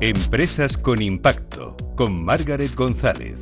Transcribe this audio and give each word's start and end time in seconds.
Empresas 0.00 0.76
con 0.76 1.02
Impacto, 1.02 1.76
con 1.96 2.24
Margaret 2.24 2.72
González. 2.76 3.36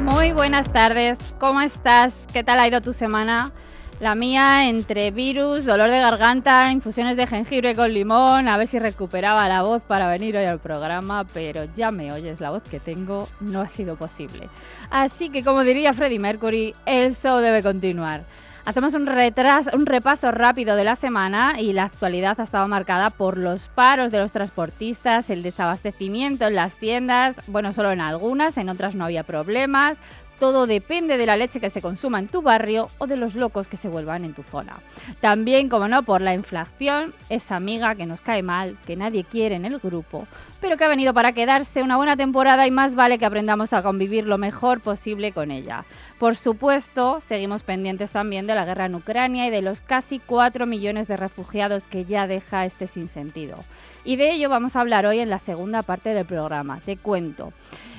Muy 0.00 0.32
buenas 0.32 0.72
tardes, 0.72 1.18
¿cómo 1.38 1.60
estás? 1.60 2.14
¿Qué 2.32 2.42
tal 2.42 2.60
ha 2.60 2.66
ido 2.66 2.80
tu 2.80 2.94
semana? 2.94 3.52
La 4.00 4.14
mía 4.14 4.68
entre 4.68 5.10
virus, 5.10 5.64
dolor 5.64 5.90
de 5.90 5.98
garganta, 5.98 6.70
infusiones 6.70 7.16
de 7.16 7.26
jengibre 7.26 7.74
con 7.74 7.92
limón, 7.92 8.46
a 8.46 8.56
ver 8.56 8.68
si 8.68 8.78
recuperaba 8.78 9.48
la 9.48 9.62
voz 9.62 9.82
para 9.82 10.06
venir 10.06 10.36
hoy 10.36 10.44
al 10.44 10.60
programa, 10.60 11.24
pero 11.34 11.64
ya 11.74 11.90
me 11.90 12.12
oyes, 12.12 12.40
la 12.40 12.50
voz 12.50 12.62
que 12.62 12.78
tengo 12.78 13.26
no 13.40 13.60
ha 13.60 13.68
sido 13.68 13.96
posible. 13.96 14.48
Así 14.88 15.30
que 15.30 15.42
como 15.42 15.64
diría 15.64 15.92
Freddie 15.94 16.20
Mercury, 16.20 16.74
el 16.86 17.12
show 17.12 17.38
debe 17.38 17.60
continuar. 17.60 18.22
Hacemos 18.64 18.94
un, 18.94 19.08
un 19.08 19.86
repaso 19.86 20.30
rápido 20.30 20.76
de 20.76 20.84
la 20.84 20.94
semana 20.94 21.54
y 21.58 21.72
la 21.72 21.84
actualidad 21.84 22.38
ha 22.38 22.44
estado 22.44 22.68
marcada 22.68 23.10
por 23.10 23.36
los 23.36 23.66
paros 23.66 24.12
de 24.12 24.20
los 24.20 24.30
transportistas, 24.30 25.28
el 25.30 25.42
desabastecimiento 25.42 26.46
en 26.46 26.54
las 26.54 26.76
tiendas, 26.76 27.40
bueno, 27.48 27.72
solo 27.72 27.90
en 27.90 28.00
algunas, 28.00 28.58
en 28.58 28.68
otras 28.68 28.94
no 28.94 29.06
había 29.06 29.24
problemas, 29.24 29.98
todo 30.38 30.66
depende 30.66 31.16
de 31.16 31.26
la 31.26 31.36
leche 31.36 31.60
que 31.60 31.70
se 31.70 31.82
consuma 31.82 32.18
en 32.18 32.28
tu 32.28 32.42
barrio 32.42 32.90
o 32.98 33.06
de 33.06 33.16
los 33.16 33.34
locos 33.34 33.68
que 33.68 33.76
se 33.76 33.88
vuelvan 33.88 34.24
en 34.24 34.34
tu 34.34 34.42
zona. 34.42 34.74
También, 35.20 35.68
como 35.68 35.88
no, 35.88 36.02
por 36.02 36.20
la 36.20 36.34
inflación, 36.34 37.14
esa 37.28 37.56
amiga 37.56 37.94
que 37.94 38.06
nos 38.06 38.20
cae 38.20 38.42
mal, 38.42 38.76
que 38.86 38.96
nadie 38.96 39.24
quiere 39.24 39.56
en 39.56 39.64
el 39.64 39.78
grupo, 39.78 40.26
pero 40.60 40.76
que 40.76 40.84
ha 40.84 40.88
venido 40.88 41.14
para 41.14 41.32
quedarse 41.32 41.82
una 41.82 41.96
buena 41.96 42.16
temporada 42.16 42.66
y 42.66 42.70
más 42.70 42.94
vale 42.94 43.18
que 43.18 43.26
aprendamos 43.26 43.72
a 43.72 43.82
convivir 43.82 44.26
lo 44.26 44.38
mejor 44.38 44.80
posible 44.80 45.32
con 45.32 45.50
ella. 45.50 45.84
Por 46.18 46.36
supuesto, 46.36 47.20
seguimos 47.20 47.62
pendientes 47.62 48.12
también 48.12 48.46
de 48.46 48.54
la 48.54 48.64
guerra 48.64 48.86
en 48.86 48.94
Ucrania 48.94 49.46
y 49.46 49.50
de 49.50 49.62
los 49.62 49.80
casi 49.80 50.18
4 50.18 50.66
millones 50.66 51.08
de 51.08 51.16
refugiados 51.16 51.86
que 51.86 52.04
ya 52.04 52.26
deja 52.26 52.64
este 52.64 52.86
sinsentido. 52.86 53.56
Y 54.04 54.16
de 54.16 54.30
ello 54.30 54.48
vamos 54.48 54.76
a 54.76 54.80
hablar 54.80 55.06
hoy 55.06 55.18
en 55.18 55.30
la 55.30 55.38
segunda 55.38 55.82
parte 55.82 56.14
del 56.14 56.24
programa. 56.24 56.80
Te 56.84 56.96
cuento. 56.96 57.52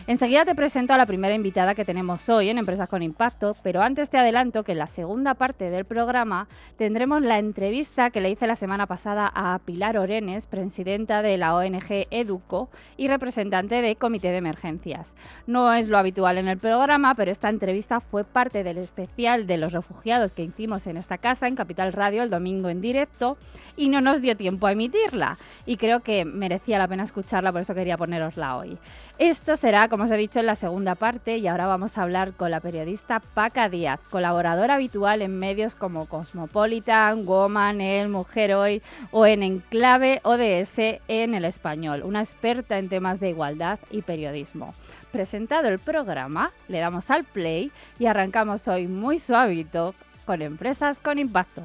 Enseguida 0.10 0.44
te 0.44 0.56
presento 0.56 0.96
a 0.96 0.98
la 0.98 1.06
primera 1.06 1.36
invitada 1.36 1.76
que 1.76 1.86
tenemos 1.86 2.30
hoy 2.30 2.50
en 2.50 2.58
Empresas 2.58 2.90
con 2.90 3.04
Impacto, 3.04 3.56
pero 3.62 3.84
antes 3.84 4.10
te 4.10 4.18
adelanto 4.18 4.64
que 4.64 4.72
en 4.72 4.80
la 4.80 4.88
segunda 4.88 5.36
parte 5.36 5.70
del 5.70 5.86
programa 5.86 6.48
tendremos 6.80 7.22
la 7.22 7.38
entrevista 7.38 8.10
que 8.10 8.20
le 8.20 8.32
hice 8.32 8.48
la 8.48 8.56
semana 8.56 8.88
pasada 8.88 9.32
a 9.32 9.60
Pilar 9.60 10.00
Orenes, 10.00 10.48
presidenta 10.48 11.22
de 11.22 11.38
la 11.38 11.54
ONG 11.54 12.08
Educo 12.10 12.72
y 12.98 13.08
representante 13.08 13.84
de 13.84 13.98
Comité 13.98 14.30
de 14.32 14.38
Emergencias. 14.38 15.14
No 15.46 15.72
es 15.74 15.88
lo 15.88 16.00
habitual 16.00 16.40
en 16.40 16.48
el 16.48 16.58
programa, 16.58 17.14
pero 17.14 17.30
esta 17.30 17.50
entrevista 17.50 18.00
fue 18.00 18.24
parte 18.24 18.64
del 18.64 18.80
especial 18.80 19.46
de 19.46 19.58
los 19.58 19.74
refugiados 19.74 20.34
que 20.34 20.42
hicimos 20.42 20.88
en 20.88 20.98
esta 20.98 21.20
casa, 21.20 21.48
en 21.48 21.56
Capital 21.56 21.94
Radio, 21.94 22.24
el 22.24 22.32
domingo 22.32 22.70
en 22.70 22.82
directo, 22.82 23.38
y 23.78 23.90
no 23.90 24.02
nos 24.02 24.22
dio 24.22 24.36
tiempo 24.36 24.66
a 24.66 24.72
emitirla. 24.72 25.38
Y 25.68 25.78
creo 25.78 26.00
que 26.00 26.26
merecía 26.26 26.80
la 26.80 26.88
pena 26.88 27.04
escucharla, 27.04 27.52
por 27.52 27.62
eso 27.62 27.76
quería 27.76 27.96
ponerosla 27.96 28.58
hoy. 28.58 28.80
Esto 29.20 29.58
será, 29.58 29.90
como 29.90 30.06
os 30.06 30.12
he 30.12 30.16
dicho, 30.16 30.40
en 30.40 30.46
la 30.46 30.56
segunda 30.56 30.96
parte 30.96 31.40
y 31.40 31.48
ahora 31.48 31.68
vamos 31.68 31.98
a 31.98 32.04
hablar 32.04 32.32
con 32.32 32.52
la 32.52 32.62
periodista 32.62 33.20
Paca 33.20 33.68
Díaz, 33.68 34.00
colaboradora 34.10 34.76
habitual 34.76 35.22
en 35.22 35.38
medios 35.38 35.76
como 35.76 36.06
Cosmopolitan, 36.06 37.26
Woman, 37.26 37.82
El, 37.82 38.08
Mujer 38.08 38.54
Hoy 38.54 38.82
o 39.12 39.26
en 39.26 39.44
Enclave 39.44 40.22
ODS 40.24 41.02
en 41.10 41.34
el 41.34 41.44
español, 41.44 42.04
una 42.06 42.22
experta 42.22 42.78
en 42.80 42.88
temas 42.88 43.20
de 43.20 43.32
igualdad 43.32 43.78
y 43.92 44.04
periodismo. 44.04 44.74
Presentado 45.12 45.68
el 45.68 45.80
programa, 45.80 46.54
le 46.70 46.80
damos 46.80 47.12
al 47.12 47.26
play 47.26 47.74
y 48.00 48.06
arrancamos 48.06 48.70
hoy 48.70 48.88
muy 48.88 49.20
suavito 49.20 49.96
con 50.24 50.42
Empresas 50.42 51.02
con 51.02 51.20
Impacto. 51.20 51.64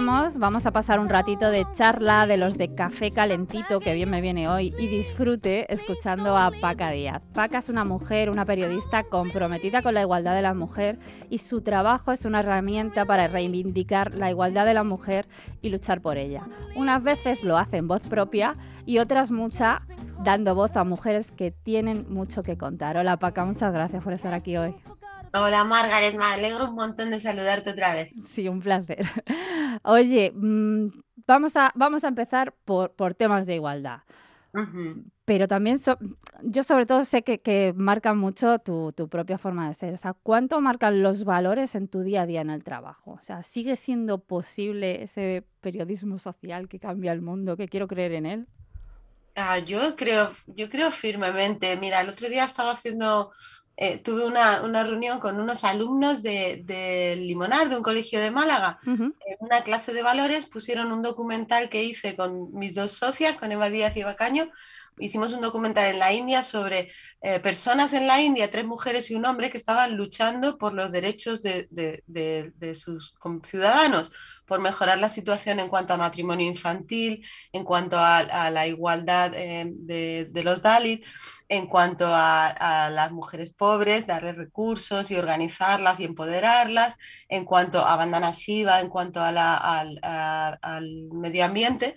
Vamos 0.00 0.64
a 0.64 0.70
pasar 0.70 1.00
un 1.00 1.08
ratito 1.08 1.50
de 1.50 1.66
charla 1.74 2.26
de 2.28 2.36
los 2.36 2.56
de 2.56 2.72
café 2.72 3.10
calentito, 3.10 3.80
que 3.80 3.94
bien 3.94 4.08
me 4.08 4.20
viene 4.20 4.48
hoy, 4.48 4.72
y 4.78 4.86
disfrute 4.86 5.72
escuchando 5.72 6.36
a 6.36 6.52
Paca 6.60 6.90
Díaz. 6.90 7.20
Paca 7.34 7.58
es 7.58 7.68
una 7.68 7.84
mujer, 7.84 8.30
una 8.30 8.44
periodista 8.44 9.02
comprometida 9.02 9.82
con 9.82 9.94
la 9.94 10.02
igualdad 10.02 10.36
de 10.36 10.42
la 10.42 10.54
mujer 10.54 11.00
y 11.30 11.38
su 11.38 11.62
trabajo 11.62 12.12
es 12.12 12.24
una 12.24 12.40
herramienta 12.40 13.06
para 13.06 13.26
reivindicar 13.26 14.14
la 14.14 14.30
igualdad 14.30 14.66
de 14.66 14.74
la 14.74 14.84
mujer 14.84 15.26
y 15.62 15.70
luchar 15.70 16.00
por 16.00 16.16
ella. 16.16 16.46
Unas 16.76 17.02
veces 17.02 17.42
lo 17.42 17.58
hace 17.58 17.78
en 17.78 17.88
voz 17.88 18.02
propia 18.02 18.54
y 18.86 18.98
otras 18.98 19.32
muchas 19.32 19.82
dando 20.22 20.54
voz 20.54 20.76
a 20.76 20.84
mujeres 20.84 21.32
que 21.32 21.50
tienen 21.50 22.06
mucho 22.08 22.44
que 22.44 22.56
contar. 22.56 22.96
Hola 22.98 23.16
Paca, 23.16 23.44
muchas 23.44 23.72
gracias 23.72 24.04
por 24.04 24.12
estar 24.12 24.32
aquí 24.32 24.56
hoy. 24.56 24.76
Hola 25.40 25.62
Margaret, 25.62 26.16
me 26.16 26.24
alegro 26.24 26.68
un 26.68 26.74
montón 26.74 27.10
de 27.10 27.20
saludarte 27.20 27.70
otra 27.70 27.94
vez. 27.94 28.12
Sí, 28.26 28.48
un 28.48 28.60
placer. 28.60 29.06
Oye, 29.84 30.32
mm, 30.34 30.88
vamos, 31.26 31.56
a, 31.56 31.70
vamos 31.74 32.02
a 32.04 32.08
empezar 32.08 32.52
por, 32.64 32.92
por 32.92 33.14
temas 33.14 33.46
de 33.46 33.54
igualdad. 33.54 34.00
Pero 35.24 35.46
también 35.46 35.78
yo 36.42 36.62
sobre 36.64 36.86
todo 36.86 37.04
sé 37.04 37.22
que, 37.22 37.40
que 37.40 37.72
marcan 37.76 38.18
mucho 38.18 38.58
tu, 38.58 38.92
tu, 38.92 39.08
propia 39.08 39.38
forma 39.38 39.68
de 39.68 39.74
ser. 39.74 39.94
O 39.94 39.96
sea, 39.96 40.14
¿cuánto 40.14 40.60
marcan 40.60 41.02
los 41.02 41.22
valores 41.24 41.76
en 41.76 41.86
tu 41.86 42.00
día 42.00 42.22
a 42.22 42.26
día 42.26 42.40
en 42.40 42.50
el 42.50 42.64
trabajo? 42.64 43.12
O 43.12 43.22
sea, 43.22 43.44
¿sigue 43.44 43.76
siendo 43.76 44.18
posible 44.18 45.02
ese 45.02 45.44
periodismo 45.60 46.18
social 46.18 46.68
que 46.68 46.80
cambia 46.80 47.12
el 47.12 47.20
mundo, 47.20 47.56
que 47.56 47.68
quiero 47.68 47.86
creer 47.86 48.12
en 48.12 48.26
él? 48.26 48.46
Ah, 49.36 49.60
yo 49.60 49.94
creo, 49.94 50.32
yo 50.48 50.68
creo 50.68 50.90
firmemente. 50.90 51.76
Mira, 51.76 52.00
el 52.00 52.08
otro 52.08 52.28
día 52.28 52.44
estaba 52.44 52.72
haciendo 52.72 53.30
eh, 53.80 53.98
tuve 53.98 54.26
una, 54.26 54.82
reunión 54.82 55.20
con 55.20 55.38
unos 55.38 55.62
alumnos 55.62 56.20
de, 56.20 56.62
de, 56.64 57.14
Limonar, 57.14 57.68
de 57.68 57.76
un 57.76 57.82
colegio 57.84 58.18
de 58.18 58.32
Málaga. 58.32 58.80
En 58.84 59.14
una 59.38 59.62
clase 59.62 59.92
de 59.92 60.02
valores 60.02 60.46
pusieron 60.46 60.90
un 60.90 61.00
documental 61.00 61.68
que 61.68 61.84
hice 61.84 62.16
con 62.16 62.52
mis 62.54 62.74
dos 62.74 62.90
socias, 62.90 63.36
con 63.36 63.52
Eva 63.52 63.70
Díaz 63.70 63.96
y 63.96 64.00
Eva 64.00 64.16
Caño. 64.16 64.50
Hicimos 65.00 65.32
un 65.32 65.40
documental 65.40 65.86
en 65.86 65.98
la 65.98 66.12
India 66.12 66.42
sobre 66.42 66.90
eh, 67.20 67.40
personas 67.40 67.92
en 67.92 68.06
la 68.06 68.20
India, 68.20 68.50
tres 68.50 68.64
mujeres 68.64 69.10
y 69.10 69.14
un 69.14 69.26
hombre, 69.26 69.50
que 69.50 69.56
estaban 69.56 69.96
luchando 69.96 70.58
por 70.58 70.72
los 70.72 70.92
derechos 70.92 71.42
de, 71.42 71.68
de 71.70 72.74
sus 72.74 73.14
ciudadanos 73.44 74.10
por 74.48 74.60
mejorar 74.60 74.98
la 74.98 75.10
situación 75.10 75.60
en 75.60 75.68
cuanto 75.68 75.92
a 75.92 75.98
matrimonio 75.98 76.46
infantil, 76.48 77.24
en 77.52 77.64
cuanto 77.64 77.98
a, 77.98 78.50
la 78.50 78.66
igualdad 78.66 79.32
eh, 79.34 79.66
de, 79.68 80.42
los 80.42 80.62
Dalit, 80.62 81.04
en 81.48 81.66
cuanto 81.66 82.06
a, 82.08 82.88
las 82.90 83.12
mujeres 83.12 83.52
pobres, 83.52 84.06
darles 84.06 84.36
recursos 84.36 85.10
y 85.10 85.16
organizarlas 85.16 86.00
y 86.00 86.04
empoderarlas, 86.04 86.96
en 87.28 87.44
cuanto 87.44 87.86
a 87.86 87.94
Bandana 87.96 88.32
Shiva, 88.32 88.80
en 88.80 88.88
cuanto 88.88 89.22
al, 89.22 89.36
al 89.38 91.08
medio 91.12 91.44
ambiente. 91.44 91.94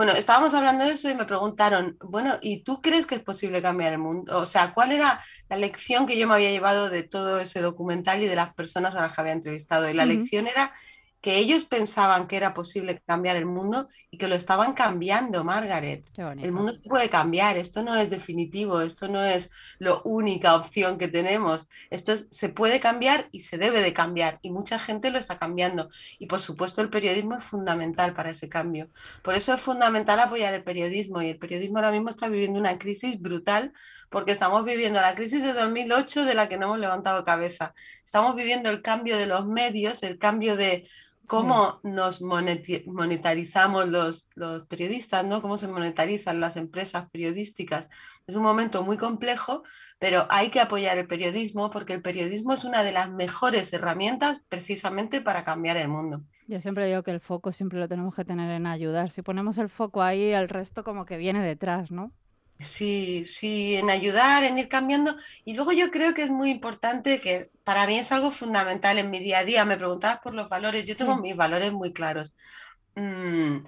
Bueno, 0.00 0.14
estábamos 0.14 0.54
hablando 0.54 0.86
de 0.86 0.92
eso 0.92 1.10
y 1.10 1.14
me 1.14 1.26
preguntaron, 1.26 1.98
bueno, 2.00 2.38
¿y 2.40 2.62
tú 2.62 2.80
crees 2.80 3.04
que 3.04 3.16
es 3.16 3.20
posible 3.20 3.60
cambiar 3.60 3.92
el 3.92 3.98
mundo? 3.98 4.38
O 4.38 4.46
sea, 4.46 4.72
¿cuál 4.72 4.92
era 4.92 5.22
la 5.50 5.56
lección 5.58 6.06
que 6.06 6.16
yo 6.16 6.26
me 6.26 6.32
había 6.32 6.50
llevado 6.50 6.88
de 6.88 7.02
todo 7.02 7.38
ese 7.38 7.60
documental 7.60 8.22
y 8.22 8.26
de 8.26 8.34
las 8.34 8.54
personas 8.54 8.94
a 8.94 9.02
las 9.02 9.12
que 9.12 9.20
había 9.20 9.34
entrevistado? 9.34 9.90
Y 9.90 9.92
la 9.92 10.06
lección 10.06 10.46
era 10.46 10.72
que 11.20 11.36
ellos 11.36 11.66
pensaban 11.66 12.28
que 12.28 12.38
era 12.38 12.54
posible 12.54 13.02
cambiar 13.04 13.36
el 13.36 13.44
mundo 13.44 13.88
y 14.10 14.18
que 14.18 14.26
lo 14.26 14.34
estaban 14.34 14.72
cambiando, 14.72 15.44
Margaret. 15.44 16.04
El 16.16 16.50
mundo 16.50 16.74
se 16.74 16.88
puede 16.88 17.08
cambiar, 17.08 17.56
esto 17.56 17.82
no 17.82 17.94
es 17.94 18.10
definitivo, 18.10 18.80
esto 18.80 19.06
no 19.08 19.24
es 19.24 19.50
la 19.78 20.00
única 20.04 20.56
opción 20.56 20.98
que 20.98 21.06
tenemos, 21.06 21.68
esto 21.90 22.14
se 22.30 22.48
puede 22.48 22.80
cambiar 22.80 23.28
y 23.30 23.42
se 23.42 23.56
debe 23.56 23.80
de 23.82 23.92
cambiar 23.92 24.40
y 24.42 24.50
mucha 24.50 24.78
gente 24.80 25.10
lo 25.10 25.18
está 25.18 25.38
cambiando 25.38 25.90
y 26.18 26.26
por 26.26 26.40
supuesto 26.40 26.80
el 26.82 26.90
periodismo 26.90 27.36
es 27.36 27.44
fundamental 27.44 28.12
para 28.12 28.30
ese 28.30 28.48
cambio. 28.48 28.88
Por 29.22 29.34
eso 29.36 29.54
es 29.54 29.60
fundamental 29.60 30.18
apoyar 30.18 30.54
el 30.54 30.64
periodismo 30.64 31.22
y 31.22 31.30
el 31.30 31.38
periodismo 31.38 31.78
ahora 31.78 31.92
mismo 31.92 32.10
está 32.10 32.28
viviendo 32.28 32.58
una 32.58 32.78
crisis 32.78 33.20
brutal 33.20 33.72
porque 34.10 34.32
estamos 34.32 34.64
viviendo 34.64 35.00
la 35.00 35.14
crisis 35.14 35.40
de 35.42 35.52
2008 35.52 36.24
de 36.24 36.34
la 36.34 36.48
que 36.48 36.58
no 36.58 36.66
hemos 36.66 36.80
levantado 36.80 37.22
cabeza. 37.22 37.74
Estamos 38.04 38.34
viviendo 38.34 38.68
el 38.68 38.82
cambio 38.82 39.16
de 39.16 39.26
los 39.26 39.46
medios, 39.46 40.02
el 40.02 40.18
cambio 40.18 40.56
de 40.56 40.88
cómo 41.30 41.78
nos 41.84 42.22
monetarizamos 42.22 43.88
los, 43.88 44.28
los, 44.34 44.66
periodistas, 44.66 45.24
¿no? 45.24 45.40
cómo 45.40 45.58
se 45.58 45.68
monetarizan 45.68 46.40
las 46.40 46.56
empresas 46.56 47.08
periodísticas. 47.08 47.88
Es 48.26 48.34
un 48.34 48.42
momento 48.42 48.82
muy 48.82 48.96
complejo, 48.96 49.62
pero 50.00 50.26
hay 50.28 50.50
que 50.50 50.58
apoyar 50.58 50.98
el 50.98 51.06
periodismo 51.06 51.70
porque 51.70 51.92
el 51.92 52.02
periodismo 52.02 52.52
es 52.52 52.64
una 52.64 52.82
de 52.82 52.90
las 52.90 53.12
mejores 53.12 53.72
herramientas 53.72 54.44
precisamente 54.48 55.20
para 55.20 55.44
cambiar 55.44 55.76
el 55.76 55.86
mundo. 55.86 56.20
Yo 56.48 56.60
siempre 56.60 56.88
digo 56.88 57.04
que 57.04 57.12
el 57.12 57.20
foco 57.20 57.52
siempre 57.52 57.78
lo 57.78 57.86
tenemos 57.86 58.16
que 58.16 58.24
tener 58.24 58.50
en 58.50 58.66
ayudar. 58.66 59.10
Si 59.10 59.22
ponemos 59.22 59.56
el 59.58 59.68
foco 59.68 60.02
ahí, 60.02 60.32
el 60.32 60.48
resto 60.48 60.82
como 60.82 61.04
que 61.04 61.16
viene 61.16 61.46
detrás, 61.46 61.92
¿no? 61.92 62.10
Sí, 62.62 63.24
sí, 63.24 63.74
en 63.76 63.88
ayudar, 63.88 64.44
en 64.44 64.58
ir 64.58 64.68
cambiando. 64.68 65.16
Y 65.44 65.54
luego 65.54 65.72
yo 65.72 65.90
creo 65.90 66.12
que 66.12 66.22
es 66.24 66.30
muy 66.30 66.50
importante, 66.50 67.18
que 67.20 67.50
para 67.64 67.86
mí 67.86 67.98
es 67.98 68.12
algo 68.12 68.30
fundamental 68.30 68.98
en 68.98 69.10
mi 69.10 69.18
día 69.18 69.38
a 69.38 69.44
día. 69.44 69.64
Me 69.64 69.78
preguntabas 69.78 70.20
por 70.20 70.34
los 70.34 70.48
valores, 70.50 70.84
yo 70.84 70.94
tengo 70.96 71.16
mis 71.16 71.34
valores 71.34 71.72
muy 71.72 71.92
claros. 71.94 72.34
Mm, 72.96 73.58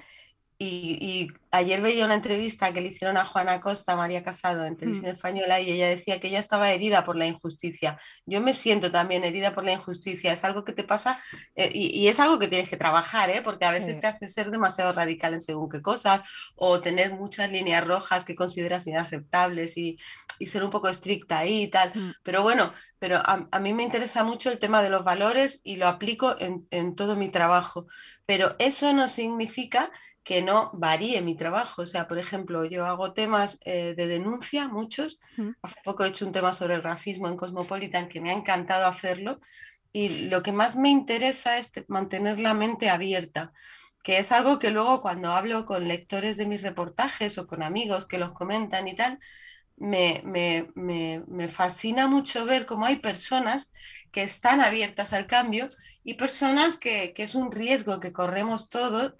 y, 0.64 1.32
ayer 1.50 1.82
veía 1.82 2.06
una 2.06 2.14
entrevista 2.14 2.72
que 2.72 2.80
le 2.80 2.88
hicieron 2.88 3.18
a 3.18 3.26
Juana 3.26 3.60
Costa, 3.60 3.94
María 3.94 4.22
Casado, 4.22 4.64
en 4.64 4.76
televisión 4.76 5.10
mm. 5.10 5.14
española, 5.16 5.60
y 5.60 5.70
ella 5.70 5.88
decía 5.88 6.18
que 6.18 6.28
ella 6.28 6.38
estaba 6.38 6.70
herida 6.70 7.04
por 7.04 7.16
la 7.16 7.26
injusticia. 7.26 7.98
Yo 8.24 8.40
me 8.40 8.54
siento 8.54 8.90
también 8.90 9.24
herida 9.24 9.52
por 9.52 9.64
la 9.64 9.72
injusticia. 9.72 10.32
Es 10.32 10.44
algo 10.44 10.64
que 10.64 10.72
te 10.72 10.84
pasa 10.84 11.20
eh, 11.56 11.70
y, 11.74 12.06
es 12.08 12.20
algo 12.20 12.38
que 12.38 12.48
tienes 12.48 12.68
que 12.70 12.76
trabajar, 12.76 13.28
¿eh? 13.28 13.42
porque 13.42 13.64
a 13.64 13.72
veces 13.72 14.00
te 14.00 14.06
hace 14.06 14.28
ser 14.28 14.50
demasiado 14.50 14.92
radical 14.92 15.34
en 15.34 15.40
según 15.40 15.68
qué 15.68 15.82
cosas 15.82 16.22
o 16.54 16.80
tener 16.80 17.12
muchas 17.12 17.50
líneas 17.50 17.86
rojas 17.86 18.24
que 18.24 18.34
consideras 18.34 18.86
inaceptables 18.86 19.76
y, 19.76 19.98
ser 20.46 20.64
un 20.64 20.70
poco 20.70 20.88
estricta 20.88 21.38
ahí 21.38 21.62
y 21.62 21.68
tal. 21.68 21.92
Mm. 21.94 22.14
Pero 22.22 22.42
bueno, 22.42 22.72
pero 22.98 23.20
a, 23.24 23.58
mí 23.58 23.74
me 23.74 23.82
interesa 23.82 24.24
mucho 24.24 24.50
el 24.50 24.58
tema 24.58 24.82
de 24.82 24.90
los 24.90 25.04
valores 25.04 25.60
y 25.64 25.76
lo 25.76 25.88
aplico 25.88 26.36
en, 26.38 26.66
en 26.70 26.94
todo 26.94 27.16
mi 27.16 27.28
trabajo. 27.28 27.86
Pero 28.26 28.54
eso 28.58 28.92
no 28.92 29.08
significa 29.08 29.90
que 30.24 30.42
no 30.42 30.70
varíe 30.74 31.20
mi 31.20 31.34
trabajo. 31.36 31.82
O 31.82 31.86
sea, 31.86 32.06
por 32.06 32.18
ejemplo, 32.18 32.64
yo 32.64 32.86
hago 32.86 33.12
temas 33.12 33.58
eh, 33.64 33.94
de 33.96 34.06
denuncia, 34.06 34.68
muchos. 34.68 35.20
Hace 35.62 35.76
poco 35.84 36.04
he 36.04 36.08
hecho 36.08 36.26
un 36.26 36.32
tema 36.32 36.52
sobre 36.52 36.74
el 36.74 36.82
racismo 36.82 37.28
en 37.28 37.36
Cosmopolitan 37.36 38.08
que 38.08 38.20
me 38.20 38.30
ha 38.30 38.34
encantado 38.34 38.86
hacerlo. 38.86 39.40
Y 39.92 40.28
lo 40.28 40.42
que 40.42 40.52
más 40.52 40.76
me 40.76 40.88
interesa 40.88 41.58
es 41.58 41.72
mantener 41.88 42.40
la 42.40 42.54
mente 42.54 42.88
abierta, 42.88 43.52
que 44.02 44.18
es 44.18 44.32
algo 44.32 44.58
que 44.58 44.70
luego 44.70 45.02
cuando 45.02 45.32
hablo 45.32 45.66
con 45.66 45.86
lectores 45.86 46.36
de 46.36 46.46
mis 46.46 46.62
reportajes 46.62 47.36
o 47.38 47.46
con 47.46 47.62
amigos 47.62 48.06
que 48.06 48.18
los 48.18 48.32
comentan 48.32 48.88
y 48.88 48.96
tal, 48.96 49.18
me, 49.76 50.22
me 50.24 51.48
fascina 51.48 52.06
mucho 52.06 52.46
ver 52.46 52.66
cómo 52.66 52.86
hay 52.86 52.96
personas 52.96 53.72
que 54.12 54.22
están 54.22 54.60
abiertas 54.60 55.12
al 55.12 55.26
cambio 55.26 55.68
y 56.04 56.14
personas 56.14 56.76
que, 56.76 57.12
que 57.14 57.24
es 57.24 57.34
un 57.34 57.50
riesgo 57.50 57.98
que 57.98 58.12
corremos 58.12 58.68
todos 58.68 59.14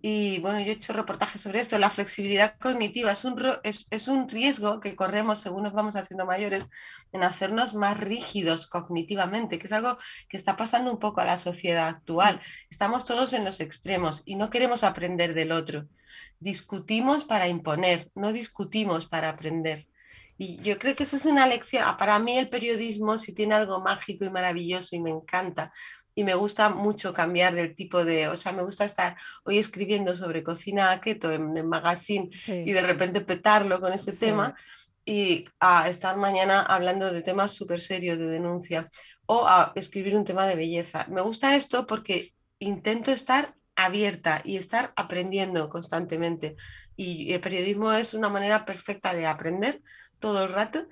y 0.00 0.38
bueno, 0.38 0.60
yo 0.60 0.66
he 0.66 0.74
hecho 0.76 0.92
reportajes 0.92 1.42
sobre 1.42 1.60
esto. 1.60 1.76
La 1.76 1.90
flexibilidad 1.90 2.56
cognitiva 2.58 3.10
es 3.10 3.24
un, 3.24 3.42
es, 3.64 4.08
un 4.08 4.28
riesgo 4.28 4.78
que 4.78 4.94
corremos 4.94 5.40
según 5.40 5.64
nos 5.64 5.72
vamos 5.72 5.96
haciendo 5.96 6.24
mayores 6.24 6.68
en 7.12 7.24
hacernos 7.24 7.74
más 7.74 7.98
rígidos 7.98 8.68
cognitivamente, 8.68 9.58
que 9.58 9.66
es 9.66 9.72
algo 9.72 9.98
que 10.28 10.36
está 10.36 10.56
pasando 10.56 10.92
un 10.92 11.00
poco 11.00 11.20
a 11.20 11.24
la 11.24 11.36
sociedad 11.36 11.88
actual. 11.88 12.40
Estamos 12.70 13.04
todos 13.04 13.32
en 13.32 13.44
los 13.44 13.60
extremos 13.60 14.22
y 14.24 14.36
no 14.36 14.50
queremos 14.50 14.84
aprender 14.84 15.34
del 15.34 15.50
otro. 15.50 15.88
Discutimos 16.38 17.24
para 17.24 17.48
imponer, 17.48 18.10
no 18.14 18.32
discutimos 18.32 19.06
para 19.06 19.30
aprender. 19.30 19.88
Y 20.40 20.62
yo 20.62 20.78
creo 20.78 20.94
que 20.94 21.02
esa 21.02 21.16
es 21.16 21.26
una 21.26 21.48
lección. 21.48 21.84
Para 21.98 22.20
mí 22.20 22.38
el 22.38 22.48
periodismo, 22.48 23.18
si 23.18 23.34
tiene 23.34 23.56
algo 23.56 23.80
mágico 23.80 24.24
y 24.24 24.30
maravilloso 24.30 24.94
y 24.94 25.00
me 25.00 25.10
encanta, 25.10 25.72
y 26.18 26.24
me 26.24 26.34
gusta 26.34 26.70
mucho 26.70 27.12
cambiar 27.12 27.54
del 27.54 27.76
tipo 27.76 28.04
de, 28.04 28.26
o 28.26 28.34
sea, 28.34 28.50
me 28.50 28.64
gusta 28.64 28.84
estar 28.84 29.16
hoy 29.44 29.58
escribiendo 29.58 30.16
sobre 30.16 30.42
cocina 30.42 31.00
keto 31.00 31.30
en 31.30 31.56
el 31.56 31.62
magazine 31.62 32.28
y 32.48 32.72
de 32.72 32.80
repente 32.80 33.20
petarlo 33.20 33.80
con 33.80 33.92
ese 33.92 34.12
tema 34.12 34.56
y 35.04 35.44
a 35.60 35.88
estar 35.88 36.16
mañana 36.16 36.62
hablando 36.62 37.12
de 37.12 37.22
temas 37.22 37.52
súper 37.52 37.80
serios 37.80 38.18
de 38.18 38.26
denuncia 38.26 38.90
o 39.26 39.46
a 39.46 39.70
escribir 39.76 40.16
un 40.16 40.24
tema 40.24 40.44
de 40.48 40.56
belleza. 40.56 41.06
Me 41.08 41.20
gusta 41.20 41.54
esto 41.54 41.86
porque 41.86 42.32
intento 42.58 43.12
estar 43.12 43.54
abierta 43.76 44.42
y 44.44 44.56
estar 44.56 44.92
aprendiendo 44.96 45.68
constantemente. 45.68 46.56
Y 46.96 47.32
el 47.32 47.40
periodismo 47.40 47.92
es 47.92 48.12
una 48.12 48.28
manera 48.28 48.64
perfecta 48.64 49.14
de 49.14 49.26
aprender 49.26 49.82
todo 50.18 50.42
el 50.42 50.52
rato. 50.52 50.88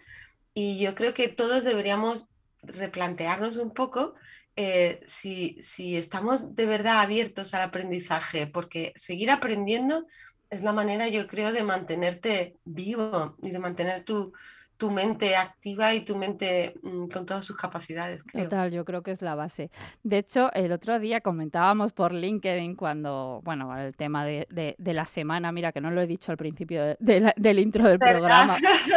Y 0.54 0.78
yo 0.78 0.94
creo 0.94 1.14
que 1.14 1.26
todos 1.26 1.64
deberíamos 1.64 2.28
replantearnos 2.62 3.56
un 3.56 3.74
poco 3.74 4.14
eh, 4.56 5.00
si, 5.06 5.58
si 5.62 5.96
estamos 5.96 6.54
de 6.54 6.66
verdad 6.66 7.00
abiertos 7.00 7.52
al 7.54 7.62
aprendizaje, 7.62 8.46
porque 8.46 8.92
seguir 8.96 9.30
aprendiendo 9.30 10.06
es 10.48 10.62
la 10.62 10.72
manera, 10.72 11.08
yo 11.08 11.26
creo, 11.26 11.52
de 11.52 11.62
mantenerte 11.62 12.56
vivo 12.64 13.36
y 13.42 13.50
de 13.50 13.58
mantener 13.58 14.04
tu, 14.04 14.32
tu 14.76 14.90
mente 14.90 15.36
activa 15.36 15.94
y 15.94 16.00
tu 16.00 16.16
mente 16.16 16.74
mm, 16.82 17.08
con 17.08 17.26
todas 17.26 17.44
sus 17.44 17.56
capacidades. 17.56 18.22
Total, 18.32 18.70
yo 18.70 18.84
creo 18.84 19.02
que 19.02 19.10
es 19.10 19.22
la 19.22 19.34
base. 19.34 19.70
De 20.02 20.18
hecho, 20.18 20.52
el 20.52 20.72
otro 20.72 20.98
día 20.98 21.20
comentábamos 21.20 21.92
por 21.92 22.12
LinkedIn 22.12 22.76
cuando, 22.76 23.40
bueno, 23.44 23.76
el 23.78 23.96
tema 23.96 24.24
de, 24.24 24.46
de, 24.50 24.94
la 24.94 25.06
semana, 25.06 25.52
mira 25.52 25.72
que 25.72 25.80
no 25.80 25.90
lo 25.90 26.00
he 26.00 26.06
dicho 26.06 26.30
al 26.30 26.38
principio 26.38 26.96
del 26.98 27.58
intro 27.58 27.88
del 27.88 27.98
programa, 27.98 28.56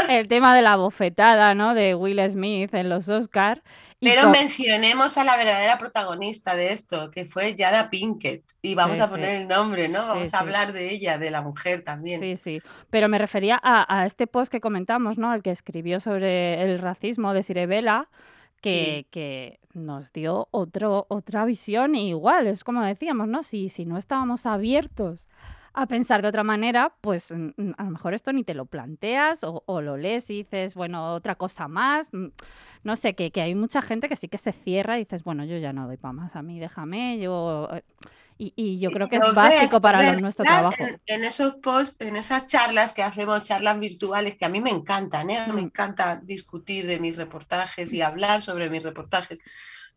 el 0.09 0.27
tema 0.27 0.55
de 0.55 0.61
la 0.61 0.75
bofetada, 0.75 1.53
¿no? 1.55 1.73
De 1.73 1.95
Will 1.95 2.21
Smith 2.29 2.73
en 2.73 2.89
los 2.89 3.09
Oscars. 3.09 3.61
Pero 3.99 4.29
mencionemos 4.29 5.17
a 5.17 5.23
la 5.23 5.35
verdadera 5.35 5.77
protagonista 5.77 6.55
de 6.55 6.71
esto, 6.71 7.11
que 7.11 7.25
fue 7.25 7.55
Yada 7.55 7.89
Pinkett. 7.89 8.43
Y 8.61 8.75
vamos 8.75 8.99
a 8.99 9.09
poner 9.09 9.41
el 9.41 9.47
nombre, 9.47 9.89
¿no? 9.89 10.07
Vamos 10.07 10.33
a 10.33 10.39
hablar 10.39 10.71
de 10.71 10.89
ella, 10.91 11.17
de 11.17 11.31
la 11.31 11.41
mujer 11.41 11.83
también. 11.83 12.21
Sí, 12.21 12.37
sí. 12.37 12.61
Pero 12.89 13.09
me 13.09 13.17
refería 13.17 13.59
a, 13.61 14.05
este 14.05 14.25
post 14.27 14.51
que 14.51 14.61
comentamos, 14.61 15.17
¿no? 15.17 15.33
El 15.33 15.43
que 15.43 15.51
escribió 15.51 15.99
sobre 15.99 16.63
el 16.63 16.79
racismo 16.79 17.33
de 17.33 17.43
Sirebela. 17.43 18.07
Que, 18.61 19.05
que, 19.09 19.59
nos 19.73 20.11
dio 20.11 20.49
otro, 20.51 21.05
otra 21.07 21.45
visión 21.45 21.95
igual, 21.95 22.47
es 22.47 22.65
como 22.65 22.81
decíamos, 22.81 23.29
¿no? 23.29 23.41
Si, 23.41 23.69
si 23.69 23.85
no 23.85 23.97
estábamos 23.97 24.45
abiertos 24.45 25.29
a 25.73 25.85
pensar 25.85 26.21
de 26.21 26.27
otra 26.27 26.43
manera, 26.43 26.93
pues 27.01 27.31
mm, 27.31 27.49
mm, 27.55 27.73
a 27.77 27.83
lo 27.83 27.91
mejor 27.91 28.13
esto 28.13 28.33
ni 28.33 28.43
te 28.43 28.53
lo 28.53 28.65
planteas 28.65 29.41
o, 29.43 29.81
lo 29.81 29.97
lees 29.97 30.29
y 30.29 30.43
dices, 30.43 30.75
bueno, 30.75 31.13
otra 31.13 31.35
cosa 31.35 31.67
más. 31.67 32.09
Mm, 32.13 32.27
no 32.83 32.95
sé, 32.95 33.13
que, 33.13 33.31
que, 33.31 33.41
hay 33.41 33.55
mucha 33.55 33.81
gente 33.81 34.07
que 34.07 34.15
sí 34.15 34.27
que 34.27 34.37
se 34.37 34.51
cierra 34.51 34.97
y 34.97 35.03
dices, 35.03 35.23
bueno, 35.23 35.45
yo 35.45 35.57
ya 35.57 35.73
no 35.73 35.87
doy 35.87 35.97
para 35.97 36.13
más, 36.13 36.35
a 36.35 36.41
mí 36.41 36.59
déjame, 36.59 37.19
yo... 37.19 37.69
Eh", 37.73 37.83
y, 38.41 38.79
yo 38.79 38.89
creo 38.91 39.09
que 39.09 39.17
es 39.17 39.33
básico 39.35 39.81
para 39.81 40.13
nuestro 40.13 40.45
trabajo. 40.45 40.77
En, 41.05 41.25
esos 41.25 41.55
posts, 41.55 41.99
en 41.99 42.15
esas 42.15 42.45
charlas 42.45 42.93
que 42.93 43.03
hacemos, 43.03 43.43
charlas 43.43 43.77
virtuales, 43.81 44.37
que 44.37 44.45
a 44.45 44.49
mí 44.49 44.61
me 44.61 44.69
encantan, 44.69 45.29
¿eh? 45.29 45.45
me 45.53 45.59
encanta 45.59 46.15
discutir 46.23 46.87
de 46.87 47.01
mis 47.01 47.17
reportajes 47.17 47.91
y 47.91 48.01
hablar 48.01 48.41
sobre 48.41 48.69
mis 48.69 48.81
reportajes, 48.81 49.39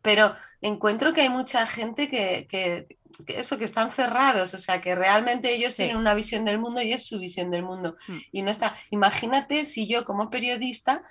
pero 0.03 0.35
encuentro 0.61 1.13
que 1.13 1.21
hay 1.21 1.29
mucha 1.29 1.65
gente 1.65 2.07
que, 2.07 2.45
que 2.47 2.87
eso, 3.27 3.57
que 3.57 3.65
están 3.65 3.89
cerrados, 3.89 4.53
o 4.53 4.57
sea, 4.57 4.81
que 4.81 4.95
realmente 4.95 5.53
ellos 5.53 5.75
tienen 5.75 5.97
una 5.97 6.13
visión 6.13 6.45
del 6.45 6.59
mundo 6.59 6.81
y 6.81 6.93
es 6.93 7.05
su 7.05 7.19
visión 7.19 7.49
del 7.49 7.63
mundo. 7.63 7.95
Mm. 8.07 8.17
Y 8.31 8.41
no 8.41 8.51
está, 8.51 8.75
imagínate 8.91 9.65
si 9.65 9.87
yo 9.87 10.05
como 10.05 10.29
periodista 10.29 11.03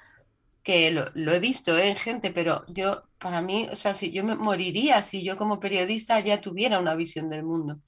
que 0.62 0.90
lo, 0.90 1.32
he 1.32 1.40
visto 1.40 1.76
¿eh? 1.76 1.88
en 1.88 1.96
gente, 1.96 2.30
pero 2.30 2.64
yo, 2.68 3.02
para 3.18 3.40
mí, 3.42 3.68
o 3.70 3.76
sea, 3.76 3.94
si 3.94 4.12
yo 4.12 4.25
me 4.25 4.37
moriría 4.37 5.02
si 5.02 5.25
yo 5.25 5.37
como 5.37 5.58
periodista 5.58 6.20
ya 6.20 6.40
tuviera 6.40 6.78
una 6.78 6.94
visión 6.94 7.28
del 7.30 7.42
mundo. 7.42 7.80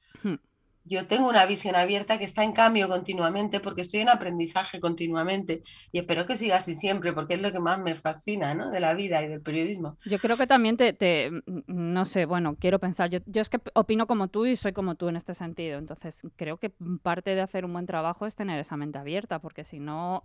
Yo 0.84 1.06
tengo 1.06 1.28
una 1.28 1.46
visión 1.46 1.76
abierta 1.76 2.18
que 2.18 2.24
está 2.24 2.44
en 2.44 2.52
cambio 2.52 2.88
continuamente 2.88 3.60
porque 3.60 3.80
estoy 3.80 4.00
en 4.00 4.10
aprendizaje 4.10 4.80
continuamente 4.80 5.62
y 5.92 5.98
espero 5.98 6.26
que 6.26 6.36
siga 6.36 6.56
así 6.56 6.74
siempre 6.74 7.12
porque 7.12 7.34
es 7.34 7.42
lo 7.42 7.52
que 7.52 7.58
más 7.58 7.78
me 7.78 7.94
fascina 7.94 8.54
¿no? 8.54 8.70
de 8.70 8.80
la 8.80 8.94
vida 8.94 9.22
y 9.22 9.28
del 9.28 9.40
periodismo. 9.40 9.96
Yo 10.04 10.18
creo 10.18 10.36
que 10.36 10.46
también 10.46 10.76
te, 10.76 11.30
no 11.66 12.04
sé, 12.04 12.26
bueno, 12.26 12.56
quiero 12.60 12.78
pensar, 12.78 13.08
yo, 13.10 13.20
yo 13.26 13.40
es 13.40 13.48
que 13.48 13.60
opino 13.74 14.06
como 14.06 14.28
tú 14.28 14.46
y 14.46 14.56
soy 14.56 14.72
como 14.72 14.94
tú 14.94 15.08
en 15.08 15.16
este 15.16 15.34
sentido, 15.34 15.78
entonces 15.78 16.22
creo 16.36 16.58
que 16.58 16.70
parte 17.02 17.34
de 17.34 17.40
hacer 17.40 17.64
un 17.64 17.72
buen 17.72 17.86
trabajo 17.86 18.26
es 18.26 18.34
tener 18.34 18.58
esa 18.58 18.76
mente 18.76 18.98
abierta 18.98 19.38
porque 19.38 19.64
si 19.64 19.80
no, 19.80 20.22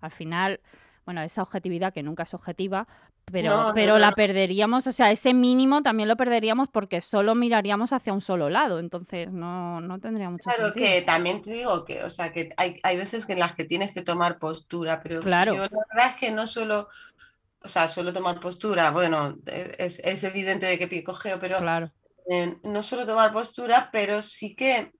al 0.00 0.10
final 0.10 0.60
bueno, 1.06 1.22
esa 1.22 1.42
objetividad 1.42 1.94
que 1.94 2.02
nunca 2.02 2.24
es 2.24 2.34
objetiva, 2.34 2.86
pero, 3.30 3.70
pero 3.74 3.98
la 3.98 4.12
perderíamos, 4.12 4.86
o 4.88 4.92
sea, 4.92 5.10
ese 5.12 5.32
mínimo 5.32 5.82
también 5.82 6.08
lo 6.08 6.16
perderíamos 6.16 6.68
porque 6.68 7.00
solo 7.00 7.36
miraríamos 7.36 7.92
hacia 7.92 8.12
un 8.12 8.20
solo 8.20 8.50
lado, 8.50 8.80
entonces 8.80 9.30
no, 9.30 9.80
no 9.80 10.00
tendría 10.00 10.28
mucho 10.30 10.44
claro, 10.44 10.64
sentido. 10.66 10.84
Claro, 10.84 11.00
que 11.00 11.02
también 11.02 11.42
te 11.42 11.52
digo 11.52 11.84
que, 11.84 12.02
o 12.02 12.10
sea, 12.10 12.32
que 12.32 12.50
hay, 12.56 12.80
hay 12.82 12.96
veces 12.96 13.28
en 13.28 13.38
las 13.38 13.54
que 13.54 13.64
tienes 13.64 13.94
que 13.94 14.02
tomar 14.02 14.38
postura, 14.38 15.00
pero 15.00 15.22
claro. 15.22 15.54
yo 15.54 15.62
la 15.62 15.84
verdad 15.94 16.10
es 16.10 16.16
que 16.16 16.32
no 16.32 16.48
solo, 16.48 16.88
o 17.62 17.68
sea, 17.68 17.86
solo 17.86 18.12
tomar 18.12 18.40
postura, 18.40 18.90
bueno, 18.90 19.38
es, 19.46 20.00
es 20.00 20.24
evidente 20.24 20.66
de 20.66 20.76
que 20.76 20.88
picogeo, 20.88 21.38
pero 21.38 21.58
claro. 21.58 21.88
Eh, 22.28 22.56
no 22.64 22.82
solo 22.82 23.06
tomar 23.06 23.32
postura, 23.32 23.90
pero 23.92 24.22
sí 24.22 24.56
que, 24.56 24.90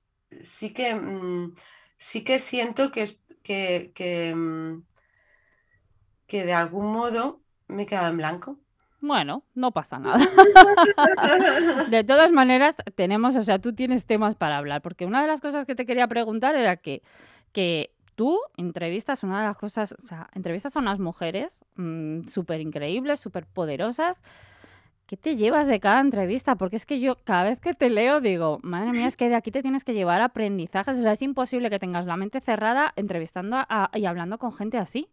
sí 0.45 0.73
que, 0.73 0.95
mm, 0.95 1.55
sí 1.99 2.23
que 2.23 2.39
siento 2.39 2.93
que, 2.93 3.09
que, 3.43 3.91
que 3.93 4.33
mm, 4.33 4.83
que 6.27 6.45
de 6.45 6.53
algún 6.53 6.93
modo 6.93 7.41
me 7.69 7.85
he 7.85 7.87
quedado 7.87 8.09
en 8.09 8.17
blanco. 8.17 8.59
Bueno, 9.01 9.45
no 9.55 9.73
pasa 9.73 9.99
nada. 9.99 10.19
de 11.91 12.05
todas 12.05 12.33
maneras, 12.33 12.77
tenemos, 12.95 13.37
o 13.37 13.43
sea, 13.43 13.59
tú 13.59 13.75
tienes 13.75 14.07
temas 14.07 14.35
para 14.35 14.57
hablar, 14.57 14.83
porque 14.83 15.07
una 15.07 15.21
de 15.23 15.29
las 15.29 15.41
cosas 15.41 15.67
que 15.67 15.75
te 15.75 15.87
quería 15.87 16.09
preguntar 16.09 16.57
era 16.57 16.77
que, 16.77 17.03
que 17.53 17.91
tú 18.15 18.41
entrevistas, 18.57 19.23
una 19.23 19.41
de 19.41 19.47
las 19.47 19.59
cosas, 19.59 19.95
o 20.03 20.07
sea, 20.07 20.29
entrevistas 20.35 20.77
a 20.77 20.81
unas 20.81 20.99
mujeres 20.99 21.61
mm, 21.77 22.27
súper 22.27 22.61
increíbles, 22.61 23.21
súper 23.21 23.47
poderosas. 23.47 24.23
¿Qué 25.07 25.17
te 25.17 25.37
llevas 25.37 25.69
de 25.69 25.79
cada 25.79 26.01
entrevista? 26.01 26.57
Porque 26.57 26.75
es 26.75 26.85
que 26.85 26.99
yo 26.99 27.17
cada 27.23 27.45
vez 27.45 27.61
que 27.61 27.75
te 27.75 27.91
leo 27.91 28.21
digo, 28.21 28.59
madre 28.63 28.91
mía, 28.91 29.07
es 29.07 29.17
que 29.17 29.29
de 29.29 29.37
aquí 29.37 29.53
te 29.53 29.63
tienes 29.63 29.85
que 29.85 29.95
llevar 29.95 30.21
aprendizajes. 30.21 30.99
O 30.99 31.03
sea, 31.03 31.13
es 31.13 31.23
imposible 31.23 31.71
que 31.71 31.79
tengas 31.79 32.07
la 32.07 32.17
mente 32.17 32.41
cerrada 32.41 32.93
entrevistando 32.97 33.59
y 33.95 34.05
hablando 34.07 34.39
con 34.39 34.53
gente 34.53 34.79
así. 34.79 35.09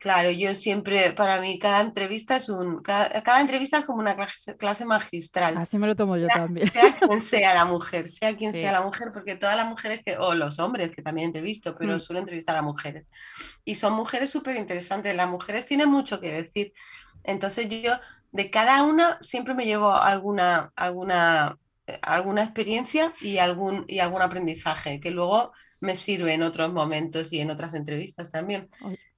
Claro, 0.00 0.30
yo 0.30 0.54
siempre, 0.54 1.12
para 1.12 1.42
mí, 1.42 1.58
cada 1.58 1.82
entrevista 1.82 2.36
es 2.36 2.48
un, 2.48 2.82
cada, 2.82 3.38
entrevista 3.38 3.76
es 3.76 3.84
como 3.84 3.98
una 3.98 4.16
clase, 4.56 4.86
magistral. 4.86 5.58
Así 5.58 5.76
me 5.76 5.86
lo 5.86 5.94
tomo 5.94 6.16
yo 6.16 6.26
también. 6.26 6.72
Sea 6.72 6.96
quien 6.96 7.20
sea 7.20 7.52
la 7.52 7.66
mujer, 7.66 8.08
sea 8.08 8.34
quien 8.34 8.54
sea 8.54 8.72
la 8.72 8.80
mujer, 8.80 9.10
porque 9.12 9.36
todas 9.36 9.56
las 9.58 9.66
mujeres 9.66 10.00
que, 10.02 10.16
o 10.16 10.34
los 10.34 10.58
hombres 10.58 10.90
que 10.90 11.02
también 11.02 11.26
entrevisto, 11.26 11.76
pero 11.76 11.96
mm. 11.96 11.98
suelo 11.98 12.20
entrevistar 12.20 12.56
a 12.56 12.62
mujeres. 12.62 13.08
Y 13.62 13.74
son 13.74 13.92
mujeres 13.92 14.30
súper 14.30 14.56
interesantes. 14.56 15.14
Las 15.14 15.28
mujeres 15.28 15.66
tienen 15.66 15.90
mucho 15.90 16.18
que 16.18 16.32
decir. 16.32 16.72
Entonces 17.22 17.68
yo, 17.68 17.92
de 18.32 18.50
cada 18.50 18.82
una, 18.84 19.18
siempre 19.20 19.52
me 19.52 19.66
llevo 19.66 19.94
alguna, 19.94 20.72
alguna, 20.76 21.58
eh, 21.86 21.98
alguna 22.00 22.44
experiencia 22.44 23.12
y 23.20 23.36
algún, 23.36 23.84
y 23.86 23.98
algún 23.98 24.22
aprendizaje 24.22 24.98
que 24.98 25.10
luego 25.10 25.52
me 25.82 25.94
sirve 25.94 26.32
en 26.32 26.42
otros 26.42 26.72
momentos 26.72 27.34
y 27.34 27.40
en 27.40 27.50
otras 27.50 27.74
entrevistas 27.74 28.30
también. 28.30 28.70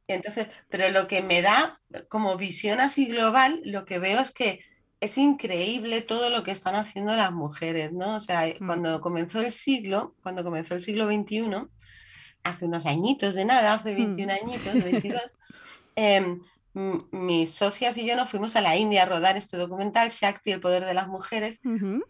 Entonces, 0.09 0.49
pero 0.69 0.91
lo 0.91 1.09
que 1.09 1.23
me 1.23 1.43
da 1.43 1.81
como 2.09 2.37
visión 2.37 2.81
así 2.81 3.07
global, 3.07 3.61
lo 3.65 3.85
que 3.85 3.99
veo 3.99 4.21
es 4.21 4.33
que 4.33 4.61
es 5.01 5.19
increíble 5.19 6.01
todo 6.01 6.31
lo 6.31 6.45
que 6.45 6.53
están 6.53 6.77
haciendo 6.77 7.17
las 7.17 7.33
mujeres, 7.33 7.93
¿no? 7.93 8.17
O 8.17 8.21
sea, 8.21 8.47
mm. 8.47 8.67
cuando 8.67 9.01
comenzó 9.01 9.41
el 9.41 9.51
siglo, 9.51 10.15
cuando 10.23 10.45
comenzó 10.45 10.75
el 10.75 10.81
siglo 10.81 11.07
XXI, 11.07 11.69
hace 12.45 12.65
unos 12.65 12.87
añitos 12.87 13.35
de 13.35 13.45
nada, 13.45 13.75
hace 13.75 13.95
21 13.95 14.33
mm. 14.33 14.37
añitos, 14.45 14.75
22, 14.75 15.21
em, 15.97 16.41
mis 16.75 17.51
socias 17.51 17.99
y 17.99 18.07
yo 18.07 18.17
nos 18.17 18.31
fuimos 18.31 18.57
a 18.57 18.61
la 18.61 18.77
India 18.77 19.03
a 19.03 19.07
rodar 19.07 19.37
este 19.37 19.57
documental, 19.57 20.11
Shakti, 20.11 20.53
el 20.53 20.61
poder 20.61 20.85
de 20.85 20.95
las 20.95 21.09
mujeres, 21.09 21.61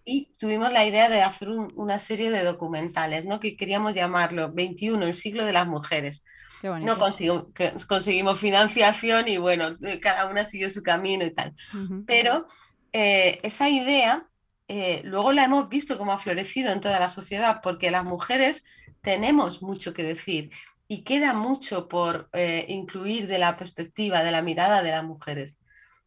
y 0.04 0.32
tuvimos 0.38 0.72
la 0.72 0.84
idea 0.84 1.08
de 1.08 1.22
hacer 1.22 1.48
una 1.48 1.98
serie 1.98 2.30
de 2.30 2.44
documentales, 2.44 3.24
¿no? 3.24 3.40
Que 3.40 3.56
queríamos 3.56 3.94
llamarlo 3.94 4.52
21, 4.52 5.06
el 5.06 5.14
siglo 5.14 5.44
de 5.44 5.52
las 5.52 5.66
mujeres. 5.66 6.24
No 6.62 6.96
conseguimos 6.96 8.38
financiación 8.38 9.28
y 9.28 9.36
bueno, 9.36 9.76
cada 10.00 10.26
una 10.26 10.44
siguió 10.44 10.70
su 10.70 10.82
camino 10.82 11.24
y 11.24 11.34
tal. 11.34 11.54
Pero 12.06 12.46
eh, 12.92 13.40
esa 13.42 13.68
idea 13.68 14.28
eh, 14.68 15.02
luego 15.04 15.32
la 15.32 15.44
hemos 15.44 15.68
visto 15.68 15.98
como 15.98 16.12
ha 16.12 16.18
florecido 16.18 16.72
en 16.72 16.80
toda 16.80 17.00
la 17.00 17.08
sociedad 17.08 17.60
porque 17.62 17.90
las 17.90 18.04
mujeres 18.04 18.64
tenemos 19.02 19.60
mucho 19.60 19.92
que 19.92 20.04
decir 20.04 20.50
y 20.92 21.04
queda 21.04 21.32
mucho 21.32 21.88
por 21.88 22.28
eh, 22.32 22.66
incluir 22.68 23.26
de 23.26 23.38
la 23.38 23.56
perspectiva, 23.56 24.22
de 24.22 24.30
la 24.30 24.42
mirada 24.42 24.82
de 24.82 24.90
las 24.90 25.04
mujeres. 25.04 25.60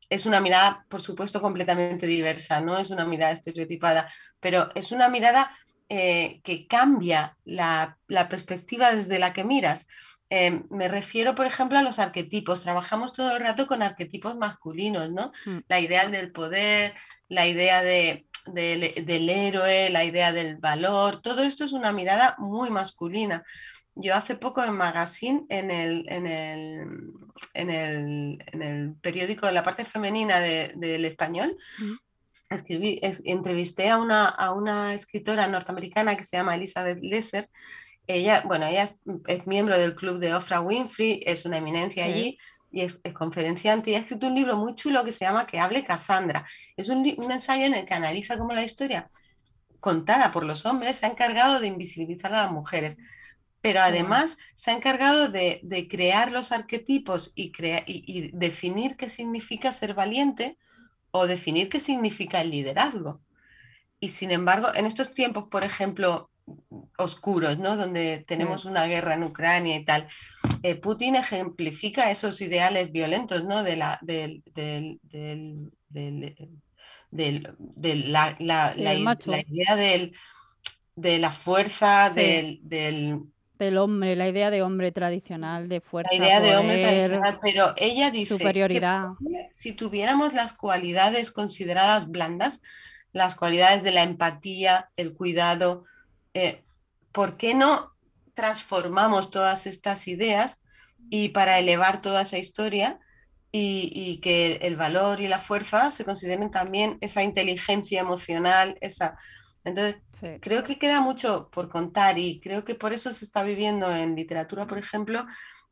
Es 0.10 0.26
una 0.26 0.42
mirada, 0.42 0.86
por 0.90 1.02
supuesto, 1.02 1.42
completamente 1.42 2.06
diversa, 2.06 2.62
no 2.62 2.78
es 2.78 2.92
una 2.92 3.06
mirada 3.06 3.34
estereotipada, 3.34 4.08
pero 4.40 4.70
es 4.76 4.92
una 4.92 5.10
mirada 5.10 5.58
que 5.88 6.66
cambia 6.68 7.38
la, 7.46 7.98
la 8.08 8.28
perspectiva 8.28 8.92
desde 8.92 9.20
la 9.20 9.34
que 9.34 9.44
miras. 9.44 9.86
Em, 10.30 10.64
me 10.70 10.88
refiero, 10.88 11.36
por 11.36 11.46
ejemplo, 11.46 11.78
a 11.78 11.84
los 11.84 12.00
arquetipos. 12.00 12.62
Trabajamos 12.62 13.14
todo 13.14 13.36
el 13.36 13.42
rato 13.42 13.68
con 13.68 13.84
arquetipos 13.84 14.36
masculinos, 14.36 15.12
¿no? 15.12 15.32
Mm. 15.46 15.60
La 15.68 15.80
idea 15.80 16.08
del 16.08 16.32
poder, 16.32 16.96
la 17.28 17.48
idea 17.48 17.84
de, 17.84 18.28
del 18.46 19.30
héroe, 19.30 19.90
la 19.90 20.04
idea 20.04 20.32
del 20.34 20.58
valor, 20.58 21.22
todo 21.22 21.44
esto 21.44 21.64
es 21.64 21.74
una 21.74 21.92
mirada 21.92 22.36
muy 22.38 22.70
masculina. 22.70 23.44
Yo 23.96 24.14
hace 24.14 24.36
poco 24.36 24.64
en 24.64 24.74
Magazine, 24.74 25.46
en 25.50 25.72
el, 25.72 26.06
en 26.10 26.28
el, 26.28 27.12
en 27.54 27.70
el, 27.70 28.44
en 28.52 28.62
el 28.62 28.94
periódico, 28.96 29.48
en 29.48 29.54
la 29.54 29.64
parte 29.64 29.86
femenina 29.86 30.40
del 30.40 31.06
español, 31.06 31.58
escribí, 32.50 33.00
entrevisté 33.24 33.90
a 33.90 33.98
una, 33.98 34.26
a 34.26 34.52
una 34.52 34.94
escritora 34.94 35.48
norteamericana 35.48 36.18
que 36.18 36.26
se 36.26 36.38
llama 36.38 36.56
Elizabeth 36.56 37.00
Lesser, 37.02 37.50
ella, 38.08 38.44
bueno, 38.46 38.68
ella 38.68 38.96
es, 39.28 39.48
miembro 39.48 39.78
del 39.78 39.96
club 39.96 40.20
de 40.20 40.34
Oprah 40.34 40.62
Winfrey, 40.62 41.24
es 41.26 41.46
una 41.46 41.58
eminencia 41.58 42.06
allí 42.06 42.38
y 42.72 42.82
es, 42.82 43.02
conferenciante 43.14 43.92
y 43.92 43.96
ha 43.96 44.00
escrito 44.00 44.28
un 44.28 44.36
libro 44.36 44.58
muy 44.58 44.76
chulo 44.76 45.04
que 45.04 45.12
se 45.12 45.26
llama 45.26 45.48
Que 45.48 45.60
hable 45.60 45.84
Cassandra. 45.84 46.46
Es 46.78 46.90
un, 46.90 47.06
ensayo 47.32 47.66
en 47.66 47.74
el 47.74 47.86
que 47.86 47.94
analiza 47.94 48.38
cómo 48.38 48.54
la 48.54 48.64
historia 48.64 49.10
contada 49.80 50.32
por 50.32 50.46
los 50.46 50.66
hombres 50.66 50.98
se 50.98 51.06
ha 51.06 51.10
encargado 51.10 51.60
de 51.60 51.68
invisibilizar 51.68 52.34
a 52.34 52.44
las 52.44 52.52
mujeres, 52.52 52.98
pero 53.66 53.82
además 53.82 54.38
se 54.54 54.70
ha 54.70 54.76
encargado 54.76 55.30
de, 55.30 55.88
crear 55.90 56.32
los 56.32 56.52
arquetipos 56.52 57.34
y, 57.34 57.52
y 57.88 58.30
definir 58.32 58.96
qué 58.96 59.10
significa 59.10 59.72
ser 59.72 59.96
valiente 59.96 60.60
o 61.10 61.26
definir 61.26 61.68
qué 61.68 61.80
significa 61.80 62.42
el 62.42 62.52
liderazgo. 62.52 63.24
Y 64.00 64.10
sin 64.10 64.30
embargo, 64.30 64.68
en 64.76 64.86
estos 64.86 65.16
tiempos, 65.16 65.46
por 65.50 65.64
ejemplo, 65.64 66.30
oscuros, 67.00 67.58
¿no? 67.58 67.76
Donde 67.76 68.24
tenemos 68.28 68.66
una 68.66 68.86
guerra 68.86 69.16
en 69.16 69.24
Ucrania 69.24 69.78
y 69.78 69.84
tal. 69.84 70.10
Eh, 70.62 70.76
Putin 70.76 71.16
ejemplifica 71.16 72.12
esos 72.12 72.40
ideales 72.42 72.92
violentos, 72.92 73.46
¿no? 73.46 73.64
De 73.64 73.78
la, 73.78 73.98
del, 74.04 74.44
del, 74.44 75.72
la, 78.12 78.36
idea 78.78 79.76
del, 79.76 80.16
de 80.96 81.18
la 81.18 81.32
fuerza, 81.32 82.12
del, 82.12 82.62
del, 83.58 83.78
hombre, 83.78 84.16
la 84.16 84.28
idea 84.28 84.50
de 84.50 84.62
hombre 84.62 84.92
tradicional, 84.92 85.70
de 85.70 85.82
fuerza. 85.82 86.10
La 86.12 86.18
idea 86.18 86.40
de 86.40 86.56
hombre 86.56 86.82
tradicional, 86.82 87.40
pero 87.42 87.74
ella 87.78 88.12
dice 88.12 88.38
superioridad. 88.38 89.10
Que 89.20 89.50
si 89.54 89.74
tuviéramos 89.74 90.34
las 90.34 90.54
cualidades 90.54 91.32
consideradas 91.32 92.08
blandas, 92.10 92.62
las 93.12 93.36
cualidades 93.36 93.84
de 93.84 93.92
la 93.92 94.04
empatía, 94.04 94.90
el 94.98 95.14
cuidado, 95.14 95.86
eh, 96.34 96.64
¿por 97.12 97.38
qué 97.38 97.54
no 97.54 97.94
transformamos 98.34 99.32
todas 99.32 99.66
estas 99.66 100.08
ideas 100.08 100.62
y 101.10 101.30
para 101.30 101.60
elevar 101.60 102.02
toda 102.02 102.24
esa 102.24 102.38
historia 102.38 103.00
y, 103.58 104.20
que 104.22 104.58
el 104.64 104.76
valor 104.76 105.22
y 105.22 105.30
la 105.30 105.40
fuerza 105.40 105.90
se 105.92 106.04
consideren 106.04 106.52
también 106.52 106.98
esa 107.02 107.24
inteligencia 107.24 108.02
emocional, 108.02 108.78
esa... 108.82 109.18
Entonces, 109.66 109.98
creo 110.42 110.64
que 110.64 110.78
queda 110.78 111.02
mucho 111.02 111.50
por 111.52 111.70
contar 111.70 112.20
y 112.20 112.40
creo 112.40 112.64
que 112.64 112.76
por 112.76 112.94
eso 112.94 113.12
se 113.12 113.26
está 113.26 113.44
viviendo 113.44 113.94
en 113.94 114.16
literatura, 114.16 114.68
por 114.68 114.78
ejemplo, 114.78 115.26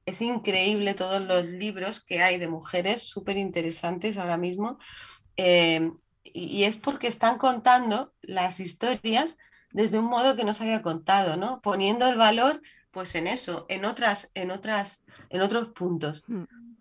es 0.05 0.21
increíble 0.21 0.95
todos 0.95 1.23
los 1.25 1.45
libros 1.45 2.03
que 2.03 2.21
hay 2.21 2.37
de 2.37 2.47
mujeres 2.47 3.03
súper 3.03 3.37
interesantes 3.37 4.17
ahora 4.17 4.37
mismo. 4.37 4.79
Eh, 5.37 5.91
y, 6.23 6.63
es 6.63 6.75
porque 6.75 7.07
están 7.07 7.37
contando 7.37 8.13
las 8.21 8.59
historias 8.59 9.37
desde 9.71 9.99
un 9.99 10.05
modo 10.05 10.35
que 10.35 10.43
no 10.43 10.53
se 10.53 10.63
había 10.63 10.81
contado, 10.81 11.37
¿no? 11.37 11.61
Poniendo 11.61 12.07
el 12.07 12.17
valor, 12.17 12.61
pues 12.91 13.15
en 13.15 13.27
eso, 13.27 13.65
en 13.69 13.85
otras, 13.85 14.31
en 14.33 14.51
otras, 14.51 15.03
en 15.29 15.41
otros 15.41 15.69
puntos. 15.69 16.25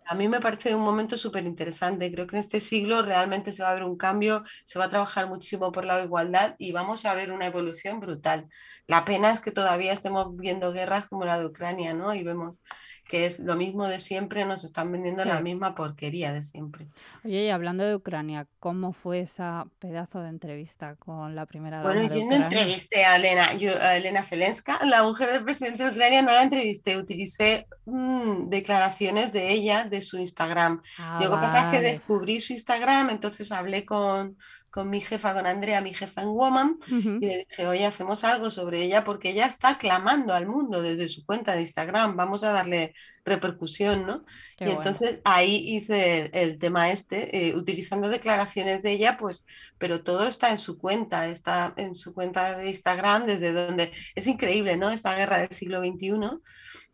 A 0.05 0.15
mí 0.15 0.27
me 0.27 0.39
parece 0.41 0.75
un 0.75 0.81
momento 0.81 1.15
súper 1.17 1.45
interesante. 1.45 2.11
Creo 2.11 2.27
que 2.27 2.35
en 2.35 2.41
este 2.41 2.59
siglo 2.59 3.01
realmente 3.03 3.53
se 3.53 3.63
va 3.63 3.69
a 3.71 3.73
ver 3.73 3.83
un 3.83 3.95
cambio, 3.97 4.43
se 4.65 4.77
va 4.77 4.85
a 4.85 4.89
trabajar 4.89 5.27
muchísimo 5.29 5.71
por 5.71 5.85
la 5.85 6.03
igualdad 6.03 6.55
y 6.59 6.71
vamos 6.73 7.05
a 7.05 7.13
ver 7.15 7.31
una 7.31 7.45
evolución 7.47 7.99
brutal. 8.01 8.49
La 8.85 9.05
pena 9.05 9.31
es 9.31 9.39
que 9.39 9.51
todavía 9.51 9.93
estemos 9.93 10.35
viendo 10.35 10.73
guerras 10.73 11.07
como 11.07 11.25
la 11.25 11.39
de 11.39 11.45
Ucrania, 11.45 11.93
¿no? 11.93 12.13
Y 12.13 12.23
vemos 12.23 12.61
que 13.07 13.25
es 13.25 13.39
lo 13.39 13.55
mismo 13.55 13.87
de 13.87 13.99
siempre, 13.99 14.45
nos 14.45 14.63
están 14.63 14.91
vendiendo 14.91 15.25
la 15.25 15.39
misma 15.39 15.75
porquería 15.75 16.31
de 16.31 16.41
siempre. 16.41 16.87
Oye, 17.23 17.45
y 17.45 17.49
hablando 17.49 17.83
de 17.83 17.95
Ucrania, 17.95 18.47
¿cómo 18.59 18.93
fue 18.93 19.19
esa 19.19 19.67
pedazo 19.79 20.21
de 20.21 20.29
entrevista 20.29 20.95
con 20.95 21.35
la 21.35 21.45
primera 21.45 21.77
dama 21.77 21.93
Bueno, 21.93 22.15
yo 22.15 22.25
no 22.25 22.35
entrevisté 22.35 23.05
a 23.05 23.17
Elena, 23.17 23.53
yo, 23.53 23.71
a 23.81 23.97
Elena 23.97 24.23
Zelenska, 24.23 24.83
la 24.85 25.03
mujer 25.03 25.31
del 25.31 25.43
presidente 25.43 25.83
de 25.83 25.89
Ucrania, 25.91 26.21
no 26.21 26.31
la 26.31 26.43
entrevisté, 26.43 26.97
utilicé 26.97 27.67
mm, 27.85 28.49
declaraciones 28.49 29.33
de 29.33 29.51
ella, 29.51 29.83
de 29.83 30.01
su 30.01 30.17
Instagram. 30.17 30.81
Ah, 30.97 31.19
lo 31.21 31.29
que 31.29 31.37
pasa 31.37 31.71
que 31.71 31.81
descubrí 31.81 32.39
su 32.39 32.53
Instagram, 32.53 33.09
entonces 33.09 33.51
hablé 33.51 33.85
con, 33.85 34.37
con 34.73 34.89
mi 34.89 35.01
jefa, 35.01 35.35
con 35.35 35.45
Andrea, 35.45 35.81
mi 35.81 35.93
jefa 35.93 36.23
en 36.23 36.29
Woman, 36.29 36.79
y 36.87 37.19
le 37.19 37.45
dije, 37.47 37.67
oye, 37.67 37.85
hacemos 37.85 38.23
algo 38.23 38.49
sobre 38.49 38.81
ella 38.81 39.03
porque 39.03 39.29
ella 39.29 39.45
está 39.45 39.77
clamando 39.77 40.33
al 40.33 40.47
mundo 40.47 40.81
desde 40.81 41.07
su 41.09 41.27
cuenta 41.27 41.53
de 41.53 41.61
Instagram, 41.61 42.15
vamos 42.15 42.41
a 42.43 42.53
darle 42.53 42.95
repercusión, 43.23 44.07
¿no? 44.07 44.25
y 44.59 44.71
entonces 44.71 45.19
ahí 45.25 45.57
hice 45.77 46.31
el, 46.33 46.57
tema 46.57 46.89
este, 46.89 47.49
eh, 47.49 47.55
utilizando 47.55 48.09
declaraciones 48.09 48.81
de 48.81 48.93
ella, 48.93 49.15
pues, 49.15 49.45
pero 49.77 50.01
todo 50.01 50.27
está 50.27 50.49
en 50.49 50.57
su 50.57 50.79
cuenta, 50.79 51.27
está 51.27 51.75
en 51.77 51.93
su 51.93 52.11
cuenta 52.11 52.57
de 52.57 52.69
Instagram, 52.69 53.27
desde 53.27 53.53
donde 53.53 53.91
es 54.15 54.25
increíble, 54.25 54.75
¿no? 54.75 54.89
Esta 54.89 55.13
guerra 55.13 55.37
del 55.37 55.53
siglo 55.53 55.81
XXI 55.81 56.41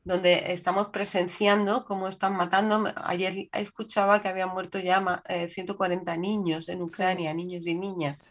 donde 0.03 0.51
estamos 0.53 0.87
presenciando 0.87 1.85
cómo 1.85 2.07
están 2.07 2.35
matando. 2.35 2.91
Ayer 2.95 3.49
escuchaba 3.53 4.21
que 4.21 4.27
habían 4.27 4.49
muerto 4.49 4.79
ya 4.79 5.23
140 5.27 6.13
eh, 6.13 6.17
niños 6.17 6.69
en 6.69 6.81
Ucrania, 6.81 7.33
niños 7.33 7.67
y 7.67 7.75
niñas. 7.75 8.23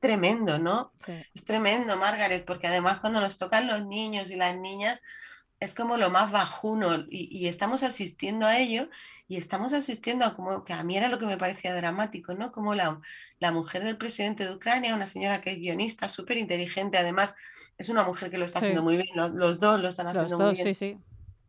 tremendo, 0.00 0.58
¿no? 0.58 0.92
Es 1.34 1.44
tremendo, 1.44 1.96
Margaret, 1.96 2.44
porque 2.44 2.66
además 2.66 3.00
cuando 3.00 3.20
nos 3.20 3.36
tocan 3.36 3.66
los 3.66 3.84
niños 3.86 4.30
y 4.30 4.36
las 4.36 4.56
niñas 4.56 5.00
es 5.58 5.74
como 5.74 5.96
lo 5.96 6.10
más 6.10 6.30
bajuno 6.30 7.06
y, 7.08 7.46
estamos 7.46 7.82
asistiendo 7.82 8.46
a 8.46 8.58
ello 8.58 8.88
y 9.26 9.36
estamos 9.36 9.72
asistiendo 9.72 10.26
a 10.26 10.34
como 10.34 10.64
que 10.64 10.74
a 10.74 10.84
mí 10.84 10.96
era 10.96 11.08
lo 11.08 11.18
que 11.18 11.26
me 11.26 11.38
parecía 11.38 11.74
dramático, 11.74 12.34
¿no? 12.34 12.52
Como 12.52 12.74
la, 12.74 13.00
la 13.38 13.52
mujer 13.52 13.82
del 13.82 13.96
presidente 13.96 14.44
de 14.44 14.54
Ucrania, 14.54 14.94
una 14.94 15.08
señora 15.08 15.40
que 15.40 15.52
es 15.52 15.58
guionista, 15.58 16.08
súper 16.08 16.36
inteligente, 16.36 16.98
además 16.98 17.34
es 17.78 17.88
una 17.88 18.04
mujer 18.04 18.30
que 18.30 18.38
lo 18.38 18.44
está 18.44 18.58
haciendo 18.58 18.82
muy 18.82 18.96
bien, 18.96 19.08
los, 19.16 19.58
dos 19.58 19.80
lo 19.80 19.88
están 19.88 20.08
haciendo 20.08 20.38
muy 20.38 20.54
bien. 20.54 20.66
Sí, 20.66 20.74
sí. 20.74 20.98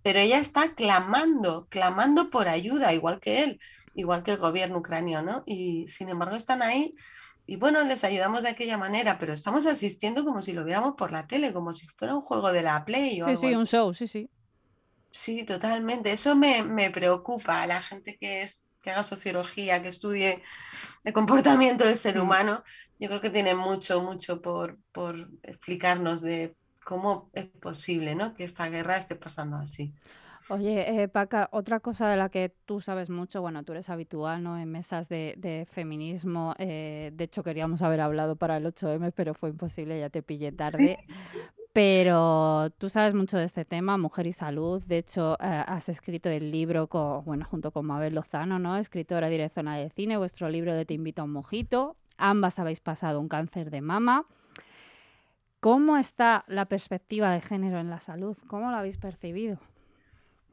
Pero 0.04 0.20
ella 0.20 0.40
está 0.40 0.74
clamando, 0.74 1.68
clamando 1.70 2.30
por 2.30 2.48
ayuda, 2.48 2.94
igual 2.94 3.20
que 3.20 3.44
él, 3.44 3.60
igual 3.94 4.24
que 4.24 4.32
el 4.32 4.38
gobierno 4.38 4.78
ucraniano, 4.78 5.44
y 5.46 5.88
sin 5.90 6.08
embargo 6.08 6.38
están 6.38 6.62
ahí 6.62 6.96
y 7.48 7.56
bueno, 7.56 7.82
les 7.86 8.04
ayudamos 8.04 8.44
de 8.44 8.50
aquella 8.50 8.78
manera, 8.78 9.18
pero 9.18 9.32
estamos 9.32 9.66
asistiendo 9.66 10.26
como 10.26 10.42
si 10.42 10.52
lo 10.52 10.66
viéramos 10.66 10.96
por 10.96 11.14
la 11.14 11.28
tele, 11.28 11.54
como 11.54 11.72
si 11.72 11.88
fuera 11.88 12.14
un 12.14 12.22
juego 12.22 12.52
de 12.52 12.62
la 12.62 12.84
Play 12.84 13.22
o 13.22 13.28
sí, 13.30 13.38
sí, 13.38 13.56
un 13.56 13.66
show, 13.66 13.94
sí, 13.94 14.06
sí. 14.06 14.30
Sí, 15.12 15.44
totalmente. 15.46 16.12
Eso 16.12 16.36
me, 16.36 16.62
me 16.62 16.92
preocupa 16.92 17.62
a 17.62 17.68
la 17.68 17.82
gente 17.82 18.18
que, 18.18 18.42
es, 18.42 18.64
que 18.82 18.92
haga 18.92 19.04
sociología, 19.04 19.82
que 19.82 19.88
estudie 19.88 20.44
el 21.06 21.14
comportamiento 21.14 21.86
del 21.86 21.98
ser 21.98 22.18
mm. 22.18 22.22
humano. 22.22 22.64
Yo 23.00 23.08
creo 23.08 23.22
que 23.22 23.30
tiene 23.30 23.56
mucho, 23.56 24.02
mucho 24.02 24.42
por, 24.42 24.78
por 24.92 25.30
explicarnos 25.44 26.22
de 26.22 26.54
cómo 26.84 27.30
es 27.34 27.46
posible 27.46 28.14
¿no? 28.14 28.34
que 28.34 28.44
esta 28.44 28.68
guerra 28.68 28.98
esté 28.98 29.16
pasando 29.16 29.56
así. 29.56 29.94
Oye, 30.50 31.04
eh, 31.04 31.08
Paca, 31.10 31.50
otra 31.52 31.82
cosa 31.82 32.08
de 32.08 32.16
la 32.16 32.30
que 32.30 32.54
tú 32.66 32.80
sabes 32.80 33.10
mucho, 33.10 33.42
bueno, 33.42 33.64
tú 33.64 33.74
eres 33.74 33.90
habitual 33.90 34.44
¿no? 34.44 34.58
en 34.58 34.72
mesas 34.72 35.10
de, 35.10 35.68
feminismo, 35.70 36.56
eh, 36.58 37.12
de 37.14 37.24
hecho 37.26 37.44
queríamos 37.44 37.82
haber 37.82 38.00
hablado 38.00 38.38
para 38.38 38.56
el 38.56 38.66
8M, 38.66 39.12
pero 39.14 39.34
fue 39.34 39.50
imposible, 39.50 40.00
ya 40.00 40.10
te 40.10 40.24
pillé 40.24 40.54
tarde. 40.54 41.00
Pero 41.74 42.72
tú 42.80 42.90
sabes 42.90 43.14
mucho 43.14 43.38
de 43.38 43.44
este 43.44 43.64
tema, 43.64 43.98
mujer 43.98 44.26
y 44.26 44.34
salud. 44.34 44.84
De 44.86 44.98
hecho, 44.98 45.36
eh, 45.40 45.64
has 45.68 45.90
escrito 45.90 46.28
el 46.28 46.50
libro 46.50 46.88
con, 46.88 47.24
bueno, 47.24 47.46
junto 47.46 47.70
con 47.70 47.86
Mabel 47.86 48.16
Lozano, 48.16 48.58
¿no? 48.58 48.78
Escritora 48.78 49.30
directora 49.30 49.76
de 49.76 49.92
cine, 49.92 50.18
vuestro 50.18 50.50
libro 50.50 50.74
de 50.74 50.86
Te 50.86 50.96
invito 50.96 51.22
a 51.22 51.26
un 51.26 51.34
mojito. 51.34 51.96
Ambas 52.18 52.58
habéis 52.58 52.80
pasado 52.80 53.20
un 53.20 53.28
cáncer 53.28 53.70
de 53.70 53.82
mama. 53.82 54.26
¿Cómo 55.60 55.98
está 55.98 56.46
la 56.48 56.66
perspectiva 56.66 57.32
de 57.32 57.42
género 57.42 57.80
en 57.80 57.92
la 57.92 58.00
salud? 58.00 58.36
¿Cómo 58.48 58.72
lo 58.72 58.78
habéis 58.78 58.98
percibido? 58.98 59.60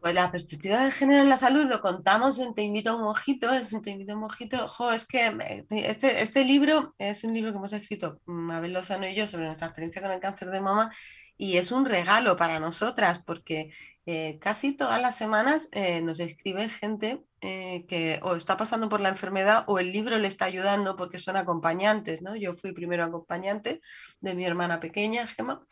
Pues 0.05 0.15
la 0.15 0.31
perspectiva 0.31 0.85
de 0.85 0.91
género 0.91 1.23
en 1.23 1.31
la 1.31 1.39
salud 1.39 1.65
lo 1.65 1.81
contamos 1.81 2.39
en 2.39 2.53
Te 2.53 2.61
invito 2.61 2.91
a 2.91 2.97
un 2.97 3.05
mojito, 3.05 3.51
es 3.51 3.73
un 3.73 3.81
Te 3.81 3.89
invito 3.89 4.13
a 4.13 4.17
un 4.17 4.21
mojito. 4.21 4.69
Jo, 4.69 4.93
es 4.93 5.07
que 5.07 5.33
este, 5.71 6.21
este 6.21 6.45
libro 6.45 6.95
es 6.99 7.25
un 7.25 7.33
libro 7.33 7.53
que 7.53 7.57
hemos 7.57 7.73
escrito 7.73 8.21
Mabel 8.27 8.75
Lozano 8.75 9.09
y 9.09 9.15
yo 9.15 9.27
sobre 9.27 9.47
nuestra 9.47 9.69
experiencia 9.69 10.03
con 10.03 10.11
el 10.11 10.21
cáncer 10.21 10.51
de 10.51 10.61
mama 10.61 10.93
y 11.39 11.57
es 11.57 11.73
un 11.73 11.87
regalo 11.87 12.37
para 12.37 12.61
nosotras 12.61 13.23
porque 13.25 13.73
eh, 14.05 14.39
casi 14.43 14.77
todas 14.77 15.01
las 15.01 15.17
semanas 15.17 15.71
eh, 15.73 16.03
nos 16.03 16.21
escribe 16.21 16.69
gente 16.69 17.25
eh, 17.41 17.87
que 17.89 18.21
o 18.23 18.37
está 18.37 18.59
pasando 18.59 18.91
por 18.91 19.01
la 19.01 19.09
enfermedad 19.09 19.65
o 19.69 19.79
el 19.79 19.91
libro 19.91 20.19
le 20.19 20.29
está 20.29 20.45
ayudando 20.45 20.97
porque 20.97 21.17
son 21.17 21.39
acompañantes, 21.39 22.21
¿no? 22.21 22.37
Yo 22.37 22.53
fui 22.53 22.73
primero 22.73 23.05
acompañante 23.05 23.81
de 24.21 24.35
mi 24.35 24.45
hermana 24.45 24.81
pequeña, 24.81 25.27
Gemma, 25.29 25.65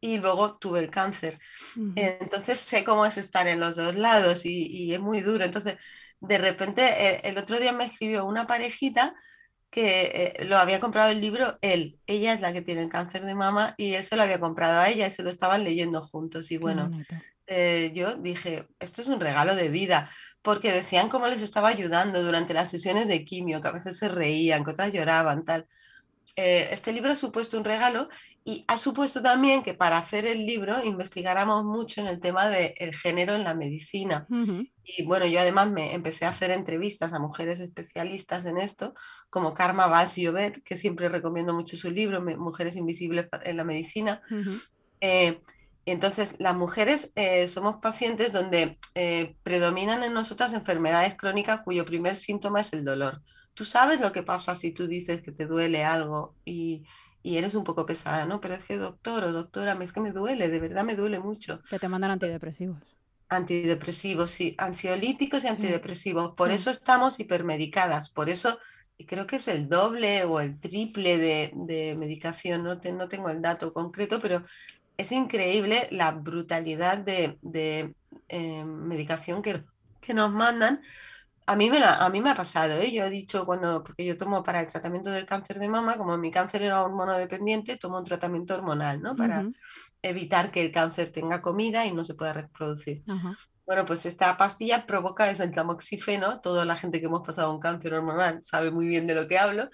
y 0.00 0.18
luego 0.18 0.56
tuve 0.56 0.80
el 0.80 0.90
cáncer. 0.90 1.38
Entonces 1.94 2.58
sé 2.60 2.84
cómo 2.84 3.04
es 3.04 3.18
estar 3.18 3.46
en 3.48 3.60
los 3.60 3.76
dos 3.76 3.94
lados 3.94 4.46
y, 4.46 4.92
es 4.94 5.00
muy 5.00 5.20
duro. 5.20 5.44
Entonces, 5.44 5.76
de 6.20 6.38
repente, 6.38 6.82
eh, 6.82 7.20
el, 7.24 7.38
otro 7.38 7.58
día 7.58 7.72
me 7.72 7.84
escribió 7.84 8.24
una 8.24 8.46
parejita 8.46 9.14
que 9.70 10.34
eh, 10.40 10.44
lo 10.44 10.58
había 10.58 10.80
comprado 10.80 11.10
el 11.10 11.20
libro 11.20 11.58
él. 11.60 11.98
Ella 12.06 12.32
es 12.32 12.40
la 12.40 12.52
que 12.52 12.62
tiene 12.62 12.82
el 12.82 12.88
cáncer 12.88 13.24
de 13.24 13.34
mama 13.34 13.74
y 13.76 13.94
él 13.94 14.04
se 14.04 14.16
lo 14.16 14.22
había 14.22 14.40
comprado 14.40 14.80
a 14.80 14.88
ella 14.88 15.06
y 15.06 15.12
se 15.12 15.22
lo 15.22 15.30
estaban 15.30 15.64
leyendo 15.64 16.02
juntos. 16.02 16.50
Y 16.50 16.56
bueno, 16.56 16.90
eh, 17.46 17.92
yo 17.94 18.16
dije, 18.16 18.66
esto 18.80 19.02
es 19.02 19.08
un 19.08 19.20
regalo 19.20 19.54
de 19.54 19.68
vida, 19.68 20.10
porque 20.42 20.72
decían 20.72 21.08
cómo 21.08 21.28
les 21.28 21.42
estaba 21.42 21.68
ayudando 21.68 22.22
durante 22.22 22.54
las 22.54 22.70
sesiones 22.70 23.06
de 23.06 23.24
quimio, 23.24 23.60
que 23.60 23.68
a 23.68 23.72
veces 23.72 23.98
se 23.98 24.08
reían, 24.08 24.64
que 24.64 24.70
otras 24.70 24.92
lloraban, 24.92 25.44
tal. 25.44 25.66
este 26.36 26.92
libro 26.92 27.12
ha 27.12 27.16
supuesto 27.16 27.58
un 27.58 27.64
regalo 27.64 28.08
y 28.44 28.64
ha 28.68 28.78
supuesto 28.78 29.20
también 29.20 29.62
que 29.62 29.74
para 29.74 29.98
hacer 29.98 30.24
el 30.24 30.46
libro 30.46 30.82
investigáramos 30.82 31.64
mucho 31.64 32.00
en 32.00 32.06
el 32.06 32.20
tema 32.20 32.48
del 32.48 32.94
género 32.94 33.34
en 33.34 33.44
la 33.44 33.54
medicina. 33.54 34.26
Y 34.82 35.04
bueno, 35.04 35.26
yo 35.26 35.40
además 35.40 35.70
me 35.70 35.94
empecé 35.94 36.24
a 36.24 36.30
hacer 36.30 36.50
entrevistas 36.50 37.12
a 37.12 37.18
mujeres 37.18 37.60
especialistas 37.60 38.46
en 38.46 38.58
esto, 38.58 38.94
como 39.28 39.52
Karma 39.52 39.86
Valls 39.86 40.16
Llobet, 40.16 40.62
que 40.64 40.76
siempre 40.76 41.08
recomiendo 41.08 41.52
mucho 41.52 41.76
su 41.76 41.90
libro, 41.90 42.22
Mujeres 42.22 42.76
Invisibles 42.76 43.28
en 43.42 43.56
la 43.58 43.64
Medicina. 43.64 44.22
Eh, 45.00 45.40
entonces, 45.84 46.36
las 46.38 46.56
mujeres 46.56 47.12
eh, 47.16 47.46
somos 47.46 47.76
pacientes 47.76 48.32
donde 48.32 48.78
eh, 48.94 49.36
predominan 49.42 50.02
en 50.02 50.14
nosotras 50.14 50.54
enfermedades 50.54 51.14
crónicas 51.16 51.60
cuyo 51.62 51.84
primer 51.84 52.16
síntoma 52.16 52.60
es 52.60 52.72
el 52.72 52.84
dolor. 52.84 53.20
Tú 53.54 53.64
sabes 53.64 54.00
lo 54.00 54.12
que 54.12 54.22
pasa 54.22 54.54
si 54.54 54.72
tú 54.72 54.86
dices 54.86 55.20
que 55.20 55.32
te 55.32 55.46
duele 55.46 55.84
algo 55.84 56.34
y, 56.44 56.84
y 57.22 57.36
eres 57.36 57.54
un 57.54 57.64
poco 57.64 57.86
pesada, 57.86 58.24
¿no? 58.24 58.40
Pero 58.40 58.54
es 58.54 58.64
que 58.64 58.76
doctor 58.76 59.24
o 59.24 59.32
doctora, 59.32 59.76
es 59.80 59.92
que 59.92 60.00
me 60.00 60.12
duele, 60.12 60.48
de 60.48 60.60
verdad 60.60 60.84
me 60.84 60.96
duele 60.96 61.18
mucho. 61.18 61.62
Que 61.68 61.78
te 61.78 61.88
mandan 61.88 62.12
antidepresivos. 62.12 62.78
Antidepresivos, 63.28 64.30
sí, 64.30 64.54
ansiolíticos 64.58 65.44
y 65.44 65.48
antidepresivos. 65.48 66.34
Por 66.34 66.50
eso 66.50 66.70
estamos 66.70 67.20
hipermedicadas, 67.20 68.08
por 68.08 68.30
eso, 68.30 68.58
y 68.96 69.04
creo 69.04 69.26
que 69.26 69.36
es 69.36 69.48
el 69.48 69.68
doble 69.68 70.24
o 70.24 70.40
el 70.40 70.58
triple 70.58 71.18
de, 71.18 71.94
medicación, 71.96 72.64
no, 72.64 72.74
no 72.74 73.08
tengo 73.08 73.28
el 73.28 73.42
dato 73.42 73.72
concreto, 73.72 74.20
pero 74.20 74.44
es 74.96 75.12
increíble 75.12 75.88
la 75.90 76.12
brutalidad 76.12 76.98
de, 76.98 77.38
eh, 78.28 78.64
medicación 78.64 79.42
que, 79.42 79.62
que 80.00 80.14
nos 80.14 80.32
mandan 80.32 80.80
a 81.50 81.56
mí, 81.56 81.68
me 81.68 81.82
a 81.82 82.08
mí 82.10 82.20
me 82.20 82.30
ha 82.30 82.34
pasado, 82.36 82.80
¿eh? 82.80 82.92
yo 82.92 83.04
he 83.04 83.10
dicho 83.10 83.44
cuando, 83.44 83.82
porque 83.82 84.04
yo 84.04 84.16
tomo 84.16 84.44
para 84.44 84.60
el 84.60 84.68
tratamiento 84.68 85.10
del 85.10 85.26
cáncer 85.26 85.58
de 85.58 85.66
mama, 85.66 85.96
como 85.96 86.16
mi 86.16 86.30
cáncer 86.30 86.62
era 86.62 86.80
hormonodependiente, 86.84 87.76
tomo 87.76 87.98
un 87.98 88.04
tratamiento 88.04 88.54
hormonal, 88.54 89.02
¿no? 89.02 89.16
Para 89.16 89.50
evitar 90.00 90.52
que 90.52 90.60
el 90.60 90.70
cáncer 90.70 91.10
tenga 91.10 91.42
comida 91.42 91.84
y 91.86 91.92
no 91.92 92.04
se 92.04 92.14
pueda 92.14 92.32
reproducir. 92.34 93.02
Bueno, 93.66 93.84
pues 93.84 94.06
esta 94.06 94.36
pastilla 94.36 94.86
provoca 94.86 95.28
eso, 95.28 95.42
el 95.42 95.50
tamoxifeno, 95.50 96.40
toda 96.40 96.64
la 96.64 96.76
gente 96.76 97.00
que 97.00 97.06
hemos 97.06 97.26
pasado 97.26 97.52
un 97.52 97.58
cáncer 97.58 97.94
hormonal 97.94 98.44
sabe 98.44 98.70
muy 98.70 98.86
bien 98.86 99.08
de 99.08 99.16
lo 99.16 99.26
que 99.26 99.36
hablo, 99.36 99.70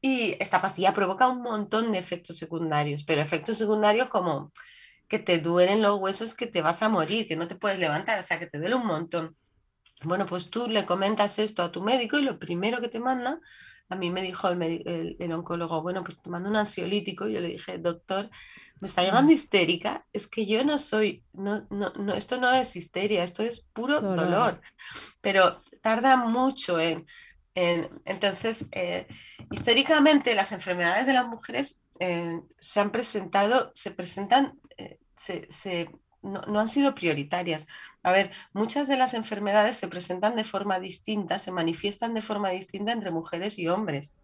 y 0.00 0.34
esta 0.40 0.60
pastilla 0.60 0.92
provoca 0.92 1.28
un 1.28 1.40
montón 1.40 1.92
de 1.92 1.98
efectos 1.98 2.36
secundarios, 2.36 3.04
pero 3.04 3.20
efectos 3.20 3.58
secundarios 3.58 4.08
como 4.08 4.52
que 5.06 5.20
te 5.20 5.38
duelen 5.38 5.82
los 5.82 6.00
huesos, 6.00 6.34
que 6.34 6.48
te 6.48 6.62
vas 6.62 6.82
a 6.82 6.88
morir, 6.88 7.28
que 7.28 7.36
no 7.36 7.46
te 7.46 7.54
puedes 7.54 7.78
levantar, 7.78 8.18
o 8.18 8.22
sea, 8.22 8.40
que 8.40 8.48
te 8.48 8.58
duele 8.58 8.74
un 8.74 8.86
montón. 8.86 9.36
Bueno, 10.04 10.26
pues 10.26 10.50
tú 10.50 10.68
le 10.68 10.86
comentas 10.86 11.38
esto 11.38 11.62
a 11.62 11.72
tu 11.72 11.82
médico 11.82 12.18
y 12.18 12.22
lo 12.22 12.38
primero 12.38 12.80
que 12.80 12.88
te 12.88 13.00
manda 13.00 13.40
a 13.92 13.96
mí 13.96 14.10
me 14.10 14.22
dijo 14.22 14.48
el, 14.48 15.16
el, 15.18 15.32
oncólogo, 15.32 15.82
bueno, 15.82 16.02
pues 16.02 16.20
te 16.20 16.30
mando 16.30 16.48
un 16.48 16.56
ansiolítico. 16.56 17.28
Y 17.28 17.34
yo 17.34 17.40
le 17.40 17.48
dije, 17.48 17.76
doctor, 17.76 18.30
me 18.80 18.88
está 18.88 19.04
llamando 19.04 19.32
histérica. 19.32 20.06
Es 20.14 20.26
que 20.26 20.46
yo 20.46 20.64
no 20.64 20.78
soy, 20.78 21.24
no, 21.34 21.66
no, 21.68 21.92
no 21.92 22.14
esto 22.14 22.40
no 22.40 22.50
es 22.52 22.74
histeria, 22.74 23.22
esto 23.22 23.42
es 23.42 23.60
puro 23.74 24.00
dolor. 24.00 24.62
Pero 25.20 25.60
tarda 25.82 26.16
mucho 26.16 26.80
en... 26.80 27.06
en 27.54 27.90
entonces, 28.06 28.66
eh, 28.72 29.06
históricamente 29.50 30.34
las 30.34 30.52
enfermedades 30.52 31.06
de 31.06 31.12
las 31.12 31.28
mujeres 31.28 31.82
eh, 32.00 32.40
se 32.58 32.80
han 32.80 32.92
presentado, 32.92 33.72
se 33.74 33.90
presentan, 33.90 34.58
eh, 34.78 35.00
se, 35.16 35.46
se 35.50 35.90
no, 36.22 36.60
han 36.60 36.68
sido 36.68 36.94
prioritarias. 36.94 37.66
A 38.02 38.12
ver, 38.12 38.30
muchas 38.52 38.88
de 38.88 38.96
las 38.96 39.14
enfermedades 39.14 39.76
se 39.76 39.88
presentan 39.88 40.36
de 40.36 40.44
forma 40.44 40.80
distinta, 40.80 41.38
se 41.38 41.52
manifiestan 41.52 42.14
de 42.14 42.22
forma 42.22 42.50
distinta 42.50 42.92
entre 42.92 43.10
mujeres 43.10 43.58
y 43.58 43.68
hombres. 43.68 44.16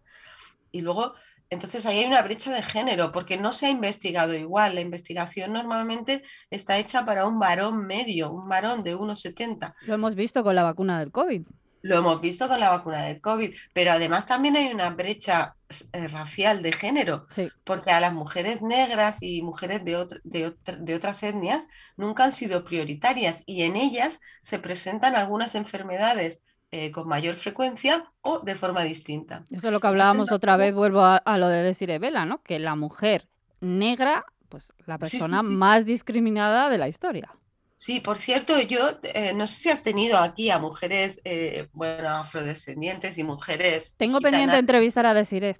Y 0.71 0.81
luego, 0.81 1.13
entonces 1.49 1.85
ahí 1.85 1.99
hay 1.99 2.05
una 2.05 2.21
brecha 2.21 2.53
de 2.53 2.61
género, 2.61 3.11
porque 3.11 3.37
no 3.37 3.53
se 3.53 3.67
ha 3.67 3.69
investigado 3.69 4.33
igual. 4.33 4.75
La 4.75 4.81
investigación 4.81 5.53
normalmente 5.53 6.23
está 6.49 6.77
hecha 6.77 7.05
para 7.05 7.25
un 7.25 7.39
varón 7.39 7.85
medio, 7.85 8.31
un 8.31 8.47
varón 8.47 8.83
de 8.83 8.95
1,70. 8.95 9.73
Lo 9.81 9.93
hemos 9.93 10.15
visto 10.15 10.43
con 10.43 10.55
la 10.55 10.63
vacuna 10.63 10.99
del 10.99 11.11
COVID. 11.11 11.43
Lo 11.81 11.97
hemos 11.97 12.21
visto 12.21 12.47
con 12.47 12.59
la 12.59 12.69
vacuna 12.69 13.03
del 13.03 13.21
COVID, 13.21 13.53
pero 13.73 13.91
además 13.91 14.27
también 14.27 14.57
hay 14.57 14.71
una 14.73 14.89
brecha 14.89 15.55
eh, 15.93 16.07
racial 16.07 16.61
de 16.61 16.71
género, 16.71 17.27
porque 17.63 17.91
a 17.91 17.99
las 17.99 18.13
mujeres 18.13 18.61
negras 18.61 19.17
y 19.21 19.41
mujeres 19.41 19.85
de, 19.85 20.07
de, 20.23 20.95
otras 20.95 21.23
etnias 21.23 21.67
nunca 21.95 22.25
han 22.25 22.33
sido 22.33 22.65
prioritarias 22.65 23.43
y 23.45 23.63
en 23.63 23.75
ellas 23.75 24.19
se 24.41 24.59
presentan 24.59 25.15
algunas 25.15 25.55
enfermedades 25.55 26.41
eh, 26.71 26.91
con 26.91 27.07
mayor 27.07 27.35
frecuencia 27.35 28.11
o 28.21 28.39
de 28.39 28.55
forma 28.55 28.83
distinta. 28.83 29.45
Eso 29.49 29.67
es 29.67 29.73
lo 29.73 29.79
que 29.79 29.87
hablábamos 29.87 30.31
otra 30.31 30.57
vez, 30.57 30.73
vuelvo 30.73 31.01
a, 31.01 31.37
lo 31.37 31.47
de 31.47 31.63
decir 31.63 31.97
Vela, 31.99 32.25
¿no? 32.25 32.41
Que 32.41 32.59
la 32.59 32.75
mujer 32.75 33.27
negra, 33.61 34.25
pues 34.49 34.73
la 34.85 34.97
persona 34.97 35.43
más 35.43 35.85
discriminada 35.85 36.69
de 36.69 36.77
la 36.77 36.87
historia. 36.87 37.31
Sí, 37.79 38.01
por 38.01 38.17
cierto, 38.17 38.59
yo 38.59 38.99
eh, 39.03 39.31
no 39.33 39.47
sé 39.47 39.55
si 39.55 39.69
has 39.69 39.83
tenido 39.83 40.17
aquí 40.17 40.49
a 40.49 40.59
mujeres, 40.59 41.21
eh, 41.23 41.69
bueno, 41.71 42.09
afrodescendientes 42.09 43.17
y 43.17 43.23
mujeres. 43.23 43.93
Tengo 43.95 44.19
pendiente 44.19 44.57
entrevistar 44.57 45.05
a 45.05 45.13
Desiree. 45.13 45.55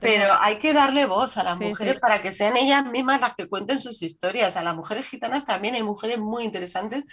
Pero 0.00 0.32
hay 0.40 0.58
que 0.58 0.72
darle 0.72 1.06
voz 1.06 1.36
a 1.36 1.44
las 1.44 1.60
mujeres 1.60 2.00
para 2.00 2.20
que 2.20 2.32
sean 2.32 2.56
ellas 2.56 2.84
mismas 2.86 3.20
las 3.20 3.36
que 3.36 3.46
cuenten 3.46 3.78
sus 3.78 4.02
historias. 4.02 4.56
A 4.56 4.64
las 4.64 4.74
mujeres 4.74 5.06
gitanas 5.06 5.44
también 5.44 5.76
hay 5.76 5.84
mujeres 5.84 6.18
muy 6.18 6.42
interesantes 6.42 7.04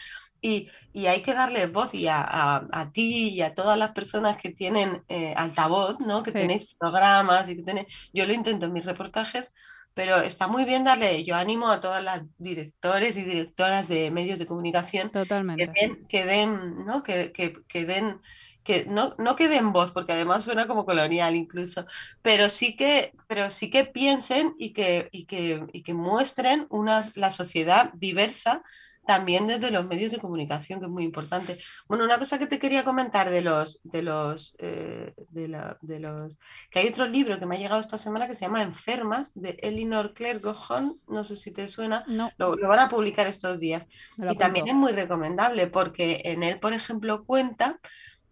y, 0.41 0.71
hay 0.95 1.21
que 1.21 1.35
darle 1.35 1.67
voz 1.67 1.93
y 1.93 2.07
a, 2.09 2.89
ti 2.93 3.29
y 3.29 3.41
a 3.43 3.53
todas 3.53 3.77
las 3.77 3.91
personas 3.91 4.38
que 4.38 4.49
tienen 4.49 5.03
eh, 5.07 5.35
altavoz, 5.38 5.99
¿no? 5.99 6.23
Que 6.23 6.31
tenéis 6.31 6.65
programas 6.79 7.47
y 7.47 7.57
que 7.57 7.61
tenéis... 7.61 8.09
Yo 8.11 8.25
lo 8.25 8.33
intento 8.33 8.65
en 8.65 8.73
mis 8.73 8.85
reportajes 8.85 9.53
pero 9.95 10.17
está 10.17 10.47
muy 10.47 10.65
bien 10.65 10.84
darle, 10.84 11.23
yo 11.23 11.36
animo 11.36 11.69
a 11.69 11.81
todas 11.81 12.03
las 12.03 12.21
directores 12.38 13.17
y 13.17 13.23
directoras 13.23 13.88
de 13.88 14.12
medios 14.12 14.38
de 14.38 14.45
comunicación 14.45 15.10
Totalmente. 15.10 15.65
que 15.65 15.81
den, 15.81 16.05
que 16.08 16.25
den, 16.25 16.86
¿no? 16.86 17.01
Que, 17.01 17.31
que, 17.31 17.63
que 17.67 17.86
den 17.86 18.19
que 18.63 18.86
no, 18.88 19.15
no 19.19 19.36
que 19.36 19.47
den 19.47 19.71
voz, 19.71 19.91
porque 19.91 20.13
además 20.13 20.43
suena 20.43 20.67
como 20.67 20.86
colonial 20.86 21.36
incluso, 21.36 21.86
pero 22.23 22.49
sí 22.49 22.75
que, 22.75 23.13
pero 23.27 23.51
sí 23.51 23.69
que 23.69 23.86
piensen 23.86 24.55
y 24.58 24.73
que, 24.73 25.08
y 25.12 25.25
que, 25.25 25.63
y 25.71 25.84
que 25.84 25.93
muestren 25.93 26.65
una, 26.69 27.10
la 27.13 27.29
sociedad 27.29 27.91
diversa 27.93 28.63
también 29.05 29.47
desde 29.47 29.71
los 29.71 29.85
medios 29.85 30.11
de 30.11 30.19
comunicación, 30.19 30.79
que 30.79 30.85
es 30.85 30.91
muy 30.91 31.03
importante. 31.03 31.57
Bueno, 31.87 32.03
una 32.03 32.17
cosa 32.17 32.39
que 32.39 32.47
te 32.47 32.59
quería 32.59 32.83
comentar 32.83 33.29
de 33.29 33.41
los, 33.41 33.81
de 33.83 34.01
los, 34.01 34.55
eh, 34.59 35.13
de, 35.29 35.47
la, 35.47 35.77
de, 35.81 35.99
los, 35.99 36.37
que 36.71 36.79
hay 36.79 36.87
otro 36.87 37.07
libro 37.07 37.39
que 37.39 37.45
me 37.45 37.55
ha 37.55 37.59
llegado 37.59 37.79
esta 37.79 37.97
semana 37.97 38.27
que 38.27 38.35
se 38.35 38.45
llama 38.45 38.61
Enfermas, 38.61 39.33
de 39.35 39.57
Elinor 39.61 40.13
Claire 40.13 40.39
Gojon, 40.39 40.97
no 41.07 41.23
sé 41.23 41.35
si 41.37 41.51
te 41.51 41.67
suena, 41.67 42.03
no. 42.07 42.31
lo, 42.37 42.57
van 42.57 42.79
a 42.79 42.89
publicar 42.89 43.27
estos 43.27 43.59
días. 43.59 43.87
Y 44.17 44.35
también 44.35 44.67
es 44.67 44.75
muy 44.75 44.91
recomendable 44.91 45.67
porque 45.67 46.21
en 46.25 46.43
él, 46.43 46.59
por 46.59 46.73
ejemplo, 46.73 47.25
cuenta 47.25 47.79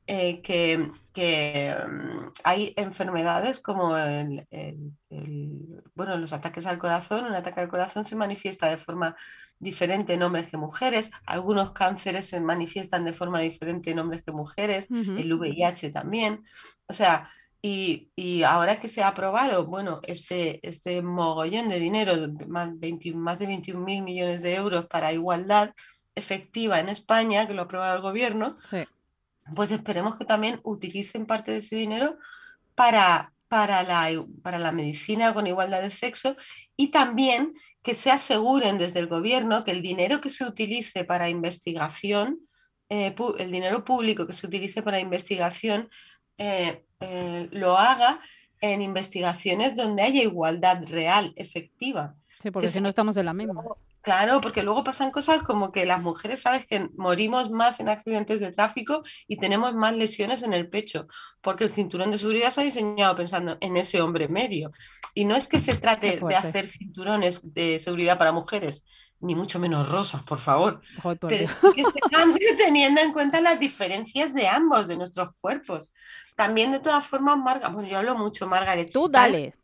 eh, 0.06 0.42
que, 0.42 0.92
que 1.14 1.74
mm, 1.88 2.32
hay 2.44 2.74
enfermedades 2.76 3.62
como 3.62 3.96
el, 3.98 4.46
bueno, 5.96 6.18
los 6.18 6.34
ataques 6.34 6.66
al 6.66 6.78
corazón. 6.78 7.26
Un 7.26 7.36
ataque 7.36 7.62
al 7.62 7.70
corazón 7.70 8.04
se 8.04 8.16
manifiesta 8.16 8.70
de 8.70 8.78
forma 8.78 9.16
diferente 9.64 10.14
en 10.14 10.24
hombres 10.24 10.50
que 10.50 10.58
mujeres. 10.58 11.10
Algunos 11.26 11.72
cánceres 11.72 12.28
se 12.28 12.40
manifiestan 12.40 13.06
de 13.06 13.14
forma 13.14 13.40
diferente 13.40 13.92
en 13.92 14.00
hombres 14.00 14.24
que 14.24 14.32
mujeres. 14.32 14.88
El 14.90 15.34
VIH 15.34 15.90
también. 15.92 16.44
O 16.88 16.94
sea, 16.94 17.32
y, 17.62 18.12
y, 18.16 18.44
ahora 18.44 18.78
que 18.78 18.90
se 18.90 19.02
ha 19.04 19.08
aprobado, 19.08 19.66
bueno, 19.66 20.02
este, 20.04 20.60
este 20.68 21.02
mogollón 21.02 21.70
de 21.70 21.80
dinero, 21.80 22.14
más, 22.48 22.72
más 23.16 23.40
de 23.40 23.48
21 23.48 23.84
mil 23.84 24.02
millones 24.04 24.42
de 24.42 24.56
euros 24.56 24.86
para 24.88 25.14
igualdad 25.14 25.74
efectiva 26.14 26.80
en 26.80 26.90
España, 26.90 27.48
que 27.48 27.54
lo 27.54 27.62
ha 27.62 27.66
aprobado 27.66 27.96
el 27.96 28.02
gobierno, 28.02 28.58
pues 29.56 29.72
esperemos 29.72 30.18
que 30.18 30.26
también 30.26 30.60
utilicen 30.64 31.26
parte 31.26 31.52
de 31.52 31.58
ese 31.58 31.76
dinero 31.76 32.18
para, 32.76 33.33
para, 33.54 33.84
la, 33.84 34.10
para 34.42 34.58
la 34.58 34.72
medicina 34.72 35.32
con 35.32 35.46
igualdad 35.46 35.84
de 35.84 35.92
sexo 35.92 36.36
y 36.76 36.88
también 36.88 37.54
que 37.84 37.94
se 37.94 38.10
aseguren 38.10 38.80
desde 38.80 38.98
el 39.00 39.06
gobierno 39.06 39.64
que 39.64 39.70
el 39.70 39.84
dinero 39.84 40.22
que 40.22 40.32
se 40.32 40.44
utilice 40.44 41.04
para 41.04 41.30
investigación, 41.30 42.40
eh, 42.90 43.14
el 43.38 43.52
dinero 43.52 43.86
público 43.86 44.26
que 44.26 44.34
se 44.34 44.48
utilice 44.48 44.82
para 44.82 45.00
investigación, 45.00 45.92
eh, 46.40 46.84
eh, 47.00 47.48
lo 47.52 47.78
haga 47.78 48.22
en 48.60 48.82
investigaciones 48.82 49.76
donde 49.76 50.02
haya 50.02 50.24
igualdad 50.24 50.88
real, 50.88 51.32
efectiva. 51.36 52.16
Sí, 52.42 52.50
porque 52.50 52.70
si 52.70 52.82
no 52.82 52.90
estamos 52.90 53.16
en 53.18 53.26
la 53.28 53.36
misma. 53.36 53.64
Claro, 54.04 54.42
porque 54.42 54.64
luego 54.64 54.84
pasan 54.84 55.12
cosas 55.12 55.44
como 55.44 55.72
que 55.72 55.86
las 55.86 56.02
mujeres, 56.02 56.42
sabes 56.42 56.66
que 56.66 56.90
morimos 56.98 57.50
más 57.50 57.80
en 57.80 57.88
accidentes 57.88 58.42
de 58.42 58.52
tráfico 58.52 59.02
y 59.30 59.38
tenemos 59.38 59.74
más 59.76 59.96
lesiones 59.96 60.44
en 60.44 60.52
el 60.52 60.70
pecho, 60.70 61.08
porque 61.40 61.64
el 61.64 61.70
cinturón 61.70 62.12
de 62.12 62.18
seguridad 62.18 62.52
se 62.52 62.60
ha 62.60 62.64
diseñado 62.66 63.16
pensando 63.16 63.58
en 63.62 63.78
ese 63.78 64.02
hombre 64.02 64.28
medio. 64.28 64.74
Y 65.14 65.24
no 65.24 65.38
es 65.38 65.48
que 65.48 65.62
se 65.62 65.76
trate 65.76 66.20
de 66.20 66.36
hacer 66.36 66.68
cinturones 66.68 67.40
de 67.54 67.80
seguridad 67.80 68.18
para 68.18 68.34
mujeres, 68.34 68.86
ni 69.22 69.36
mucho 69.36 69.58
menos 69.58 69.88
rosas, 69.88 70.22
por 70.24 70.40
favor, 70.40 70.82
pero 71.22 71.48
que 71.74 71.84
se 71.86 72.00
cambie 72.12 72.56
teniendo 72.58 73.00
en 73.00 73.14
cuenta 73.14 73.40
las 73.40 73.58
diferencias 73.58 74.34
de 74.34 74.50
ambos, 74.50 74.86
de 74.90 74.98
nuestros 74.98 75.30
cuerpos. 75.40 75.94
También, 76.36 76.72
de 76.72 76.80
todas 76.80 77.06
formas, 77.06 77.38
Marga, 77.38 77.70
bueno, 77.70 77.88
yo 77.88 77.98
hablo 78.00 78.18
mucho, 78.18 78.48
Margaret. 78.48 78.90
Tú 78.92 79.08
dale, 79.10 79.56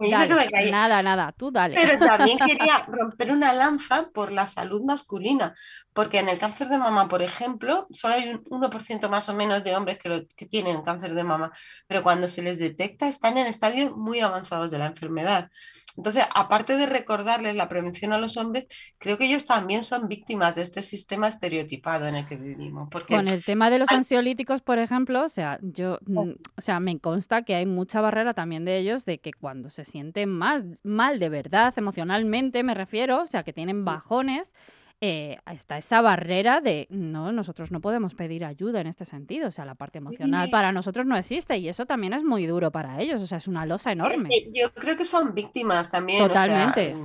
nada, 0.71 1.01
nada, 1.01 1.33
tú 1.35 1.51
dale. 1.51 1.75
Pero 1.75 1.99
también 1.99 2.37
quería 2.45 2.85
romper 2.87 3.31
una 3.31 3.53
lanza 3.53 4.09
por 4.13 4.31
la 4.31 4.45
salud 4.45 4.83
masculina, 4.83 5.55
porque 5.93 6.19
en 6.19 6.29
el 6.29 6.37
cáncer 6.37 6.67
de 6.69 6.77
mama, 6.77 7.07
por 7.07 7.21
ejemplo, 7.21 7.87
solo 7.89 8.15
hay 8.15 8.29
un 8.29 8.43
1% 8.43 9.09
más 9.09 9.29
o 9.29 9.33
menos 9.33 9.63
de 9.63 9.75
hombres 9.75 9.97
que, 9.97 10.27
que 10.35 10.45
tienen 10.45 10.83
cáncer 10.83 11.15
de 11.15 11.23
mama, 11.23 11.51
pero 11.87 12.03
cuando 12.03 12.27
se 12.27 12.41
les 12.41 12.59
detecta 12.59 13.07
están 13.07 13.37
en 13.37 13.47
estadios 13.47 13.95
muy 13.95 14.19
avanzados 14.19 14.69
de 14.71 14.77
la 14.77 14.87
enfermedad. 14.87 15.49
Entonces, 15.99 16.23
aparte 16.33 16.77
de 16.77 16.85
recordarles 16.85 17.55
la 17.55 17.67
prevención 17.67 18.13
a 18.13 18.17
los 18.17 18.37
hombres, 18.37 18.67
creo 18.97 19.17
que 19.17 19.25
ellos 19.25 19.45
también 19.45 19.83
son 19.83 20.07
víctimas 20.07 20.55
de 20.55 20.61
este 20.61 20.81
sistema 20.81 21.27
estereotipado 21.27 22.07
en 22.07 22.15
el 22.15 22.25
que 22.25 22.37
vivimos. 22.37 22.87
Porque 22.89 23.15
Con 23.15 23.27
el 23.27 23.43
tema 23.43 23.69
de 23.69 23.79
los 23.79 23.91
ansiolíticos, 23.91 24.61
por 24.61 24.79
ejemplo, 24.79 25.25
o 25.25 25.29
sea, 25.29 25.59
yo, 25.61 25.99
oh. 26.15 26.25
mm, 26.25 26.35
o 26.59 26.61
sea, 26.61 26.81
me 26.81 26.99
consta 26.99 27.43
que 27.43 27.55
hay 27.55 27.65
mucha 27.65 28.01
barrera 28.01 28.33
también 28.33 28.65
de 28.65 28.77
ellos 28.77 29.05
de 29.05 29.19
que 29.19 29.31
cuando 29.31 29.69
se 29.69 29.85
sienten 29.85 30.29
más 30.29 30.65
mal 30.83 31.17
de 31.17 31.29
verdad, 31.29 31.73
emocionalmente 31.77 32.63
me 32.63 32.73
refiero, 32.73 33.21
o 33.21 33.25
sea, 33.25 33.43
que 33.43 33.53
tienen 33.53 33.85
bajones, 33.85 34.53
eh, 34.99 35.37
está 35.49 35.77
esa 35.77 36.01
barrera 36.01 36.59
de 36.59 36.85
no, 36.89 37.31
nosotros 37.31 37.71
no 37.71 37.79
podemos 37.79 38.13
pedir 38.13 38.43
ayuda 38.43 38.81
en 38.81 38.87
este 38.87 39.05
sentido. 39.05 39.47
O 39.47 39.51
sea, 39.51 39.63
la 39.63 39.75
parte 39.75 39.99
emocional 39.99 40.49
para 40.49 40.73
nosotros 40.73 41.05
no 41.05 41.15
existe 41.15 41.57
y 41.57 41.69
eso 41.69 41.85
también 41.85 42.11
es 42.11 42.25
muy 42.25 42.45
duro 42.45 42.71
para 42.71 42.99
ellos. 42.99 43.21
O 43.21 43.25
sea, 43.25 43.37
es 43.37 43.47
una 43.47 43.65
losa 43.65 43.93
enorme. 43.93 44.29
Yo 44.53 44.73
creo 44.73 44.97
que 44.97 45.05
son 45.05 45.33
víctimas 45.33 45.89
también. 45.89 46.27
Totalmente. 46.27 46.97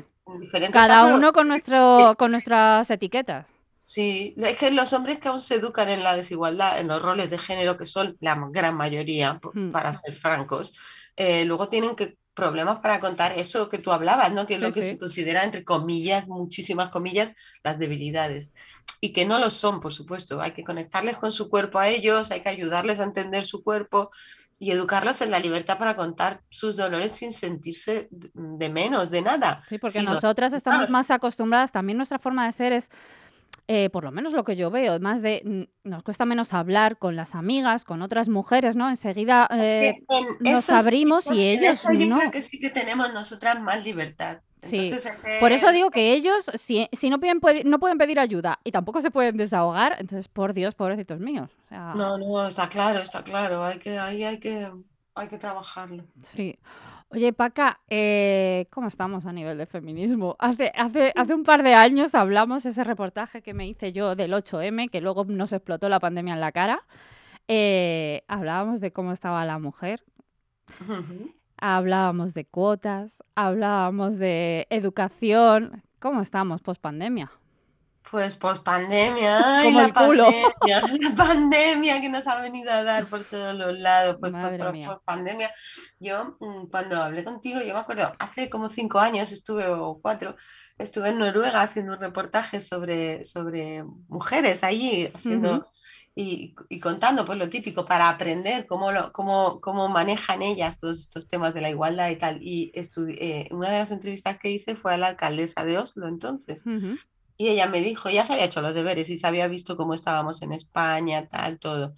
Cada 0.73 1.15
uno 1.15 1.33
con, 1.33 1.47
nuestro, 1.47 2.17
con 2.19 2.33
nuestras 2.33 2.91
etiquetas. 2.91 3.47
Sí, 3.87 4.35
es 4.39 4.57
que 4.57 4.71
los 4.71 4.95
hombres 4.95 5.19
que 5.19 5.29
aún 5.29 5.41
se 5.41 5.57
educan 5.57 5.91
en 5.91 6.03
la 6.03 6.17
desigualdad, 6.17 6.81
en 6.81 6.89
los 6.89 7.03
roles 7.03 7.29
de 7.29 7.37
género, 7.37 7.77
que 7.77 7.85
son 7.85 8.17
la 8.19 8.35
gran 8.51 8.75
mayoría, 8.75 9.39
hmm. 9.53 9.73
para 9.73 9.93
ser 9.93 10.15
francos, 10.15 10.75
eh, 11.17 11.45
luego 11.45 11.69
tienen 11.69 11.95
que 11.95 12.17
problemas 12.33 12.79
para 12.79 12.99
contar 12.99 13.39
eso 13.39 13.69
que 13.69 13.77
tú 13.77 13.93
hablabas, 13.93 14.33
¿no? 14.33 14.47
Que 14.47 14.55
es 14.55 14.61
lo 14.61 14.73
que 14.73 14.83
se 14.83 14.99
considera, 14.99 15.45
entre 15.45 15.65
comillas, 15.65 16.27
muchísimas 16.27 16.89
comillas, 16.89 17.33
las 17.63 17.79
debilidades. 17.79 18.55
Y 19.03 19.13
que 19.13 19.27
no 19.27 19.39
lo 19.39 19.51
son, 19.51 19.83
por 19.83 19.93
supuesto. 19.93 20.41
Hay 20.41 20.53
que 20.53 20.65
conectarles 20.65 21.19
con 21.19 21.31
su 21.31 21.51
cuerpo 21.51 21.79
a 21.79 21.91
ellos, 21.91 22.31
hay 22.31 22.41
que 22.41 22.49
ayudarles 22.49 23.01
a 23.01 23.05
entender 23.05 23.45
su 23.45 23.63
cuerpo 23.63 24.11
y 24.59 24.71
educarlos 24.71 25.21
en 25.21 25.31
la 25.31 25.41
libertad 25.41 25.77
para 25.77 25.95
contar 25.95 26.41
sus 26.49 26.75
dolores 26.75 27.13
sin 27.13 27.33
sentirse 27.35 28.09
de 28.11 28.69
menos, 28.71 29.11
de 29.11 29.21
nada. 29.21 29.63
Sí, 29.69 29.77
porque 29.77 30.03
nosotras 30.03 30.55
estamos 30.55 30.89
más 30.89 31.11
acostumbradas, 31.11 31.71
también 31.71 31.99
nuestra 31.99 32.19
forma 32.19 32.47
de 32.47 32.53
ser 32.53 32.73
es 32.73 32.91
eh, 33.67 33.89
por 33.91 34.05
lo 34.05 34.13
menos 34.13 34.33
lo 34.33 34.45
que 34.45 34.57
yo 34.57 34.71
veo, 34.71 35.01
más 35.01 35.23
de 35.23 35.69
nos 35.85 36.03
cuesta 36.03 36.27
menos 36.27 36.53
hablar 36.53 36.99
con 36.99 37.17
las 37.17 37.35
amigas, 37.35 37.85
con 37.85 38.03
otras 38.03 38.29
mujeres, 38.29 38.77
¿no? 38.77 38.91
Enseguida 38.91 39.49
eh, 39.53 40.03
nos 40.41 40.69
abrimos 40.69 41.31
y 41.31 41.41
ellos 41.49 41.83
yo 41.83 42.19
creo 42.19 42.31
que 42.31 42.41
sí 42.43 42.59
que 42.59 42.71
tenemos 42.71 43.13
nosotras 43.15 43.61
más 43.61 43.85
libertad. 43.85 44.39
Sí. 44.65 44.93
Por 45.41 45.53
eso 45.53 45.73
digo 45.73 45.91
que 45.91 46.15
ellos, 46.15 46.51
si, 46.55 46.89
no, 47.11 47.21
pueden, 47.21 47.41
no 47.69 47.79
pueden 47.79 47.99
pedir 47.99 48.19
ayuda 48.19 48.61
y 48.65 48.73
tampoco 48.73 49.01
se 49.01 49.11
pueden 49.11 49.37
desahogar, 49.37 49.97
entonces, 49.99 50.29
por 50.29 50.55
Dios, 50.55 50.75
pobrecitos 50.75 51.21
míos. 51.21 51.51
No, 51.71 52.17
no, 52.19 52.49
está 52.49 52.69
claro, 52.69 53.01
está 53.01 53.23
claro. 53.23 53.63
Hay 53.65 53.79
que, 53.79 53.99
ahí 53.99 54.25
hay 54.25 54.39
que, 54.39 54.71
hay 55.15 55.29
que 55.29 55.39
trabajarlo. 55.39 56.05
Sí. 56.23 56.59
Oye, 57.15 57.33
Paca, 57.33 57.79
eh, 57.89 58.67
¿cómo 58.71 58.89
estamos 58.89 59.25
a 59.25 59.33
nivel 59.33 59.57
de 59.57 59.67
feminismo? 59.67 60.35
Hace, 60.41 60.73
hace, 60.75 61.13
hace 61.15 61.33
un 61.33 61.45
par 61.45 61.63
de 61.63 61.73
años 61.73 62.13
hablamos 62.17 62.67
ese 62.67 62.83
reportaje 62.83 63.41
que 63.41 63.55
me 63.55 63.69
hice 63.69 63.93
yo 63.93 64.17
del 64.17 64.33
8M, 64.33 64.91
que 64.91 65.01
luego 65.01 65.25
nos 65.25 65.53
explotó 65.53 65.89
la 65.89 66.01
pandemia 66.01 66.35
en 66.35 66.41
la 66.41 66.51
cara. 66.51 66.85
Eh, 67.47 68.25
hablábamos 68.27 68.81
de 68.81 68.91
cómo 68.93 69.13
estaba 69.13 69.45
la 69.45 69.61
mujer, 69.61 70.03
hablábamos 71.57 72.35
de 72.35 72.47
cuotas, 72.47 73.23
hablábamos 73.37 74.19
de 74.19 74.67
educación. 74.71 75.85
¿Cómo 76.01 76.21
estamos 76.21 76.63
post 76.63 76.81
pandemia? 76.81 77.31
Pues 78.11 78.37
post 78.37 78.63
pandemia, 78.63 79.61
como 79.65 79.79
la 79.81 79.87
el 79.87 79.95
culo. 79.95 80.25
Pandemia, 80.25 80.83
la 81.01 81.15
pandemia 81.15 82.01
que 82.01 82.09
nos 82.09 82.27
ha 82.27 82.41
venido 82.41 82.71
a 82.71 82.85
dar 82.85 83.07
por 83.07 83.25
todos 83.25 83.55
los 83.55 83.79
lados, 83.79 84.19
pues 84.21 84.33
post 84.33 85.05
pandemia. 85.05 85.53
Yo 85.99 86.37
mm, 86.39 86.67
cuando 86.71 87.03
hablé 87.03 87.25
contigo, 87.25 87.61
yo 87.61 87.75
me 87.75 87.81
acuerdo, 87.81 88.13
hace 88.19 88.51
como 88.51 88.69
cinco 88.69 89.01
años 89.01 89.33
estuve 89.33 89.67
o 89.67 90.01
cuatro, 90.01 90.37
estuve 90.79 91.09
en 91.09 91.19
Noruega 91.19 91.63
haciendo 91.63 91.93
un 91.93 92.01
reportaje 92.01 92.61
sobre, 92.61 93.25
sobre 93.25 93.85
mujeres 94.09 94.63
allí, 94.63 95.11
haciendo 95.15 95.67
y, 96.15 96.55
contando 96.81 97.25
pues 97.25 97.39
lo 97.39 97.49
típico 97.49 97.85
para 97.85 98.09
aprender 98.09 98.67
cómo, 98.67 98.93
lo, 98.93 99.13
cómo, 99.13 99.61
cómo, 99.61 99.89
manejan 99.89 100.43
ellas 100.43 100.79
todos 100.79 101.01
estos 101.01 101.27
temas 101.27 101.55
de 101.55 101.61
la 101.61 101.71
igualdad 101.71 102.11
y 102.11 102.17
tal. 102.17 102.39
Y 102.41 102.73
eh, 102.75 103.49
una 103.51 103.71
de 103.71 103.79
las 103.79 103.91
entrevistas 103.91 104.39
que 104.39 104.51
hice 104.51 104.77
fue 104.77 104.95
a 104.95 104.97
la 104.97 105.09
alcaldesa 105.09 105.65
de 105.65 105.79
Oslo 105.79 106.07
entonces. 106.07 106.65
Y 107.37 107.49
ella 107.49 107.67
me 107.67 107.81
dijo, 107.81 108.11
ya 108.11 108.25
se 108.25 108.35
había 108.35 108.47
hecho 108.47 108.63
los 108.63 108.75
deberes 108.75 109.09
y 109.11 109.19
se 109.19 109.27
había 109.27 109.49
visto 109.49 109.77
cómo 109.77 109.95
estábamos 109.95 110.43
en 110.43 110.53
España, 110.53 111.29
tal, 111.29 111.59
todo. 111.59 111.95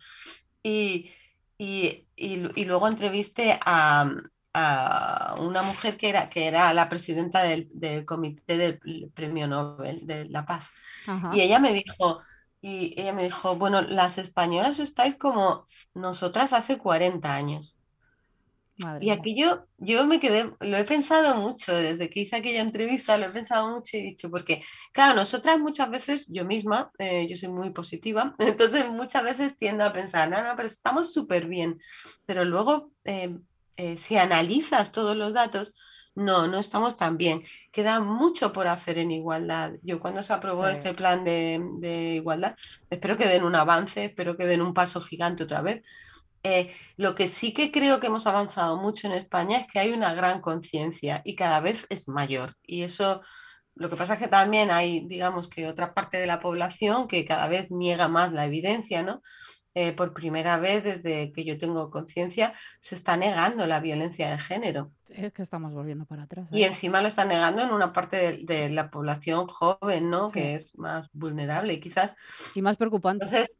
Y, 0.62 1.10
y, 1.58 2.06
y, 2.16 2.64
luego 2.64 2.88
entrevisté 2.88 3.58
a, 3.64 4.10
a, 4.54 5.36
una 5.38 5.62
mujer 5.62 5.96
que 5.96 6.08
era, 6.08 6.30
que 6.30 6.46
era 6.46 6.72
la 6.74 6.88
presidenta 6.88 7.42
del, 7.42 7.68
del 7.72 8.04
comité 8.04 8.56
del 8.56 9.10
Premio 9.14 9.46
Nobel 9.46 10.06
de 10.06 10.24
la 10.26 10.46
Paz. 10.46 10.70
Y 11.32 11.40
ella 11.40 11.58
me 11.58 11.72
dijo, 11.72 12.20
y 12.62 13.00
ella 13.00 13.12
me 13.12 13.24
dijo, 13.24 13.56
bueno, 13.56 13.82
las 13.82 14.18
españolas 14.18 14.80
estáis 14.80 15.14
como 15.16 15.66
nosotras 15.94 16.52
hace 16.52 16.78
40 16.78 17.34
años. 17.34 17.78
Y 19.00 19.10
aquello, 19.10 19.66
yo 19.78 20.06
me 20.06 20.20
quedé, 20.20 20.52
lo 20.60 20.76
he 20.76 20.84
pensado 20.84 21.36
mucho 21.36 21.74
desde 21.74 22.10
que 22.10 22.20
hice 22.20 22.36
aquella 22.36 22.60
entrevista, 22.60 23.16
lo 23.16 23.26
he 23.26 23.30
pensado 23.30 23.70
mucho 23.70 23.96
y 23.96 24.00
he 24.00 24.02
dicho, 24.04 24.30
porque, 24.30 24.62
claro, 24.92 25.14
nosotras 25.14 25.58
muchas 25.58 25.90
veces, 25.90 26.26
yo 26.28 26.44
misma, 26.44 26.90
eh, 26.98 27.26
yo 27.28 27.36
soy 27.36 27.48
muy 27.48 27.70
positiva, 27.70 28.34
entonces 28.38 28.86
muchas 28.90 29.24
veces 29.24 29.56
tiendo 29.56 29.84
a 29.84 29.92
pensar, 29.92 30.28
no, 30.28 30.42
no, 30.42 30.54
pero 30.56 30.66
estamos 30.66 31.12
súper 31.12 31.46
bien, 31.46 31.78
pero 32.26 32.44
luego, 32.44 32.92
eh, 33.04 33.36
eh, 33.76 33.96
si 33.96 34.16
analizas 34.16 34.92
todos 34.92 35.16
los 35.16 35.32
datos, 35.32 35.72
no, 36.16 36.48
no 36.48 36.58
estamos 36.58 36.96
tan 36.96 37.18
bien. 37.18 37.44
Queda 37.70 38.00
mucho 38.00 38.52
por 38.52 38.66
hacer 38.68 38.98
en 38.98 39.10
igualdad. 39.10 39.74
Yo 39.82 40.00
cuando 40.00 40.22
se 40.22 40.32
aprobó 40.32 40.66
este 40.66 40.94
plan 40.94 41.24
de, 41.24 42.14
igualdad, 42.16 42.56
espero 42.88 43.18
que 43.18 43.28
den 43.28 43.44
un 43.44 43.54
avance, 43.54 44.06
espero 44.06 44.36
que 44.36 44.46
den 44.46 44.62
un 44.62 44.72
paso 44.74 45.00
gigante 45.02 45.44
otra 45.44 45.60
vez. 45.60 45.82
Eh, 46.46 46.70
lo 46.96 47.14
que 47.14 47.26
sí 47.26 47.52
que 47.52 47.72
creo 47.72 47.98
que 47.98 48.06
hemos 48.06 48.26
avanzado 48.26 48.76
mucho 48.76 49.08
en 49.08 49.14
España 49.14 49.58
es 49.58 49.66
que 49.66 49.80
hay 49.80 49.92
una 49.92 50.14
gran 50.14 50.40
conciencia 50.40 51.22
y 51.24 51.34
cada 51.34 51.60
vez 51.60 51.86
es 51.90 52.08
mayor. 52.08 52.54
Y 52.62 52.82
eso, 52.82 53.20
lo 53.74 53.90
que 53.90 53.96
pasa 53.96 54.14
es 54.14 54.20
que 54.20 54.28
también 54.28 54.70
hay, 54.70 55.06
digamos 55.06 55.48
que 55.48 55.66
otra 55.66 55.92
parte 55.92 56.18
de 56.18 56.26
la 56.26 56.38
población 56.40 57.08
que 57.08 57.24
cada 57.24 57.48
vez 57.48 57.70
niega 57.70 58.06
más 58.08 58.32
la 58.32 58.46
evidencia, 58.46 59.02
¿no? 59.02 59.22
Eh, 59.78 59.92
por 59.92 60.14
primera 60.14 60.56
vez 60.56 60.84
desde 60.84 61.32
que 61.32 61.44
yo 61.44 61.58
tengo 61.58 61.90
conciencia, 61.90 62.54
se 62.80 62.94
está 62.94 63.18
negando 63.18 63.66
la 63.66 63.78
violencia 63.78 64.30
de 64.30 64.38
género. 64.38 64.92
Es 65.10 65.34
que 65.34 65.42
estamos 65.42 65.74
volviendo 65.74 66.06
para 66.06 66.22
atrás. 66.22 66.48
Y 66.50 66.62
¿eh? 66.62 66.68
encima 66.68 67.02
lo 67.02 67.08
está 67.08 67.26
negando 67.26 67.60
en 67.60 67.70
una 67.70 67.92
parte 67.92 68.38
de, 68.42 68.70
la 68.70 68.90
población 68.90 69.46
joven, 69.48 70.08
¿no? 70.08 70.30
Que 70.30 70.54
es 70.54 70.78
más 70.78 71.10
vulnerable 71.12 71.74
y 71.74 71.80
quizás... 71.80 72.16
Y 72.54 72.62
más 72.62 72.78
preocupante. 72.78 73.26
Entonces, 73.26 73.58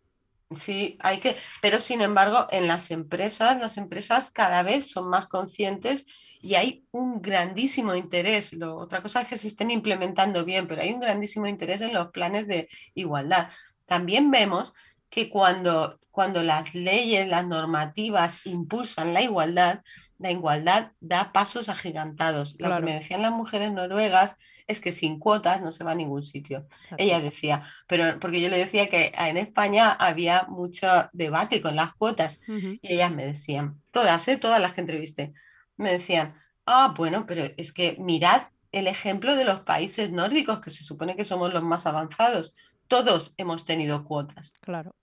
sí, 0.55 0.99
hay 1.01 1.19
que... 1.19 1.37
Pero 1.63 1.81
sin 1.81 2.01
embargo, 2.01 2.47
en 2.51 2.67
las 2.67 2.91
empresas, 2.91 3.61
las 3.61 3.77
empresas 3.79 4.31
cada 4.31 4.63
vez 4.63 4.91
son 4.91 5.09
más 5.09 5.27
conscientes 5.27 6.07
y 6.41 6.55
hay 6.55 6.87
un 6.93 7.21
grandísimo 7.23 7.95
interés. 7.95 8.53
Lo, 8.53 8.77
otra 8.77 9.03
cosa 9.03 9.23
es 9.23 9.29
que 9.29 9.39
se 9.39 9.49
estén 9.49 9.71
implementando 9.71 10.45
bien, 10.45 10.69
pero 10.69 10.83
hay 10.83 10.93
un 10.93 11.01
grandísimo 11.01 11.47
interés 11.47 11.81
en 11.81 11.93
los 11.93 12.11
planes 12.11 12.47
de 12.47 12.69
igualdad. 12.95 13.49
También 13.87 14.31
vemos 14.31 14.75
que 15.17 15.31
cuando, 15.31 15.99
cuando 16.11 16.43
las 16.43 16.75
leyes, 16.75 17.27
las 17.27 17.47
normativas 17.47 18.45
impulsan 18.45 19.15
la 19.15 19.23
igualdad, 19.23 19.81
la 20.19 20.31
igualdad 20.31 20.93
da 21.01 21.33
pasos 21.33 21.71
agigantados. 21.71 22.55
Lo 22.59 22.69
que 22.77 22.83
me 22.83 22.95
decían 22.97 23.23
las 23.23 23.33
mujeres 23.33 23.73
noruegas 23.73 24.37
es 24.67 24.79
que 24.79 24.93
sin 24.93 25.19
cuotas 25.19 25.63
no 25.63 25.73
se 25.73 25.85
va 25.85 25.93
a 25.93 25.95
ningún 25.95 26.23
sitio. 26.23 26.67
Ella 26.99 27.23
decía, 27.23 27.63
pero 27.87 28.21
porque 28.21 28.43
yo 28.43 28.51
le 28.51 28.59
decía 28.59 28.91
que 28.91 29.11
en 29.17 29.39
España 29.39 29.91
había 29.91 30.43
mucho 30.51 30.87
debate 31.15 31.63
con 31.63 31.77
las 31.77 31.95
cuotas 31.95 32.43
y 32.47 32.79
ellas 32.83 33.11
me 33.11 33.25
decían, 33.25 33.77
todas, 33.91 34.29
¿eh? 34.29 34.37
todas 34.37 34.61
las 34.61 34.75
que 34.75 34.83
entrevisté, 34.83 35.33
me 35.79 35.93
decían, 35.93 36.35
ah, 36.67 36.93
bueno, 36.95 37.25
pero 37.27 37.43
es 37.57 37.73
que 37.73 37.97
mirad 37.99 38.49
el 38.71 38.87
ejemplo 38.87 39.35
de 39.35 39.47
los 39.47 39.61
países 39.61 40.13
nórdicos, 40.13 40.61
que 40.61 40.71
se 40.71 40.85
supone 40.85 41.17
que 41.17 41.25
somos 41.25 41.55
los 41.55 41.63
más 41.63 41.87
avanzados. 41.87 42.55
Todos 42.87 43.33
hemos 43.39 43.65
tenido 43.65 44.05
cuotas. 44.05 44.53
Claro 44.61 44.95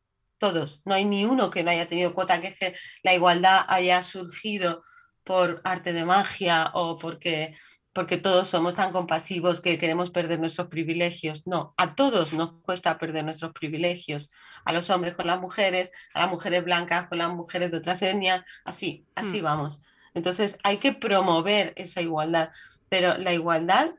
todos. 0.44 0.82
No 0.84 0.94
hay 0.94 1.06
ni 1.06 1.24
uno 1.24 1.50
que 1.50 1.64
no 1.64 1.72
haya 1.72 1.88
tenido 1.88 2.14
cuota, 2.14 2.42
que, 2.42 2.54
que 2.54 2.76
la 3.02 3.14
igualdad 3.14 3.64
haya 3.70 4.04
surgido 4.04 4.84
por 5.24 5.62
arte 5.64 5.94
de 5.94 6.04
magia 6.04 6.70
o 6.74 6.98
porque, 6.98 7.56
porque 7.94 8.18
todos 8.18 8.50
somos 8.50 8.76
tan 8.76 8.92
compasivos 8.92 9.62
que 9.62 9.80
queremos 9.80 10.12
perder 10.12 10.42
nuestros 10.42 10.68
privilegios. 10.68 11.48
No, 11.48 11.74
a 11.78 11.96
todos 11.96 12.34
nos 12.34 12.62
cuesta 12.62 12.98
perder 12.98 13.24
nuestros 13.24 13.54
privilegios. 13.54 14.32
A 14.66 14.74
los 14.74 14.90
hombres 14.90 15.16
con 15.16 15.28
las 15.28 15.40
mujeres, 15.40 15.92
a 16.14 16.20
las 16.24 16.30
mujeres 16.30 16.62
blancas 16.66 17.08
con 17.08 17.20
las 17.20 17.30
mujeres 17.30 17.72
de 17.72 17.78
otras 17.78 18.02
etnias, 18.02 18.44
así, 18.66 19.08
así 19.16 19.40
mm. 19.40 19.46
vamos. 19.46 19.82
Entonces 20.14 20.58
hay 20.64 20.76
que 20.76 20.92
promover 20.92 21.72
esa 21.78 22.02
igualdad, 22.02 22.50
pero 22.90 23.18
la 23.18 23.32
igualdad, 23.32 23.92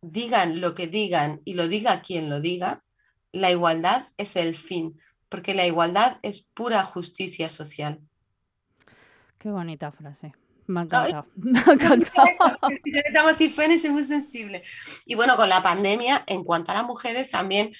digan 0.00 0.62
lo 0.62 0.74
que 0.74 0.86
digan 0.86 1.42
y 1.44 1.54
lo 1.54 1.68
diga 1.68 2.00
quien 2.00 2.30
lo 2.30 2.40
diga, 2.40 2.82
la 3.32 3.50
igualdad 3.50 4.06
es 4.16 4.36
el 4.36 4.56
fin 4.56 4.98
porque 5.34 5.52
la 5.52 5.66
igualdad 5.66 6.18
es 6.22 6.42
pura 6.42 6.84
justicia 6.84 7.48
social. 7.48 7.98
Qué 9.36 9.50
bonita 9.50 9.90
frase. 9.90 10.32
Me 10.68 10.78
ha 10.78 10.82
encantado. 10.84 11.26
Me 11.34 11.58
ha 11.58 11.72
encantado. 11.72 12.28
Estamos 12.84 13.40
y 13.40 13.90
muy 13.90 14.04
sensible. 14.04 14.62
Y 15.04 15.16
bueno, 15.16 15.34
con 15.34 15.48
la 15.48 15.60
pandemia, 15.60 16.22
en 16.28 16.44
cuanto 16.44 16.70
a 16.70 16.74
las 16.74 16.84
mujeres, 16.84 17.32
también 17.32 17.72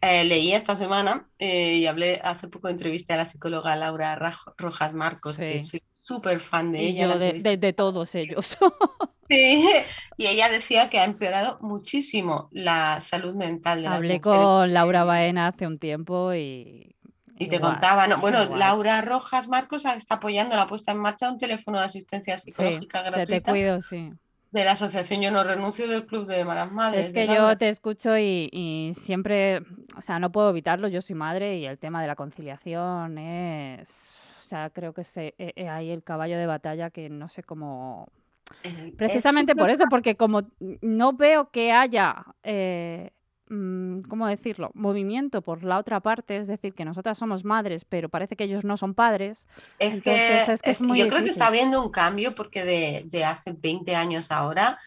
eh, 0.00 0.24
leí 0.24 0.52
esta 0.52 0.76
semana 0.76 1.26
eh, 1.38 1.74
y 1.74 1.86
hablé 1.86 2.20
hace 2.22 2.48
poco 2.48 2.68
entrevisté 2.68 3.14
a 3.14 3.16
la 3.16 3.24
psicóloga 3.24 3.76
Laura 3.76 4.18
Rojas 4.56 4.92
Marcos, 4.92 5.38
que 5.38 5.62
soy 5.62 5.82
súper 5.90 6.40
fan 6.40 6.72
de 6.72 6.80
ella. 6.80 7.16
de, 7.16 7.72
todos 7.72 8.14
ellos. 8.14 8.56
Sí, 9.28 9.68
y 10.16 10.26
ella 10.26 10.48
decía 10.48 10.88
que 10.90 10.98
ha 10.98 11.04
empeorado 11.04 11.58
muchísimo 11.60 12.48
la 12.52 13.00
salud 13.00 13.34
mental 13.34 13.82
de 13.82 13.88
Hablé 13.88 14.20
con 14.20 14.72
Laura 14.72 15.04
Baena 15.04 15.48
hace 15.48 15.66
un 15.66 15.78
tiempo 15.78 16.34
y... 16.34 16.94
Y 17.38 17.48
te 17.48 17.60
contaba, 17.60 18.06
¿no? 18.06 18.16
bueno, 18.16 18.56
Laura 18.56 19.02
Rojas 19.02 19.46
Marcos 19.46 19.84
está 19.84 20.14
apoyando 20.14 20.56
la 20.56 20.66
puesta 20.66 20.92
en 20.92 20.98
marcha 20.98 21.26
de 21.26 21.32
un 21.32 21.38
teléfono 21.38 21.78
de 21.78 21.84
asistencia 21.84 22.38
psicológica 22.38 23.02
gratuita. 23.02 23.26
Te, 23.26 23.42
cuido, 23.42 23.82
sí. 23.82 24.10
De 24.56 24.64
la 24.64 24.72
asociación 24.72 25.20
Yo 25.20 25.30
No 25.30 25.44
Renuncio 25.44 25.86
del 25.86 26.06
Club 26.06 26.26
de 26.26 26.42
Malas 26.42 26.72
Madres. 26.72 27.08
Es 27.08 27.12
que 27.12 27.26
yo 27.26 27.58
te 27.58 27.68
escucho 27.68 28.16
y, 28.16 28.90
siempre, 28.96 29.58
o 29.94 30.00
sea, 30.00 30.18
no 30.18 30.32
puedo 30.32 30.48
evitarlo, 30.48 30.88
yo 30.88 31.02
soy 31.02 31.14
madre 31.14 31.58
y 31.58 31.66
el 31.66 31.76
tema 31.76 32.00
de 32.00 32.06
la 32.06 32.16
conciliación 32.16 33.18
es, 33.18 34.14
o 34.42 34.46
sea, 34.46 34.70
creo 34.70 34.94
que 34.94 35.02
es 35.02 35.14
hay 35.18 35.90
el 35.90 36.02
caballo 36.02 36.38
de 36.38 36.46
batalla 36.46 36.88
que 36.88 37.10
no 37.10 37.28
sé 37.28 37.42
cómo 37.42 38.08
Precisamente 38.96 39.54
por 39.54 39.68
eso, 39.68 39.84
porque 39.90 40.16
como 40.16 40.48
no 40.80 41.12
veo 41.12 41.50
que 41.50 41.72
haya, 41.72 42.24
eh, 42.42 43.10
¿cómo 43.48 44.26
decirlo?, 44.26 44.70
movimiento 44.74 45.42
por 45.42 45.62
la 45.62 45.78
otra 45.78 46.00
parte, 46.00 46.36
es 46.36 46.46
decir, 46.46 46.74
que 46.74 46.84
nosotras 46.84 47.18
somos 47.18 47.44
madres, 47.44 47.84
pero 47.84 48.08
parece 48.08 48.36
que 48.36 48.44
ellos 48.44 48.64
no 48.64 48.76
son 48.76 48.94
padres. 48.94 49.46
Es 49.78 50.02
que, 50.02 50.42
es, 50.42 50.62
que 50.62 50.74
yo 50.96 51.08
creo 51.08 51.22
que 51.22 51.30
está 51.30 51.46
habiendo 51.46 51.82
un 51.82 51.90
cambio 51.90 52.34
porque 52.34 52.64
de, 52.64 53.24
hace 53.24 53.52
20 53.52 53.94
años 53.94 54.30
ahora, 54.30 54.78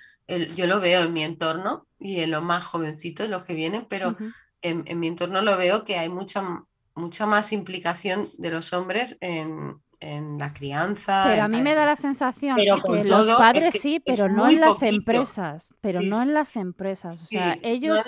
yo 0.56 0.68
lo 0.68 0.80
veo 0.80 1.04
en 1.04 1.14
mi 1.14 1.24
entorno 1.24 1.88
y 2.00 2.20
en 2.20 2.32
los 2.32 2.44
más 2.44 2.64
jovencitos, 2.64 3.30
los 3.30 3.44
que 3.44 3.54
vienen, 3.54 3.86
pero 3.90 4.16
en, 4.62 5.00
mi 5.00 5.08
entorno 5.08 5.42
lo 5.42 5.58
veo 5.58 5.86
que 5.86 5.98
hay 5.98 6.10
mucha, 6.10 6.66
mucha 6.96 7.26
más 7.26 7.52
implicación 7.52 8.30
de 8.38 8.52
los 8.52 8.74
hombres 8.74 9.18
en, 9.22 9.78
en 10.00 10.38
la 10.38 10.54
crianza. 10.54 11.26
Pero 11.28 11.44
a 11.44 11.48
mí 11.48 11.62
me 11.62 11.76
da 11.76 11.86
la 11.86 11.96
sensación 11.96 12.58
que 12.58 12.66
los 13.04 13.28
padres 13.38 13.74
sí, 13.82 14.00
pero 14.00 14.30
no 14.30 14.50
en 14.50 14.62
las 14.62 14.82
empresas. 14.82 15.74
Pero 15.82 16.02
no 16.02 16.22
en 16.22 16.34
las 16.34 16.56
empresas. 16.56 17.24
O 17.24 17.26
sea, 17.28 17.58
ellos. 17.62 18.00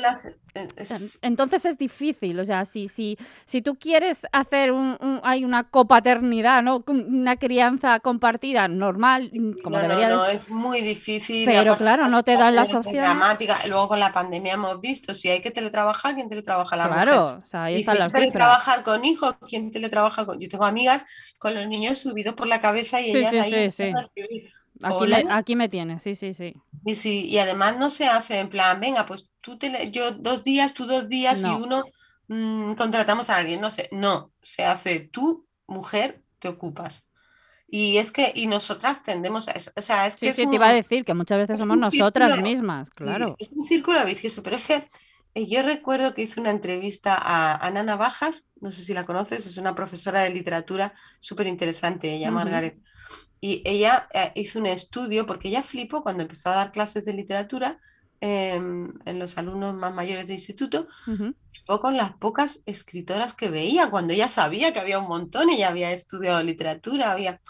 Entonces 1.22 1.66
es 1.66 1.78
difícil. 1.78 2.40
O 2.40 2.46
sea, 2.46 2.66
si, 2.66 2.88
si, 2.88 3.18
si 3.46 3.62
tú 3.62 3.76
quieres 3.76 4.26
hacer 4.32 4.72
un, 4.72 4.98
hay 5.24 5.46
una 5.46 5.64
copaternidad, 5.64 6.62
¿no? 6.62 6.84
Una 6.88 7.38
crianza 7.38 8.00
compartida 8.00 8.68
normal, 8.68 9.32
como 9.64 9.78
debería 9.78 10.10
no, 10.10 10.18
no, 10.18 10.26
es 10.26 10.50
muy 10.50 10.82
difícil. 10.82 11.46
Pero 11.46 11.76
claro, 11.78 12.08
no 12.10 12.24
te 12.24 12.34
dan 12.34 12.56
las 12.56 12.74
opciones. 12.74 13.02
Dramática. 13.02 13.60
Luego 13.68 13.90
con 13.90 14.00
la 14.00 14.12
pandemia 14.12 14.54
hemos 14.54 14.82
visto 14.82 15.14
si 15.14 15.30
hay 15.30 15.42
que 15.42 15.52
teletrabajar, 15.52 16.16
¿quién 16.16 16.30
teletrabaja 16.30 16.76
la 16.76 16.88
claro, 16.88 17.42
o 17.44 17.48
sea, 17.48 17.66
ahí 17.66 17.76
están 17.76 18.00
las 18.00 18.12
teletrabajar 18.12 18.84
con 18.84 19.06
hijos, 19.06 19.36
¿quién 19.48 19.72
teletrabaja 19.72 20.26
con.? 20.26 20.40
Yo 20.40 20.50
tengo 20.50 20.66
amigas 20.66 21.04
con 21.38 21.56
los 21.56 21.68
niños 21.68 21.98
subido 21.98 22.36
por 22.36 22.48
la 22.48 22.62
cabeza 22.62 23.00
y 23.02 23.12
ella 23.12 23.44
ahí 23.44 23.72
sí, 23.72 23.92
Aquí, 24.84 25.56
me 25.56 25.70
tiene, 25.70 26.00
sí, 26.00 26.16
sí, 26.16 26.34
sí. 26.34 26.56
Y 26.86 26.96
sí, 26.96 27.28
y 27.28 27.38
además 27.38 27.78
no 27.78 27.90
se 27.90 28.08
hace 28.08 28.40
en 28.40 28.50
plan, 28.50 28.80
venga, 28.80 29.06
pues 29.06 29.30
tú 29.42 29.58
te, 29.58 29.92
yo 29.92 30.12
dos 30.12 30.44
días, 30.44 30.74
tú 30.74 30.86
dos 30.86 31.08
días 31.10 31.42
y 31.42 31.46
uno 31.46 31.84
mm, 32.28 32.74
contratamos 32.74 33.30
a 33.30 33.38
alguien, 33.38 33.62
no 33.62 33.72
sé, 33.72 33.90
no, 33.92 34.32
se 34.42 34.66
hace 34.66 35.00
tú, 35.00 35.48
mujer, 35.68 36.24
te 36.40 36.48
ocupas. 36.48 37.08
Y 37.68 37.98
es 37.98 38.12
que, 38.12 38.34
y 38.36 38.48
nosotras 38.48 39.02
tendemos 39.02 39.48
a 39.48 39.54
eso. 39.54 39.72
O 39.78 39.82
sea, 39.82 40.06
es 40.06 40.18
que 40.18 40.34
sí, 40.34 40.46
te 40.46 40.56
iba 40.56 40.68
a 40.68 40.74
decir 40.74 41.06
que 41.06 41.14
muchas 41.14 41.38
veces 41.38 41.58
somos 41.58 41.78
nosotras 41.78 42.42
mismas, 42.42 42.90
claro. 42.90 43.36
Es 43.40 43.50
un 43.50 43.64
círculo 43.64 44.04
vicioso, 44.06 44.44
pero 44.44 44.58
es 44.58 44.66
que 44.66 44.88
yo 45.36 45.62
recuerdo 45.62 46.14
que 46.14 46.24
hice 46.24 46.40
una 46.40 46.52
entrevista 46.52 47.16
a 47.16 47.56
Ana 47.66 47.84
Navajas, 47.84 48.48
no 48.60 48.72
sé 48.72 48.84
si 48.84 48.94
la 48.94 49.06
conoces, 49.06 49.46
es 49.46 49.58
una 49.58 49.76
profesora 49.76 50.22
de 50.22 50.30
literatura 50.30 50.94
súper 51.20 51.48
interesante, 51.48 52.14
ella, 52.14 52.32
Margaret. 52.32 52.80
Y 53.40 53.62
ella 53.66 54.08
eh, 54.14 54.32
hizo 54.36 54.60
un 54.60 54.68
estudio, 54.68 55.26
porque 55.26 55.48
ella 55.48 55.64
flipó 55.64 56.04
cuando 56.04 56.24
empezó 56.24 56.50
a 56.50 56.56
dar 56.56 56.72
clases 56.72 57.06
de 57.06 57.14
literatura 57.14 57.80
em, 58.20 58.94
en 59.06 59.20
los 59.20 59.38
alumnos 59.38 59.74
más 59.74 59.94
mayores 59.94 60.28
de 60.28 60.34
instituto, 60.34 60.88
flipó 61.06 61.80
con 61.80 61.98
las 61.98 62.14
pocas 62.14 62.62
escritoras 62.66 63.34
que 63.34 63.50
veía, 63.50 63.90
cuando 63.90 64.14
ella 64.14 64.28
sabía 64.28 64.74
que 64.74 64.80
había 64.80 65.00
un 65.00 65.08
montón, 65.08 65.50
ella 65.50 65.70
había 65.70 65.92
estudiado 65.92 66.44
literatura, 66.44 67.12
había... 67.12 67.42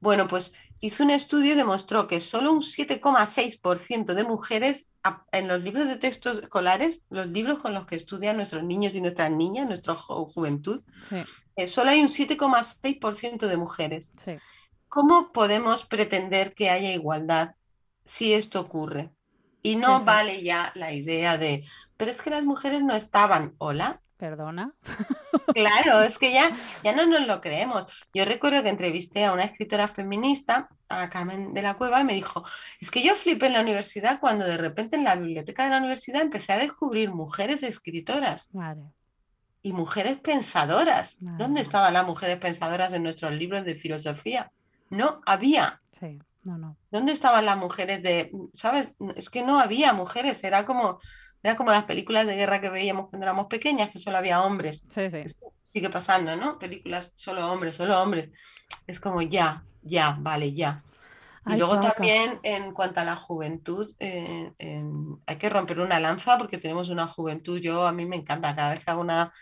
Bueno, 0.00 0.28
pues 0.28 0.54
hizo 0.80 1.04
un 1.04 1.10
estudio 1.10 1.52
y 1.52 1.56
demostró 1.56 2.06
que 2.06 2.20
solo 2.20 2.52
un 2.52 2.62
7,6% 2.62 4.14
de 4.14 4.24
mujeres 4.24 4.90
en 5.32 5.48
los 5.48 5.62
libros 5.62 5.88
de 5.88 5.96
textos 5.96 6.38
escolares, 6.38 7.02
los 7.10 7.26
libros 7.26 7.58
con 7.58 7.74
los 7.74 7.86
que 7.86 7.96
estudian 7.96 8.36
nuestros 8.36 8.62
niños 8.62 8.94
y 8.94 9.00
nuestras 9.00 9.30
niñas, 9.30 9.66
nuestra 9.66 9.94
juventud, 9.94 10.82
eh, 11.56 11.66
solo 11.66 11.90
hay 11.90 12.00
un 12.00 12.08
7,6% 12.08 13.46
de 13.46 13.56
mujeres. 13.56 14.12
¿Cómo 14.88 15.32
podemos 15.32 15.84
pretender 15.84 16.54
que 16.54 16.70
haya 16.70 16.92
igualdad 16.92 17.54
si 18.04 18.32
esto 18.32 18.60
ocurre? 18.60 19.10
Y 19.62 19.76
no 19.76 20.04
vale 20.04 20.42
ya 20.42 20.72
la 20.76 20.92
idea 20.92 21.36
de, 21.36 21.64
pero 21.96 22.10
es 22.10 22.22
que 22.22 22.30
las 22.30 22.44
mujeres 22.44 22.82
no 22.82 22.94
estaban, 22.94 23.54
hola, 23.58 24.00
Perdona. 24.18 24.74
Claro, 25.54 26.02
es 26.02 26.18
que 26.18 26.32
ya, 26.32 26.50
ya 26.84 26.92
no 26.92 27.06
nos 27.06 27.26
lo 27.26 27.40
creemos. 27.40 27.86
Yo 28.12 28.24
recuerdo 28.24 28.62
que 28.62 28.68
entrevisté 28.68 29.24
a 29.24 29.32
una 29.32 29.44
escritora 29.44 29.86
feminista, 29.86 30.68
a 30.88 31.08
Carmen 31.08 31.54
de 31.54 31.62
la 31.62 31.74
Cueva, 31.74 32.00
y 32.00 32.04
me 32.04 32.14
dijo, 32.14 32.44
es 32.80 32.90
que 32.90 33.02
yo 33.02 33.14
flipé 33.14 33.46
en 33.46 33.52
la 33.54 33.60
universidad 33.60 34.18
cuando 34.18 34.44
de 34.44 34.56
repente 34.56 34.96
en 34.96 35.04
la 35.04 35.14
biblioteca 35.14 35.64
de 35.64 35.70
la 35.70 35.78
universidad 35.78 36.20
empecé 36.20 36.52
a 36.52 36.58
descubrir 36.58 37.10
mujeres 37.10 37.62
escritoras. 37.62 38.50
Y 39.62 39.72
mujeres 39.72 40.18
pensadoras. 40.18 41.16
¿Dónde 41.20 41.60
estaban 41.60 41.94
las 41.94 42.06
mujeres 42.06 42.38
pensadoras 42.38 42.92
en 42.92 43.04
nuestros 43.04 43.32
libros 43.32 43.64
de 43.64 43.76
filosofía? 43.76 44.50
No 44.90 45.20
había. 45.26 45.80
Sí, 45.98 46.18
no, 46.42 46.58
no. 46.58 46.76
¿Dónde 46.90 47.12
estaban 47.12 47.44
las 47.44 47.56
mujeres 47.56 48.02
de, 48.02 48.32
sabes? 48.52 48.92
Es 49.14 49.30
que 49.30 49.42
no 49.42 49.60
había 49.60 49.92
mujeres, 49.92 50.42
era 50.42 50.64
como 50.64 50.98
era 51.42 51.56
como 51.56 51.70
las 51.70 51.84
películas 51.84 52.26
de 52.26 52.36
guerra 52.36 52.60
que 52.60 52.70
veíamos 52.70 53.08
cuando 53.08 53.24
éramos 53.24 53.46
pequeñas, 53.46 53.90
que 53.90 53.98
solo 53.98 54.18
había 54.18 54.42
hombres. 54.42 54.86
Sí, 54.88 55.10
sí. 55.10 55.22
Sigue 55.62 55.90
pasando, 55.90 56.36
¿no? 56.36 56.58
Películas 56.58 57.12
solo 57.14 57.50
hombres, 57.50 57.76
solo 57.76 58.00
hombres. 58.00 58.30
Es 58.86 59.00
como 59.00 59.22
ya, 59.22 59.64
ya, 59.82 60.16
vale, 60.18 60.52
ya. 60.52 60.82
Y 61.46 61.56
luego 61.56 61.80
también 61.80 62.40
en 62.42 62.72
cuanto 62.72 63.00
a 63.00 63.04
la 63.04 63.16
juventud, 63.16 63.94
eh, 64.00 64.52
hay 65.26 65.36
que 65.36 65.48
romper 65.48 65.80
una 65.80 65.98
lanza 65.98 66.36
porque 66.36 66.58
tenemos 66.58 66.90
una 66.90 67.06
juventud, 67.06 67.58
yo 67.58 67.86
a 67.86 67.92
mí 67.92 68.04
me 68.04 68.16
encanta, 68.16 68.54
cada 68.54 68.70
vez 68.70 68.84
que 68.84 68.90
hago 68.90 69.00
una 69.00 69.32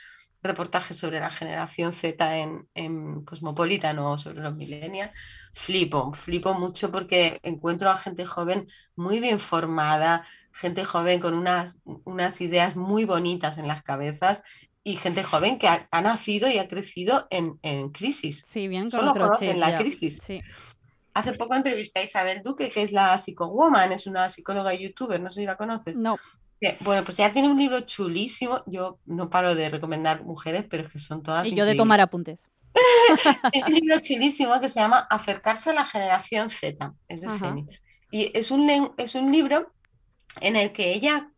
reportaje 0.43 0.95
sobre 0.95 1.21
la 1.21 1.31
generación 1.31 1.93
Z 1.93 2.37
en, 2.39 2.69
en 2.75 3.25
Cosmopolitan 3.25 3.99
o 3.99 4.19
sobre 4.19 4.41
los 4.41 4.55
millennials, 4.55 5.11
flipo, 5.53 6.13
flipo 6.15 6.55
mucho 6.55 6.93
porque 6.93 7.41
encuentro 7.43 7.91
a 7.91 7.97
gente 7.97 8.25
joven 8.25 8.69
muy 8.95 9.21
bien 9.21 9.39
formada, 9.39 10.25
gente 10.57 10.85
joven 10.85 11.21
con 11.21 11.35
unas, 11.35 11.77
unas 11.85 12.41
ideas 12.41 12.77
muy 12.77 13.05
bonitas 13.05 13.59
en 13.59 13.69
las 13.69 13.83
cabezas 13.83 14.43
y 14.83 14.97
gente 14.97 15.23
joven 15.23 15.59
que 15.59 15.69
ha, 15.69 16.01
nacido 16.01 16.49
y 16.49 16.59
ha 16.59 16.69
crecido 16.69 17.27
en, 17.31 17.59
en 17.63 17.91
crisis. 17.91 18.45
Sí, 18.49 18.69
bien 18.69 18.91
Solo 18.91 19.13
conocen 19.13 19.61
la 19.61 19.77
crisis. 19.77 20.21
Hace 21.13 21.33
poco 21.33 21.55
entrevisté 21.55 22.01
a 22.01 22.05
Isabel 22.05 22.43
Duque, 22.43 22.69
que 22.69 22.83
es 22.83 22.93
la 22.93 23.17
psicowoman, 23.19 23.93
es 23.93 24.07
una 24.07 24.31
psicóloga 24.31 24.75
y 24.75 24.85
youtuber, 24.85 25.21
no 25.21 25.31
sé 25.31 25.41
si 25.41 25.47
la 25.47 25.57
conoces. 25.57 25.97
No. 25.97 26.19
Bueno, 26.81 27.05
pues 27.05 27.17
ya 27.17 27.33
tiene 27.33 27.49
un 27.49 27.59
libro 27.59 27.81
chulísimo. 27.81 28.63
Yo 28.67 28.99
no 29.07 29.29
paro 29.29 29.55
de 29.55 29.69
recomendar 29.69 30.25
mujeres, 30.25 30.65
pero 30.69 30.85
es 30.85 30.93
que 30.93 30.99
son 30.99 31.23
todas. 31.23 31.47
Y 31.47 31.55
yo 31.55 31.65
de 31.65 31.75
tomar 31.75 32.01
apuntes. 32.01 32.39
tiene 33.53 33.69
un 33.69 33.75
libro 33.75 34.01
chulísimo 34.01 34.61
que 34.61 34.69
se 34.69 34.81
llama 34.81 35.07
Acercarse 35.11 35.71
a 35.71 35.75
la 35.75 35.85
generación 35.85 36.51
Z, 36.51 36.95
es 37.09 37.21
de 37.23 37.29
Y 38.11 38.31
es 38.39 38.51
un, 38.51 38.93
es 38.97 39.15
un 39.15 39.33
libro 39.33 39.73
en 40.41 40.57
el 40.57 40.73
que 40.73 40.93
ella 40.93 41.31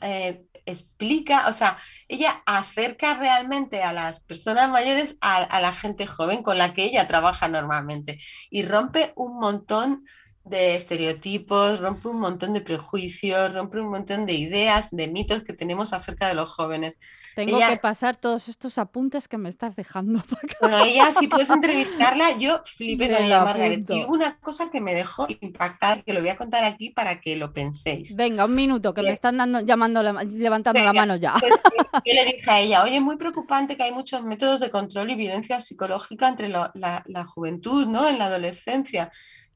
eh, 0.00 0.44
explica, 0.66 1.48
o 1.48 1.52
sea, 1.52 1.78
ella 2.08 2.42
acerca 2.46 3.14
realmente 3.14 3.82
a 3.82 3.92
las 3.92 4.20
personas 4.20 4.70
mayores 4.70 5.16
a, 5.20 5.60
la 5.60 5.72
gente 5.72 6.06
joven 6.06 6.42
con 6.42 6.58
la 6.58 6.72
que 6.74 6.84
ella 6.84 7.06
trabaja 7.06 7.48
normalmente 7.48 8.18
y 8.50 8.62
rompe 8.62 9.12
un 9.16 9.38
montón 9.38 10.04
de 10.44 10.76
estereotipos, 10.76 11.80
rompe 11.80 12.08
un 12.08 12.20
montón 12.20 12.52
de 12.52 12.60
prejuicios, 12.60 13.52
rompe 13.54 13.80
un 13.80 13.88
montón 13.88 14.26
de 14.26 14.34
ideas, 14.34 14.88
de 14.90 15.08
mitos 15.08 15.42
que 15.42 15.54
tenemos 15.54 15.94
acerca 15.94 16.28
de 16.28 16.34
los 16.34 16.50
jóvenes. 16.50 16.98
Tengo 17.34 17.58
que 17.58 17.76
pasar 17.78 18.16
todos 18.16 18.48
estos 18.48 18.76
apuntes 18.76 19.26
que 19.26 19.38
me 19.38 19.48
estás 19.48 19.74
dejando. 19.76 20.22
Bueno, 20.60 20.84
ella, 20.84 21.12
si 21.12 21.26
puedes 21.26 21.50
entrevistarla, 21.50 22.38
yo 22.38 22.60
flipé 22.64 23.12
con 23.12 23.22
ella, 23.22 23.44
Margaret. 23.44 23.84
Y 23.90 24.04
una 24.04 24.38
cosa 24.38 24.70
que 24.70 24.80
me 24.80 24.94
dejó 24.94 25.26
impactada, 25.40 26.00
que 26.02 26.12
lo 26.12 26.20
voy 26.20 26.30
a 26.30 26.36
contar 26.36 26.64
aquí 26.64 26.90
para 26.90 27.20
que 27.20 27.36
lo 27.36 27.52
penséis. 27.52 28.16
Venga, 28.16 28.44
un 28.44 28.54
minuto, 28.54 28.94
que 28.94 29.02
me 29.02 29.10
están 29.10 29.36
dando, 29.36 29.60
llamando, 29.60 30.02
levantando 30.02 30.80
la 30.80 30.92
mano 30.92 31.16
ya. 31.16 31.34
Pues, 31.38 31.52
yo 32.04 32.14
le 32.14 32.24
dije 32.24 32.50
a 32.50 32.60
ella, 32.60 32.82
oye, 32.82 32.96
es 32.96 33.02
muy 33.02 33.16
preocupante 33.16 33.76
que 33.76 33.82
hay 33.82 33.92
muchos 33.92 34.22
métodos 34.22 34.60
de 34.60 34.70
control 34.70 35.10
y 35.10 35.16
violencia 35.16 35.60
psicológica 35.60 36.28
entre 36.28 36.48
la, 36.48 36.72
la 36.74 37.24
juventud, 37.24 37.86
¿no? 37.86 38.08
En 38.08 38.18
la 38.18 38.26
adolescencia. 38.26 39.10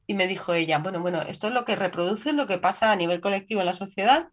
Y 0.09 0.15
me 0.15 0.25
dijo 0.25 0.55
ella, 0.55 0.79
bueno, 0.79 1.01
bueno, 1.01 1.21
esto 1.21 1.49
es 1.49 1.53
lo 1.53 1.65
que 1.65 1.75
reproduce 1.75 2.33
lo 2.33 2.47
que 2.47 2.57
pasa 2.57 2.91
a 2.91 2.95
nivel 2.95 3.21
colectivo 3.21 3.59
en 3.59 3.67
la 3.67 3.73
sociedad, 3.73 4.29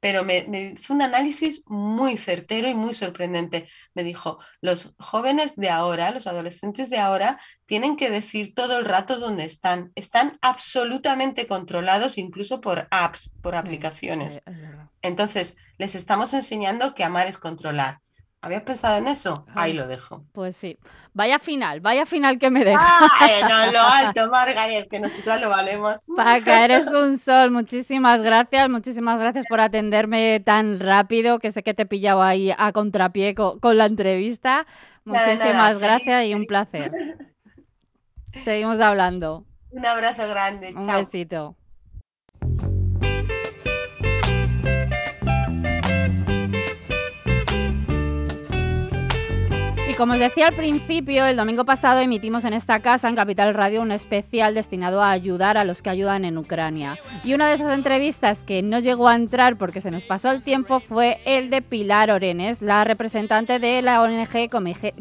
pero 0.00 0.22
me, 0.22 0.46
hizo 0.74 0.92
un 0.92 1.00
análisis 1.00 1.62
muy 1.66 2.18
certero 2.18 2.68
y 2.68 2.74
muy 2.74 2.92
sorprendente. 2.92 3.70
Me 3.94 4.04
dijo, 4.04 4.38
los 4.60 4.94
jóvenes 4.98 5.56
de 5.56 5.70
ahora, 5.70 6.10
los 6.10 6.26
adolescentes 6.26 6.90
de 6.90 6.98
ahora, 6.98 7.40
tienen 7.64 7.96
que 7.96 8.10
decir 8.10 8.54
todo 8.54 8.76
el 8.76 8.84
rato 8.84 9.18
dónde 9.18 9.46
están. 9.46 9.92
Están 9.94 10.36
absolutamente 10.42 11.46
controlados 11.46 12.18
incluso 12.18 12.60
por 12.60 12.86
apps, 12.90 13.32
por 13.40 13.56
aplicaciones. 13.56 14.42
Entonces, 15.00 15.56
les 15.78 15.94
estamos 15.94 16.34
enseñando 16.34 16.94
que 16.94 17.02
amar 17.02 17.28
es 17.28 17.38
controlar. 17.38 18.00
¿Habías 18.40 18.62
pensado 18.62 18.98
en 18.98 19.08
eso? 19.08 19.44
Ahí 19.54 19.72
lo 19.72 19.88
dejo. 19.88 20.22
Pues 20.32 20.56
sí. 20.56 20.78
Vaya 21.12 21.40
final, 21.40 21.80
vaya 21.80 22.06
final 22.06 22.38
que 22.38 22.50
me 22.50 22.64
deja. 22.64 23.00
Ay, 23.18 23.42
no, 23.42 23.72
lo 23.72 23.80
alto, 23.80 24.28
Margaret, 24.30 24.88
que 24.88 25.00
nosotros 25.00 25.40
lo 25.40 25.48
valemos. 25.48 26.04
Paca, 26.16 26.64
eres 26.64 26.86
un 26.86 27.18
sol. 27.18 27.50
Muchísimas 27.50 28.22
gracias, 28.22 28.70
muchísimas 28.70 29.18
gracias 29.18 29.44
por 29.48 29.60
atenderme 29.60 30.38
tan 30.38 30.78
rápido, 30.78 31.40
que 31.40 31.50
sé 31.50 31.64
que 31.64 31.74
te 31.74 31.82
he 31.82 31.86
pillado 31.86 32.22
ahí 32.22 32.52
a 32.56 32.70
contrapié 32.72 33.34
con, 33.34 33.58
la 33.76 33.86
entrevista. 33.86 34.66
Muchísimas 35.04 35.80
gracias 35.80 36.26
y 36.26 36.34
un 36.34 36.46
placer. 36.46 36.92
Seguimos 38.34 38.78
hablando. 38.78 39.44
Un 39.70 39.84
abrazo 39.84 40.28
grande. 40.28 40.74
Un 40.74 40.86
besito. 40.86 41.57
Como 49.98 50.12
os 50.12 50.20
decía 50.20 50.46
al 50.46 50.54
principio, 50.54 51.26
el 51.26 51.36
domingo 51.36 51.64
pasado 51.64 51.98
emitimos 51.98 52.44
en 52.44 52.52
esta 52.52 52.78
casa, 52.78 53.08
en 53.08 53.16
Capital 53.16 53.52
Radio, 53.52 53.82
un 53.82 53.90
especial 53.90 54.54
destinado 54.54 55.02
a 55.02 55.10
ayudar 55.10 55.58
a 55.58 55.64
los 55.64 55.82
que 55.82 55.90
ayudan 55.90 56.24
en 56.24 56.38
Ucrania. 56.38 56.96
Y 57.24 57.34
una 57.34 57.48
de 57.48 57.54
esas 57.54 57.76
entrevistas 57.76 58.44
que 58.44 58.62
no 58.62 58.78
llegó 58.78 59.08
a 59.08 59.16
entrar 59.16 59.58
porque 59.58 59.80
se 59.80 59.90
nos 59.90 60.04
pasó 60.04 60.30
el 60.30 60.44
tiempo 60.44 60.78
fue 60.78 61.18
el 61.24 61.50
de 61.50 61.62
Pilar 61.62 62.12
Orenes, 62.12 62.62
la 62.62 62.84
representante 62.84 63.58
de 63.58 63.82
la 63.82 64.00
ONG 64.00 64.48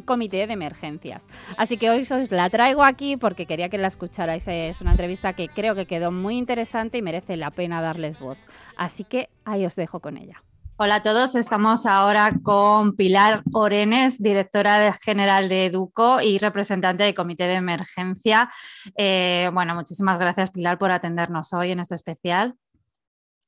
Comité 0.03 0.47
de 0.47 0.53
Emergencias. 0.53 1.27
Así 1.57 1.77
que 1.77 1.91
hoy 1.91 1.99
os 1.99 2.31
la 2.31 2.49
traigo 2.49 2.83
aquí 2.83 3.17
porque 3.17 3.45
quería 3.45 3.69
que 3.69 3.77
la 3.77 3.89
escucharais. 3.89 4.47
Es 4.47 4.81
una 4.81 4.91
entrevista 4.91 5.33
que 5.33 5.47
creo 5.47 5.75
que 5.75 5.85
quedó 5.85 6.11
muy 6.11 6.37
interesante 6.37 6.97
y 6.97 7.03
merece 7.03 7.37
la 7.37 7.51
pena 7.51 7.83
darles 7.83 8.17
voz. 8.17 8.39
Así 8.75 9.03
que 9.03 9.29
ahí 9.45 9.63
os 9.63 9.75
dejo 9.75 9.99
con 9.99 10.17
ella. 10.17 10.41
Hola 10.79 10.97
a 10.97 11.01
todos, 11.01 11.33
estamos 11.35 11.87
ahora 11.87 12.35
con 12.43 12.95
Pilar 12.95 13.41
Orenes, 13.51 14.21
directora 14.21 14.93
general 14.93 15.49
de 15.49 15.65
Educo 15.65 16.21
y 16.21 16.37
representante 16.37 17.03
del 17.03 17.15
Comité 17.15 17.45
de 17.45 17.55
Emergencia. 17.55 18.47
Eh, 18.95 19.49
bueno, 19.51 19.73
muchísimas 19.73 20.19
gracias 20.19 20.51
Pilar 20.51 20.77
por 20.77 20.91
atendernos 20.91 21.51
hoy 21.53 21.71
en 21.71 21.79
este 21.79 21.95
especial. 21.95 22.53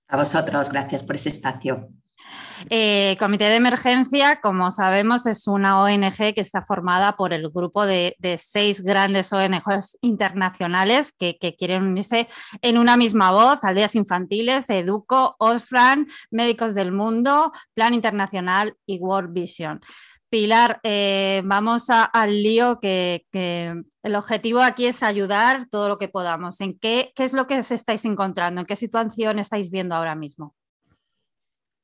A 0.10 0.18
vosotros, 0.18 0.70
gracias 0.70 1.04
por 1.04 1.16
ese 1.16 1.30
espacio. 1.30 1.88
Eh, 2.70 3.16
Comité 3.20 3.46
de 3.46 3.56
Emergencia, 3.56 4.42
como 4.42 4.72
sabemos, 4.72 5.26
es 5.28 5.48
una 5.48 5.82
ONG 5.82 6.34
que 6.34 6.42
está 6.42 6.62
formada 6.62 7.16
por 7.16 7.32
el 7.32 7.50
grupo 7.50 7.86
de, 7.86 8.16
seis 8.38 8.82
grandes 8.82 9.32
ONGs 9.32 9.98
internacionales 10.02 11.14
que, 11.18 11.38
quieren 11.58 11.84
unirse 11.84 12.28
en 12.62 12.78
una 12.78 12.98
misma 12.98 13.32
voz, 13.32 13.64
Aldeas 13.64 13.96
Infantiles, 13.96 14.70
Educo, 14.70 15.36
Osfran, 15.40 16.08
Médicos 16.32 16.74
del 16.74 16.92
Mundo, 16.92 17.52
Plan 17.74 17.94
Internacional 17.94 18.76
y 18.86 18.98
World 18.98 19.32
Vision. 19.32 19.80
Pilar, 20.30 20.80
eh, 20.84 21.42
vamos 21.44 21.88
al 21.90 22.44
lío 22.44 22.80
que, 22.80 23.26
el 23.34 24.16
objetivo 24.16 24.62
aquí 24.62 24.86
es 24.86 25.02
ayudar 25.02 25.68
todo 25.70 25.90
lo 25.90 25.98
que 25.98 26.08
podamos. 26.08 26.62
¿En 26.62 26.78
qué, 26.78 27.12
qué 27.16 27.24
es 27.24 27.34
lo 27.34 27.48
que 27.48 27.58
os 27.58 27.72
estáis 27.72 28.06
encontrando? 28.06 28.62
¿En 28.62 28.68
qué 28.68 28.76
situación 28.76 29.40
estáis 29.40 29.72
viendo 29.72 29.96
ahora 29.96 30.14
mismo? 30.14 30.56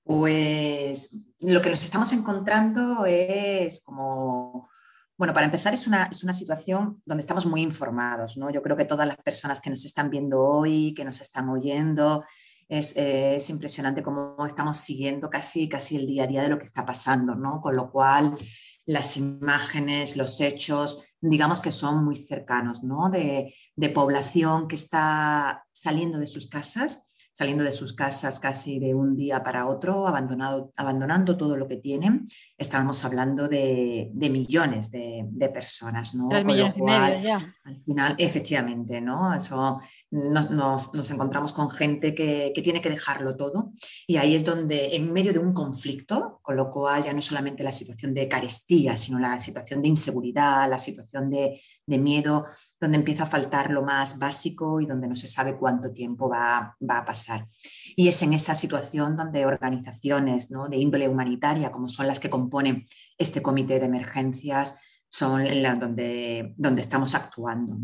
Pues 0.04 1.20
lo 1.40 1.60
que 1.62 1.72
nos 1.72 1.84
estamos 1.84 2.14
encontrando 2.14 3.06
es 3.08 3.84
como, 3.84 4.70
bueno, 5.18 5.34
para 5.34 5.48
empezar 5.48 5.74
es 5.74 5.88
una, 5.88 6.04
es 6.06 6.24
una 6.24 6.34
situación 6.34 7.02
donde 7.06 7.22
estamos 7.22 7.48
muy 7.48 7.64
informados, 7.64 8.38
¿no? 8.38 8.52
Yo 8.52 8.62
creo 8.62 8.78
que 8.78 8.86
todas 8.86 9.08
las 9.08 9.18
personas 9.18 9.60
que 9.60 9.72
nos 9.72 9.84
están 9.84 10.12
viendo 10.12 10.40
hoy, 10.44 10.94
que 10.94 11.04
nos 11.04 11.22
están 11.22 11.50
oyendo, 11.50 12.24
es, 12.68 12.96
es, 12.98 13.50
impresionante 13.50 14.04
cómo 14.04 14.36
estamos 14.46 14.78
siguiendo 14.78 15.30
casi, 15.30 15.70
casi 15.70 15.96
el 15.98 16.08
día 16.08 16.24
a 16.24 16.28
día 16.28 16.44
de 16.44 16.50
lo 16.50 16.58
que 16.58 16.66
está 16.66 16.86
pasando, 16.86 17.36
¿no? 17.36 17.62
Con 17.62 17.76
lo 17.76 17.92
cual 17.92 18.38
las 18.86 19.18
imágenes, 19.18 20.18
los 20.18 20.42
hechos, 20.42 21.04
digamos 21.22 21.60
que 21.60 21.72
son 21.72 22.04
muy 22.04 22.16
cercanos, 22.16 22.84
¿no? 22.84 23.10
De, 23.10 23.54
de 23.76 23.90
población 23.90 24.68
que 24.68 24.76
está 24.76 25.66
saliendo 25.72 26.20
de 26.20 26.28
sus 26.28 26.50
casas 26.50 27.05
saliendo 27.36 27.66
de 27.66 27.74
sus 27.74 27.92
casas 27.92 28.40
casi 28.40 28.80
de 28.80 28.96
un 28.96 29.18
día 29.18 29.44
para 29.44 29.68
otro, 29.68 30.08
abandonado, 30.08 30.72
abandonando 30.78 31.36
todo 31.36 31.58
lo 31.58 31.68
que 31.68 31.76
tienen. 31.76 32.30
Estábamos 32.58 33.04
hablando 33.04 33.50
de, 33.50 34.10
millones 34.14 34.90
de, 34.90 35.52
personas, 35.54 36.16
¿no? 36.16 36.30
Tres 36.30 36.46
millones 36.46 36.78
y 36.78 36.82
medio 36.82 37.20
ya. 37.20 37.56
Al 37.66 37.76
final, 37.82 38.16
efectivamente, 38.18 39.02
¿no? 39.02 39.36
Eso 39.36 39.82
nos, 40.12 41.12
encontramos 41.12 41.52
con 41.52 41.70
gente 41.70 42.16
que, 42.16 42.54
que, 42.56 42.62
tiene 42.62 42.80
que 42.80 42.90
dejarlo 42.90 43.36
todo 43.36 43.74
y 44.08 44.16
ahí 44.16 44.34
es 44.34 44.46
donde, 44.46 44.96
en 44.96 45.12
medio 45.12 45.34
de 45.34 45.40
un 45.40 45.54
conflicto, 45.54 46.40
con 46.42 46.56
lo 46.56 46.70
cual 46.70 47.04
ya 47.04 47.12
no 47.12 47.22
solamente 47.22 47.66
la 47.66 47.74
situación 47.74 48.14
de 48.14 48.30
carestía, 48.30 48.96
sino 48.96 49.20
la 49.20 49.40
situación 49.40 49.82
de 49.82 49.90
inseguridad, 49.90 50.70
la 50.70 50.80
situación 50.80 51.30
de, 51.30 51.62
de 51.86 51.98
miedo, 51.98 52.46
donde 52.80 52.98
empieza 52.98 53.24
a 53.24 53.28
faltar 53.28 53.72
lo 53.72 53.84
más 53.84 54.20
básico 54.20 54.82
y 54.82 54.86
donde 54.86 55.08
no 55.08 55.16
se 55.16 55.28
sabe 55.28 55.58
cuánto 55.58 55.92
tiempo 55.92 56.30
va, 56.30 56.76
a 56.90 57.06
pasar. 57.06 57.48
Y 57.96 58.08
es 58.08 58.22
en 58.22 58.34
esa 58.34 58.56
situación 58.56 59.16
donde 59.16 59.46
organizaciones 59.46 60.50
de 60.50 60.78
índole 60.78 61.08
humanitaria, 61.08 61.72
como 61.72 61.88
son 61.88 62.08
las 62.08 62.20
que 62.20 62.30
componen 62.30 62.88
este 63.18 63.42
comité 63.42 63.80
de 63.80 63.86
emergencias, 63.86 64.82
son 65.08 65.46
donde, 65.80 66.54
donde 66.58 66.82
estamos 66.82 67.16
actuando. 67.16 67.78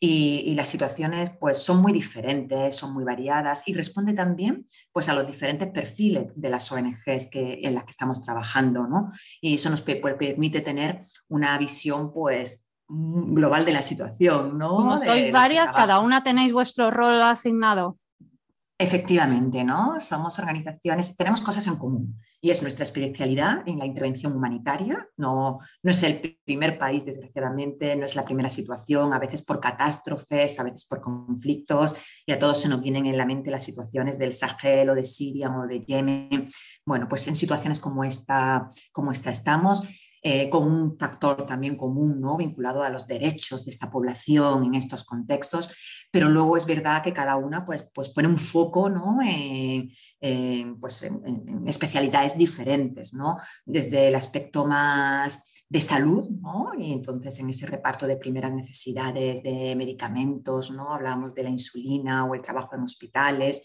Y, 0.00 0.54
las 0.54 0.68
situaciones 0.68 1.30
pues, 1.40 1.58
son 1.58 1.82
muy 1.82 1.92
diferentes, 1.92 2.76
son 2.76 2.94
muy 2.94 3.02
variadas 3.02 3.64
y 3.66 3.74
responde 3.74 4.12
también 4.12 4.68
pues, 4.92 5.08
a 5.08 5.14
los 5.14 5.26
diferentes 5.26 5.68
perfiles 5.70 6.32
de 6.36 6.50
las 6.50 6.70
ONGs 6.70 7.28
que, 7.30 7.60
en 7.64 7.74
las 7.74 7.84
que 7.84 7.90
estamos 7.90 8.22
trabajando. 8.22 8.86
Y 9.40 9.56
eso 9.56 9.70
nos 9.70 9.82
permite 9.82 10.60
tener 10.60 11.00
una 11.28 11.58
visión 11.58 12.12
pues, 12.12 12.67
global 12.88 13.64
de 13.64 13.72
la 13.72 13.82
situación, 13.82 14.56
¿no? 14.58 14.76
Como 14.76 14.96
sois 14.96 15.30
varias, 15.30 15.72
cada 15.72 16.00
una 16.00 16.22
tenéis 16.22 16.52
vuestro 16.52 16.90
rol 16.90 17.20
asignado. 17.22 17.98
Efectivamente, 18.80 19.64
¿no? 19.64 20.00
Somos 20.00 20.38
organizaciones, 20.38 21.16
tenemos 21.16 21.40
cosas 21.40 21.66
en 21.66 21.76
común 21.76 22.16
y 22.40 22.50
es 22.50 22.62
nuestra 22.62 22.84
especialidad 22.84 23.68
en 23.68 23.78
la 23.78 23.84
intervención 23.84 24.36
humanitaria. 24.36 25.08
No, 25.16 25.58
no 25.82 25.90
es 25.90 26.00
el 26.04 26.38
primer 26.44 26.78
país, 26.78 27.04
desgraciadamente, 27.04 27.96
no 27.96 28.06
es 28.06 28.14
la 28.14 28.24
primera 28.24 28.48
situación, 28.48 29.12
a 29.12 29.18
veces 29.18 29.42
por 29.42 29.58
catástrofes, 29.58 30.60
a 30.60 30.62
veces 30.62 30.84
por 30.84 31.00
conflictos 31.00 31.96
y 32.24 32.30
a 32.30 32.38
todos 32.38 32.60
se 32.60 32.68
nos 32.68 32.80
vienen 32.80 33.06
en 33.06 33.18
la 33.18 33.26
mente 33.26 33.50
las 33.50 33.64
situaciones 33.64 34.16
del 34.16 34.32
Sahel 34.32 34.90
o 34.90 34.94
de 34.94 35.04
Siria 35.04 35.50
o 35.50 35.66
de 35.66 35.84
Yemen. 35.84 36.48
Bueno, 36.86 37.08
pues 37.08 37.26
en 37.26 37.34
situaciones 37.34 37.80
como 37.80 38.04
esta, 38.04 38.70
como 38.92 39.10
esta 39.10 39.30
estamos 39.30 39.82
eh, 40.22 40.50
con 40.50 40.64
un 40.64 40.98
factor 40.98 41.46
también 41.46 41.76
común, 41.76 42.20
¿no? 42.20 42.36
vinculado 42.36 42.82
a 42.82 42.90
los 42.90 43.06
derechos 43.06 43.64
de 43.64 43.70
esta 43.70 43.90
población 43.90 44.64
en 44.64 44.74
estos 44.74 45.04
contextos, 45.04 45.70
pero 46.10 46.28
luego 46.28 46.56
es 46.56 46.66
verdad 46.66 47.02
que 47.02 47.12
cada 47.12 47.36
una 47.36 47.64
pues, 47.64 47.90
pues 47.94 48.08
pone 48.08 48.28
un 48.28 48.38
foco 48.38 48.88
¿no? 48.88 49.18
en, 49.22 50.80
pues 50.80 51.02
en, 51.04 51.66
especialidades 51.68 52.36
diferentes, 52.36 53.14
¿no? 53.14 53.36
desde 53.64 54.08
el 54.08 54.14
aspecto 54.14 54.66
más 54.66 55.44
de 55.68 55.80
salud, 55.80 56.28
¿no? 56.30 56.72
y 56.76 56.92
entonces 56.92 57.38
en 57.38 57.50
ese 57.50 57.66
reparto 57.66 58.06
de 58.06 58.16
primeras 58.16 58.52
necesidades 58.52 59.42
de 59.42 59.76
medicamentos, 59.76 60.70
¿no? 60.70 60.94
hablamos 60.94 61.34
de 61.34 61.42
la 61.44 61.50
insulina 61.50 62.24
o 62.24 62.34
el 62.34 62.42
trabajo 62.42 62.74
en 62.74 62.82
hospitales 62.82 63.64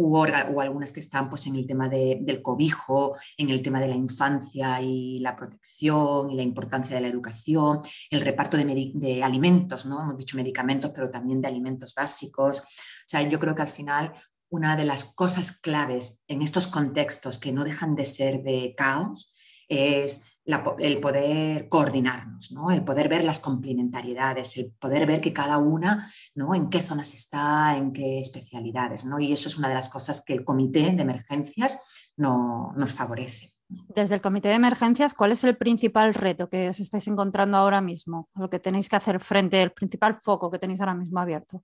o, 0.00 0.60
algunas 0.60 0.92
que 0.92 1.00
están 1.00 1.28
pues, 1.28 1.46
en 1.46 1.56
el 1.56 1.66
tema 1.66 1.88
del 1.88 2.40
cobijo, 2.40 3.16
en 3.36 3.50
el 3.50 3.62
tema 3.62 3.80
de 3.80 3.88
la 3.88 3.96
infancia 3.96 4.80
y 4.80 5.18
la 5.18 5.34
protección 5.34 6.30
y 6.30 6.36
la 6.36 6.42
importancia 6.42 6.94
de 6.94 7.02
la 7.02 7.08
educación, 7.08 7.82
el 8.10 8.20
reparto 8.20 8.56
de, 8.56 8.92
de, 8.94 9.24
alimentos, 9.24 9.86
¿no? 9.86 10.00
hemos 10.00 10.16
dicho 10.16 10.36
medicamentos, 10.36 10.92
pero 10.94 11.10
también 11.10 11.40
de 11.40 11.48
alimentos 11.48 11.94
básicos. 11.94 12.60
O 12.60 12.64
sea, 13.06 13.22
yo 13.22 13.40
creo 13.40 13.54
que 13.56 13.62
al 13.62 13.68
final 13.68 14.12
una 14.50 14.76
de 14.76 14.84
las 14.84 15.04
cosas 15.16 15.60
claves 15.60 16.22
en 16.28 16.42
estos 16.42 16.68
contextos 16.68 17.38
que 17.38 17.52
no 17.52 17.64
dejan 17.64 17.96
de 17.96 18.06
ser 18.06 18.42
de 18.42 18.74
caos 18.76 19.32
es 19.68 20.37
el 20.78 21.00
poder 21.00 21.68
coordinarnos, 21.68 22.52
¿no? 22.52 22.70
el 22.70 22.82
poder 22.82 23.08
ver 23.08 23.24
las 23.24 23.40
complementariedades, 23.40 24.56
el 24.56 24.72
poder 24.78 25.06
ver 25.06 25.20
que 25.20 25.32
cada 25.32 25.58
una, 25.58 26.10
¿no? 26.34 26.54
en 26.54 26.70
qué 26.70 26.80
zonas 26.80 27.14
está, 27.14 27.76
en 27.76 27.92
qué 27.92 28.18
especialidades. 28.18 29.04
¿no? 29.04 29.20
Y 29.20 29.32
eso 29.32 29.48
es 29.48 29.58
una 29.58 29.68
de 29.68 29.74
las 29.74 29.88
cosas 29.88 30.24
que 30.24 30.32
el 30.32 30.44
comité 30.44 30.92
de 30.92 31.02
emergencias 31.02 31.82
no, 32.16 32.72
nos 32.76 32.94
favorece. 32.94 33.52
Desde 33.68 34.14
el 34.14 34.22
comité 34.22 34.48
de 34.48 34.54
emergencias, 34.54 35.12
¿cuál 35.12 35.32
es 35.32 35.44
el 35.44 35.58
principal 35.58 36.14
reto 36.14 36.48
que 36.48 36.70
os 36.70 36.80
estáis 36.80 37.06
encontrando 37.06 37.58
ahora 37.58 37.82
mismo? 37.82 38.30
Lo 38.34 38.48
que 38.48 38.58
tenéis 38.58 38.88
que 38.88 38.96
hacer 38.96 39.20
frente, 39.20 39.62
el 39.62 39.72
principal 39.72 40.16
foco 40.22 40.50
que 40.50 40.58
tenéis 40.58 40.80
ahora 40.80 40.94
mismo 40.94 41.20
abierto. 41.20 41.62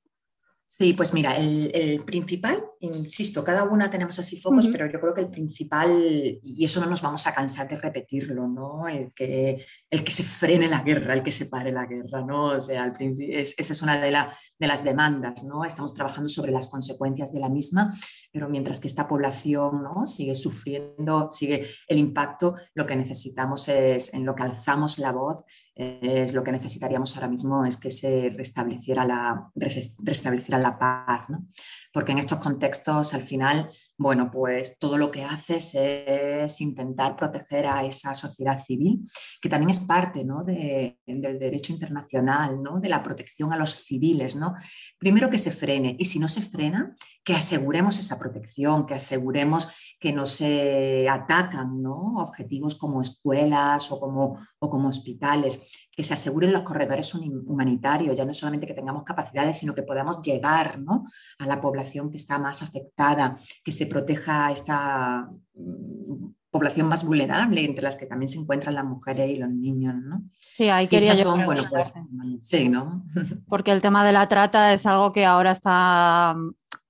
Sí, 0.66 0.92
pues 0.94 1.12
mira, 1.14 1.36
el, 1.36 2.02
principal, 2.04 2.64
insisto, 2.80 3.44
cada 3.44 3.62
una 3.62 3.90
tenemos 3.90 4.18
así 4.18 4.40
focos, 4.40 4.66
pero 4.68 4.90
yo 4.90 4.98
creo 4.98 5.14
que 5.14 5.20
el 5.20 5.30
principal, 5.30 6.40
y 6.42 6.64
eso 6.64 6.80
no 6.80 6.86
nos 6.86 7.02
vamos 7.02 7.26
a 7.26 7.34
cansar 7.34 7.68
de 7.68 7.76
repetirlo, 7.76 8.48
¿no? 8.48 8.88
El 8.88 9.12
que, 9.12 9.64
el 9.88 10.02
que 10.02 10.10
se 10.10 10.24
frene 10.24 10.66
la 10.66 10.80
guerra, 10.80 11.14
el 11.14 11.22
que 11.22 11.30
se 11.30 11.46
pare 11.46 11.70
la 11.70 11.86
guerra, 11.86 12.22
¿no? 12.22 12.46
O 12.46 12.60
sea, 12.60 12.92
es, 12.98 13.54
esa 13.56 13.72
es 13.72 13.82
una 13.82 14.00
de, 14.00 14.10
de, 14.10 14.66
las 14.66 14.82
demandas, 14.82 15.44
¿no? 15.44 15.64
Estamos 15.64 15.94
trabajando 15.94 16.28
sobre 16.28 16.50
las 16.50 16.66
consecuencias 16.68 17.32
de 17.32 17.40
la 17.40 17.50
misma, 17.50 17.96
pero 18.32 18.48
mientras 18.48 18.80
que 18.80 18.88
esta 18.88 19.06
población, 19.06 19.82
¿no? 19.82 20.06
Sigue 20.06 20.34
sufriendo, 20.34 21.30
sigue 21.30 21.70
el 21.86 21.98
impacto, 21.98 22.56
lo 22.74 22.86
que 22.86 22.96
necesitamos 22.96 23.68
es, 23.68 24.12
en 24.12 24.24
lo 24.24 24.34
que 24.34 24.42
alzamos 24.42 24.98
la 24.98 25.12
voz, 25.12 25.44
es 25.76 26.32
lo 26.32 26.44
que 26.44 26.52
necesitaríamos 26.52 27.16
ahora 27.16 27.28
mismo 27.28 27.64
es 27.64 27.76
que 27.76 27.90
se 27.90 28.30
restableciera 28.36 29.04
la, 29.04 29.50
restableciera 29.54 30.58
la 30.58 30.78
paz, 30.78 31.28
¿no? 31.28 31.48
porque 31.92 32.12
en 32.12 32.18
estos 32.18 32.38
contextos 32.38 33.14
al 33.14 33.22
final, 33.22 33.70
bueno, 33.96 34.30
pues 34.30 34.76
todo 34.78 34.98
lo 34.98 35.10
que 35.10 35.22
haces 35.22 35.74
es 35.74 36.60
intentar 36.60 37.16
proteger 37.16 37.66
a 37.66 37.84
esa 37.84 38.12
sociedad 38.14 38.62
civil 38.64 39.08
que 39.40 39.48
también 39.48 39.70
es 39.70 39.80
parte 39.80 40.24
¿no? 40.24 40.42
del 40.42 40.96
derecho 41.38 41.72
internacional, 41.72 42.60
¿no? 42.60 42.80
de 42.80 42.88
la 42.88 43.02
protección 43.02 43.52
a 43.52 43.56
los 43.56 43.84
civiles. 43.84 44.34
¿no? 44.34 44.54
Primero 44.98 45.30
que 45.30 45.38
se 45.38 45.52
frene 45.52 45.94
y 45.98 46.06
si 46.06 46.18
no 46.18 46.26
se 46.26 46.42
frena, 46.42 46.96
que 47.22 47.34
aseguremos 47.34 47.98
esa 47.98 48.18
protección, 48.18 48.84
que 48.84 48.94
aseguremos 48.94 49.68
que 50.00 50.12
no 50.12 50.26
se 50.26 51.08
atacan 51.08 51.80
¿no? 51.80 52.16
objetivos 52.16 52.74
como 52.74 53.00
escuelas 53.00 53.92
o 53.92 54.00
como, 54.00 54.38
o 54.58 54.68
como 54.68 54.88
hospitales, 54.88 55.83
que 55.96 56.04
se 56.04 56.14
aseguren 56.14 56.52
los 56.52 56.62
corredores 56.62 57.14
humanitarios, 57.14 58.16
ya 58.16 58.24
no 58.24 58.34
solamente 58.34 58.66
que 58.66 58.74
tengamos 58.74 59.04
capacidades, 59.04 59.58
sino 59.58 59.74
que 59.74 59.82
podamos 59.82 60.22
llegar 60.22 60.78
¿no? 60.80 61.06
a 61.38 61.46
la 61.46 61.60
población 61.60 62.10
que 62.10 62.16
está 62.16 62.38
más 62.38 62.62
afectada, 62.62 63.38
que 63.62 63.72
se 63.72 63.86
proteja 63.86 64.50
esta 64.50 65.28
mm, 65.54 66.26
población 66.50 66.88
más 66.88 67.04
vulnerable, 67.04 67.64
entre 67.64 67.82
las 67.82 67.96
que 67.96 68.06
también 68.06 68.28
se 68.28 68.38
encuentran 68.38 68.74
las 68.74 68.84
mujeres 68.84 69.30
y 69.30 69.36
los 69.36 69.50
niños. 69.50 69.94
¿no? 69.96 70.22
Sí, 70.38 70.68
ahí 70.68 70.86
quería 70.88 71.14
yo. 71.14 71.36
bueno, 71.44 71.62
pues, 71.68 71.94
sí, 72.40 72.68
¿no? 72.68 73.04
Porque 73.48 73.72
el 73.72 73.82
tema 73.82 74.04
de 74.04 74.12
la 74.12 74.28
trata 74.28 74.72
es 74.72 74.86
algo 74.86 75.12
que 75.12 75.24
ahora 75.24 75.50
está 75.50 76.36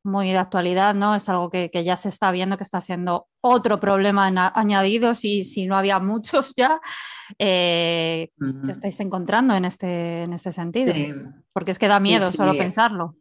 muy 0.04 0.30
de 0.30 0.38
actualidad, 0.38 0.94
¿no? 0.94 1.14
Es 1.14 1.28
algo 1.28 1.50
que, 1.50 1.70
ya 1.84 1.96
se 1.96 2.08
está 2.08 2.30
viendo 2.30 2.56
que 2.56 2.62
está 2.62 2.80
siendo 2.80 3.28
otro 3.40 3.80
problema 3.80 4.26
añadido, 4.54 5.14
si, 5.14 5.44
si 5.44 5.66
no 5.66 5.76
había 5.76 5.98
muchos 5.98 6.54
ya, 6.54 6.80
eh, 7.38 8.30
que 8.64 8.72
estáis 8.72 9.00
encontrando 9.00 9.54
en 9.54 9.64
este, 9.64 10.22
en 10.22 10.34
este 10.34 10.52
sentido. 10.52 10.92
Porque 11.52 11.70
es 11.70 11.78
que 11.78 11.88
da 11.88 12.00
miedo 12.00 12.30
solo 12.30 12.56
pensarlo. 12.56 13.16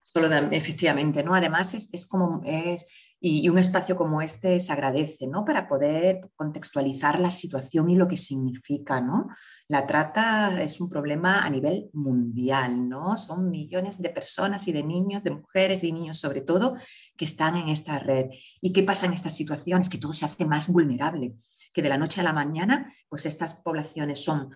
Solo 0.00 0.28
efectivamente, 0.50 1.22
¿no? 1.22 1.34
Además 1.34 1.74
es, 1.74 1.92
es 1.92 2.06
como 2.08 2.40
es 2.44 2.86
y, 3.20 3.48
un 3.48 3.58
espacio 3.58 3.96
como 3.96 4.22
este 4.22 4.60
se 4.60 4.72
agradece, 4.72 5.26
¿no? 5.26 5.44
Para 5.44 5.68
poder 5.68 6.30
contextualizar 6.36 7.18
la 7.18 7.30
situación 7.30 7.90
y 7.90 7.96
lo 7.96 8.06
que 8.06 8.16
significa, 8.16 9.00
¿no? 9.00 9.28
La 9.66 9.86
trata 9.86 10.62
es 10.62 10.80
un 10.80 10.88
problema 10.88 11.44
a 11.44 11.50
nivel 11.50 11.90
mundial, 11.92 12.88
¿no? 12.88 13.16
Son 13.16 13.50
millones 13.50 14.00
de 14.00 14.10
personas 14.10 14.68
y 14.68 14.72
de 14.72 14.82
niños, 14.82 15.24
de 15.24 15.32
mujeres 15.32 15.82
y 15.84 15.92
niños 15.92 16.18
sobre 16.18 16.40
todo, 16.40 16.76
que 17.16 17.24
están 17.24 17.56
en 17.56 17.68
esta 17.68 17.98
red. 17.98 18.26
¿Y 18.60 18.72
qué 18.72 18.82
pasa 18.82 19.06
en 19.06 19.12
estas 19.12 19.36
situaciones? 19.36 19.88
Que 19.88 19.98
todo 19.98 20.12
se 20.12 20.24
hace 20.24 20.44
más 20.44 20.68
vulnerable 20.68 21.34
que 21.72 21.82
de 21.82 21.88
la 21.88 21.98
noche 21.98 22.20
a 22.20 22.24
la 22.24 22.32
mañana, 22.32 22.92
pues 23.08 23.26
estas 23.26 23.54
poblaciones 23.54 24.24
son, 24.24 24.54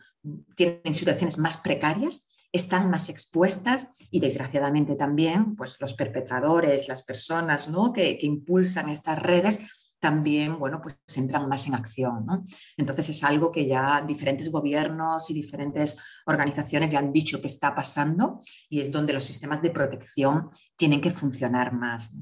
tienen 0.56 0.94
situaciones 0.94 1.36
más 1.38 1.58
precarias 1.58 2.28
están 2.52 2.90
más 2.90 3.08
expuestas 3.08 3.88
y 4.12 4.20
desgraciadamente 4.20 4.94
también 4.94 5.56
pues, 5.56 5.78
los 5.80 5.94
perpetradores, 5.94 6.86
las 6.86 7.02
personas 7.02 7.68
¿no? 7.68 7.92
que, 7.92 8.18
impulsan 8.20 8.90
estas 8.90 9.18
redes 9.18 9.66
también, 9.98 10.58
bueno, 10.58 10.82
pues 10.82 10.96
entran 11.16 11.48
más 11.48 11.66
en 11.66 11.74
acción. 11.74 12.26
¿no? 12.26 12.44
Entonces 12.76 13.08
es 13.08 13.24
algo 13.24 13.50
que 13.50 13.66
ya 13.66 14.04
diferentes 14.06 14.50
gobiernos 14.50 15.30
y 15.30 15.34
diferentes 15.34 15.98
organizaciones 16.26 16.90
ya 16.90 16.98
han 16.98 17.12
dicho 17.12 17.40
que 17.40 17.46
está 17.46 17.74
pasando 17.74 18.42
y 18.68 18.80
es 18.80 18.92
donde 18.92 19.14
los 19.14 19.24
sistemas 19.24 19.62
de 19.62 19.70
protección 19.70 20.50
tienen 20.76 21.00
que 21.00 21.10
funcionar 21.10 21.72
más. 21.72 22.14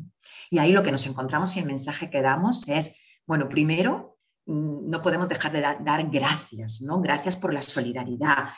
Y 0.49 0.59
ahí 0.59 0.73
lo 0.73 0.85
que 0.85 0.93
nos 0.93 1.07
encontramos 1.07 1.57
y 1.57 1.61
el 1.61 1.67
mensaje 1.67 2.09
que 2.09 2.23
damos 2.23 2.69
es, 2.69 2.97
bueno, 3.27 3.49
primero, 3.49 4.19
mm, 4.47 4.89
no 4.89 5.03
podemos 5.03 5.29
dejar 5.29 5.51
de 5.53 5.61
dar 5.61 6.09
gracias, 6.09 6.83
¿no? 6.83 7.01
Gracias 7.01 7.37
por 7.37 7.53
la 7.53 7.63
solidaridad, 7.63 8.51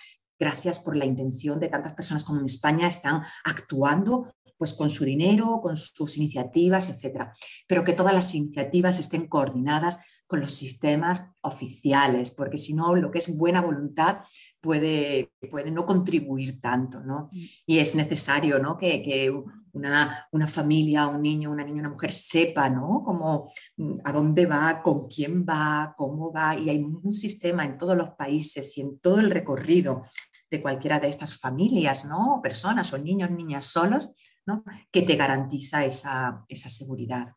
gracias 0.43 0.80
por 0.80 0.97
la 0.97 1.05
intención 1.05 1.61
de 1.61 1.68
tantas 1.68 1.95
personas 1.95 2.24
como 2.24 2.40
en 2.40 2.47
España 2.47 2.88
están 2.88 3.22
actuando 3.45 4.34
pues 4.59 4.74
con 4.74 4.90
su 4.90 5.05
dinero, 5.05 5.61
con 5.62 5.76
sus 5.76 6.16
iniciativas, 6.16 6.90
etcétera, 6.90 7.32
pero 7.68 7.84
que 7.84 7.93
todas 7.93 8.14
las 8.14 8.34
iniciativas 8.34 8.99
estén 8.99 9.28
coordinadas 9.28 10.01
con 10.26 10.40
los 10.40 10.53
sistemas 10.53 11.28
oficiales, 11.43 12.30
porque 12.30 12.59
si 12.59 12.72
no, 12.74 12.95
lo 12.97 13.11
que 13.11 13.18
es 13.18 13.36
buena 13.36 13.61
voluntad 13.61 14.18
puede, 14.61 15.32
puede 15.51 15.70
no 15.70 15.84
contribuir 15.84 16.61
tanto, 16.61 17.01
¿no? 17.01 17.28
Mm. 17.32 17.45
Y 17.66 17.78
es 17.78 17.95
necesario, 17.95 18.59
¿no? 18.59 18.78
Que, 18.78 19.03
que 19.03 19.30
una, 19.72 20.26
una, 20.32 20.47
familia, 20.47 21.07
un 21.07 21.22
niño, 21.22 21.51
una 21.51 21.64
niña, 21.64 21.80
una 21.80 21.90
mujer 21.90 22.12
sepa, 22.12 22.68
¿no? 22.70 23.03
Cómo, 23.05 23.53
mm, 23.76 23.95
a 24.05 24.12
dónde 24.12 24.47
va, 24.47 24.80
con 24.82 25.09
quién 25.09 25.45
va, 25.45 25.95
cómo 25.97 26.32
va, 26.32 26.57
y 26.57 26.70
hay 26.70 26.78
un 26.82 27.12
sistema 27.12 27.64
en 27.64 27.78
todos 27.78 27.97
los 27.97 28.11
países 28.11 28.78
y 28.78 28.80
en 28.80 28.99
todo 29.01 29.20
el 29.20 29.30
recorrido 29.30 30.05
de 30.53 30.61
cualquiera 30.61 31.00
de 31.00 31.09
estas 31.09 31.40
familias, 31.40 32.05
¿no? 32.05 32.40
Personas 32.42 32.92
o 32.92 32.98
niños, 32.98 33.30
niñas 33.30 33.64
solos, 33.64 34.14
¿no? 34.44 34.62
Que 34.90 35.00
te 35.00 35.16
garantiza 35.16 35.84
esa, 35.86 36.44
esa 36.46 36.68
seguridad. 36.68 37.32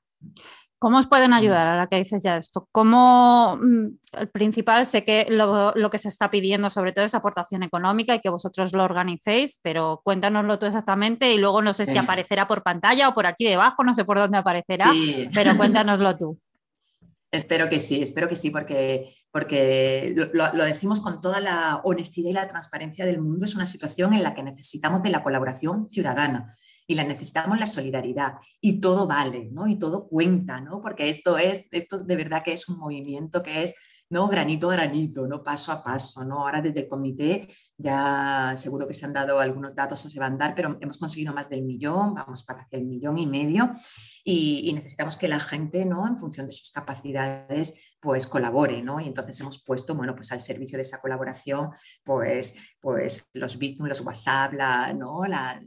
¿Cómo 0.78 0.98
os 0.98 1.08
pueden 1.08 1.32
ayudar 1.32 1.66
ahora 1.66 1.88
que 1.88 1.96
dices 1.96 2.22
ya 2.24 2.36
esto? 2.36 2.68
¿Cómo 2.74 3.58
mm, 3.62 3.86
el 4.20 4.30
principal, 4.30 4.86
sé 4.86 5.06
que 5.06 5.28
lo, 5.30 5.90
que 5.90 5.98
se 5.98 6.10
está 6.10 6.30
pidiendo 6.30 6.70
sobre 6.70 6.92
todo 6.92 7.06
es 7.06 7.16
aportación 7.16 7.64
económica 7.64 8.14
y 8.14 8.20
que 8.20 8.30
vosotros 8.30 8.74
lo 8.74 8.84
organicéis, 8.84 9.60
pero 9.64 10.02
cuéntanoslo 10.04 10.60
tú 10.60 10.66
exactamente 10.66 11.32
y 11.32 11.38
luego 11.38 11.62
no 11.62 11.72
sé 11.72 11.86
si 11.86 11.98
aparecerá 11.98 12.50
por 12.50 12.64
pantalla 12.64 13.08
o 13.08 13.14
por 13.14 13.28
aquí 13.28 13.46
debajo, 13.46 13.86
no 13.86 13.94
sé 13.94 14.04
por 14.04 14.20
dónde 14.20 14.40
aparecerá, 14.40 14.92
pero 15.34 15.56
cuéntanoslo 15.58 16.18
tú. 16.18 16.40
Espero 17.36 17.70
que 17.70 17.80
sí, 17.80 18.02
espero 18.02 18.28
que 18.28 18.36
sí, 18.36 18.50
porque, 18.50 19.16
porque 19.32 20.16
lo, 20.34 20.66
decimos 20.66 21.02
con 21.02 21.22
toda 21.22 21.40
la 21.40 21.82
honestidad 21.84 22.30
y 22.30 22.34
la 22.34 22.48
transparencia 22.48 23.06
del 23.06 23.22
mundo. 23.22 23.46
Es 23.46 23.56
una 23.56 23.66
situación 23.66 24.14
en 24.14 24.24
la 24.24 24.34
que 24.34 24.44
necesitamos 24.44 25.04
de 25.04 25.10
la 25.10 25.24
colaboración 25.24 25.90
ciudadana 25.90 26.56
y 26.88 26.96
la 26.96 27.04
necesitamos 27.04 27.60
la 27.60 27.66
solidaridad 27.66 28.34
y 28.62 28.80
todo 28.80 29.08
vale, 29.08 29.50
¿no? 29.52 29.68
Y 29.68 29.78
todo 29.80 30.08
cuenta, 30.08 30.62
¿no? 30.62 30.82
Porque 30.82 31.10
esto 31.10 31.38
es, 31.38 31.68
esto 31.72 32.04
de 32.04 32.16
verdad 32.16 32.44
que 32.44 32.54
es 32.54 32.70
un 32.70 32.78
movimiento 32.78 33.42
que 33.42 33.64
es, 33.64 33.76
¿no? 34.10 34.28
Granito 34.28 34.70
a 34.70 34.74
granito, 34.74 35.28
¿no? 35.28 35.44
Paso 35.44 35.72
a 35.72 35.84
paso, 35.84 36.24
¿no? 36.24 36.40
Ahora 36.42 36.62
desde 36.62 36.82
el 36.82 36.88
comité 36.88 37.48
ya 37.78 38.54
seguro 38.56 38.88
que 38.88 38.94
se 38.94 39.06
han 39.06 39.14
dado 39.14 39.40
algunos 39.40 39.76
datos, 39.76 40.00
se 40.00 40.20
van 40.20 40.36
a 40.36 40.38
dar, 40.38 40.56
pero 40.56 40.78
hemos 40.80 40.98
conseguido 40.98 41.34
más 41.34 41.50
del 41.50 41.64
millón, 41.64 42.14
vamos 42.14 42.44
para 42.44 42.62
hacia 42.62 42.80
el 42.80 42.86
millón 42.86 43.18
y 43.18 43.26
medio 43.26 43.74
y, 44.24 44.72
necesitamos 44.74 45.18
que 45.18 45.28
la 45.28 45.40
gente, 45.40 45.86
¿no? 45.86 46.08
En 46.08 46.18
función 46.18 46.46
de 46.46 46.52
sus 46.52 46.72
capacidades, 46.72 47.96
pues 48.00 48.28
colabore, 48.28 48.82
¿no? 48.82 49.00
Y 49.00 49.08
entonces 49.08 49.40
hemos 49.42 49.64
puesto, 49.64 49.96
bueno, 49.96 50.16
pues 50.16 50.32
al 50.32 50.42
servicio 50.42 50.78
de 50.78 50.84
esa 50.84 51.00
colaboración, 51.00 51.72
pues, 52.04 52.58
pues 52.80 53.30
los 53.34 53.58
Bitcoin, 53.58 53.90
los 53.90 54.02
WhatsApp, 54.02 54.54
la, 54.54 54.94
¿no? 54.94 55.26
La, 55.26 55.60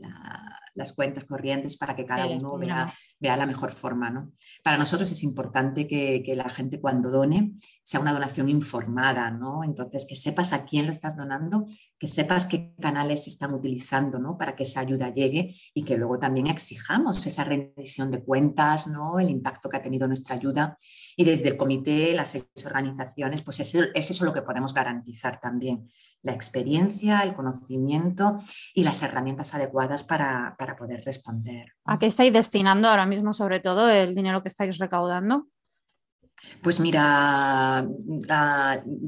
las 0.79 0.95
cuentas 0.95 1.25
corrientes 1.25 1.77
para 1.77 1.95
que 1.95 2.07
cada 2.07 2.27
uno 2.27 2.57
vea, 2.57 2.95
vea, 3.19 3.37
la 3.37 3.47
mejor 3.47 3.73
forma, 3.73 4.09
¿no? 4.11 4.33
Para 4.63 4.79
nosotros 4.79 5.11
es 5.11 5.23
importante 5.23 5.87
que, 5.87 6.23
que, 6.25 6.37
la 6.37 6.49
gente 6.49 6.81
cuando 6.81 7.11
done 7.11 7.55
sea 7.83 8.01
una 8.01 8.13
donación 8.13 8.49
informada, 8.49 9.31
¿no? 9.31 9.65
Entonces, 9.65 10.07
que 10.09 10.15
sepas 10.15 10.53
a 10.53 10.65
quién 10.65 10.87
lo 10.87 10.93
estás 10.93 11.17
donando, 11.17 11.67
que 11.99 12.07
sepas 12.07 12.47
qué 12.47 12.75
canales 12.81 13.25
se 13.25 13.31
están 13.31 13.53
utilizando, 13.53 14.19
¿no? 14.19 14.39
Para 14.39 14.55
que 14.55 14.63
esa 14.63 14.81
ayuda 14.81 15.13
llegue 15.13 15.55
y 15.75 15.83
que 15.83 15.97
luego 15.97 16.19
también 16.19 16.47
exijamos 16.47 17.27
esa 17.27 17.43
rendición 17.43 18.11
de 18.11 18.23
cuentas, 18.23 18.87
¿no? 18.87 19.19
El 19.19 19.31
impacto 19.31 19.69
que 19.69 19.77
ha 19.77 19.83
tenido 19.83 20.07
nuestra 20.07 20.37
ayuda 20.37 20.79
y 21.17 21.25
desde 21.25 21.49
el 21.49 21.57
comité, 21.57 22.15
las 22.15 22.31
seis 22.31 22.49
organizaciones, 22.65 23.43
pues 23.43 23.59
es, 23.59 23.75
es 23.75 24.11
eso 24.11 24.25
lo 24.25 24.33
que 24.33 24.43
podemos 24.43 24.73
garantizar 24.73 25.41
también, 25.41 25.91
la 26.23 26.33
experiencia, 26.33 27.21
el 27.23 27.35
conocimiento 27.35 28.39
y 28.75 28.83
las 28.83 29.03
herramientas 29.03 29.55
adecuadas 29.55 30.05
para, 30.05 30.57
para 30.59 30.77
poder 30.77 31.03
responder. 31.05 31.73
¿A 31.85 31.99
qué 31.99 32.07
estáis 32.07 32.33
destinando 32.33 32.89
ahora 32.89 33.07
mismo, 33.07 33.33
sobre 33.33 33.61
todo, 33.61 33.89
el 33.89 34.15
dinero 34.15 34.43
que 34.43 34.49
estáis 34.49 34.79
recaudando? 34.79 35.47
Pues 36.63 36.79
mira, 36.79 37.87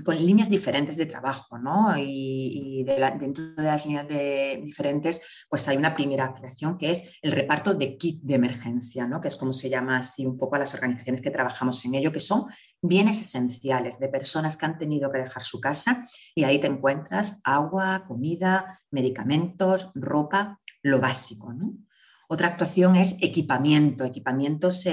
con 0.04 0.16
líneas 0.16 0.50
diferentes 0.50 0.96
de 0.96 1.06
trabajo, 1.06 1.58
¿no? 1.58 1.94
Y, 1.96 2.84
dentro 2.84 3.44
de 3.56 3.62
las 3.62 3.86
líneas 3.86 4.08
de, 4.08 4.60
diferentes, 4.64 5.24
pues 5.48 5.66
hay 5.68 5.76
una 5.76 5.94
primera 5.94 6.24
acción 6.24 6.76
que 6.76 6.90
es 6.90 7.18
el 7.22 7.32
reparto 7.32 7.74
de 7.74 7.96
kit 7.96 8.20
de 8.22 8.34
emergencia, 8.34 9.06
¿no? 9.06 9.20
Que 9.20 9.28
es 9.28 9.36
como 9.36 9.52
se 9.52 9.70
llama 9.70 9.98
así 9.98 10.26
un 10.26 10.36
poco 10.36 10.56
a 10.56 10.58
las 10.58 10.74
organizaciones 10.74 11.20
que 11.20 11.30
trabajamos 11.30 11.84
en 11.84 11.94
ello, 11.94 12.12
que 12.12 12.20
son 12.20 12.46
bienes 12.82 13.20
esenciales 13.20 13.98
de 13.98 14.08
personas 14.08 14.56
que 14.56 14.66
han 14.66 14.78
tenido 14.78 15.10
que 15.10 15.18
dejar 15.18 15.42
su 15.42 15.60
casa 15.60 16.08
y 16.34 16.44
ahí 16.44 16.58
te 16.58 16.66
encuentras 16.66 17.40
agua, 17.44 18.04
comida, 18.06 18.80
medicamentos, 18.90 19.90
ropa, 19.94 20.60
lo 20.82 21.00
básico. 21.00 21.52
Otra 22.28 22.48
actuación 22.48 22.96
es 22.96 23.16
equipamiento, 23.20 24.04
equipamientos 24.04 24.84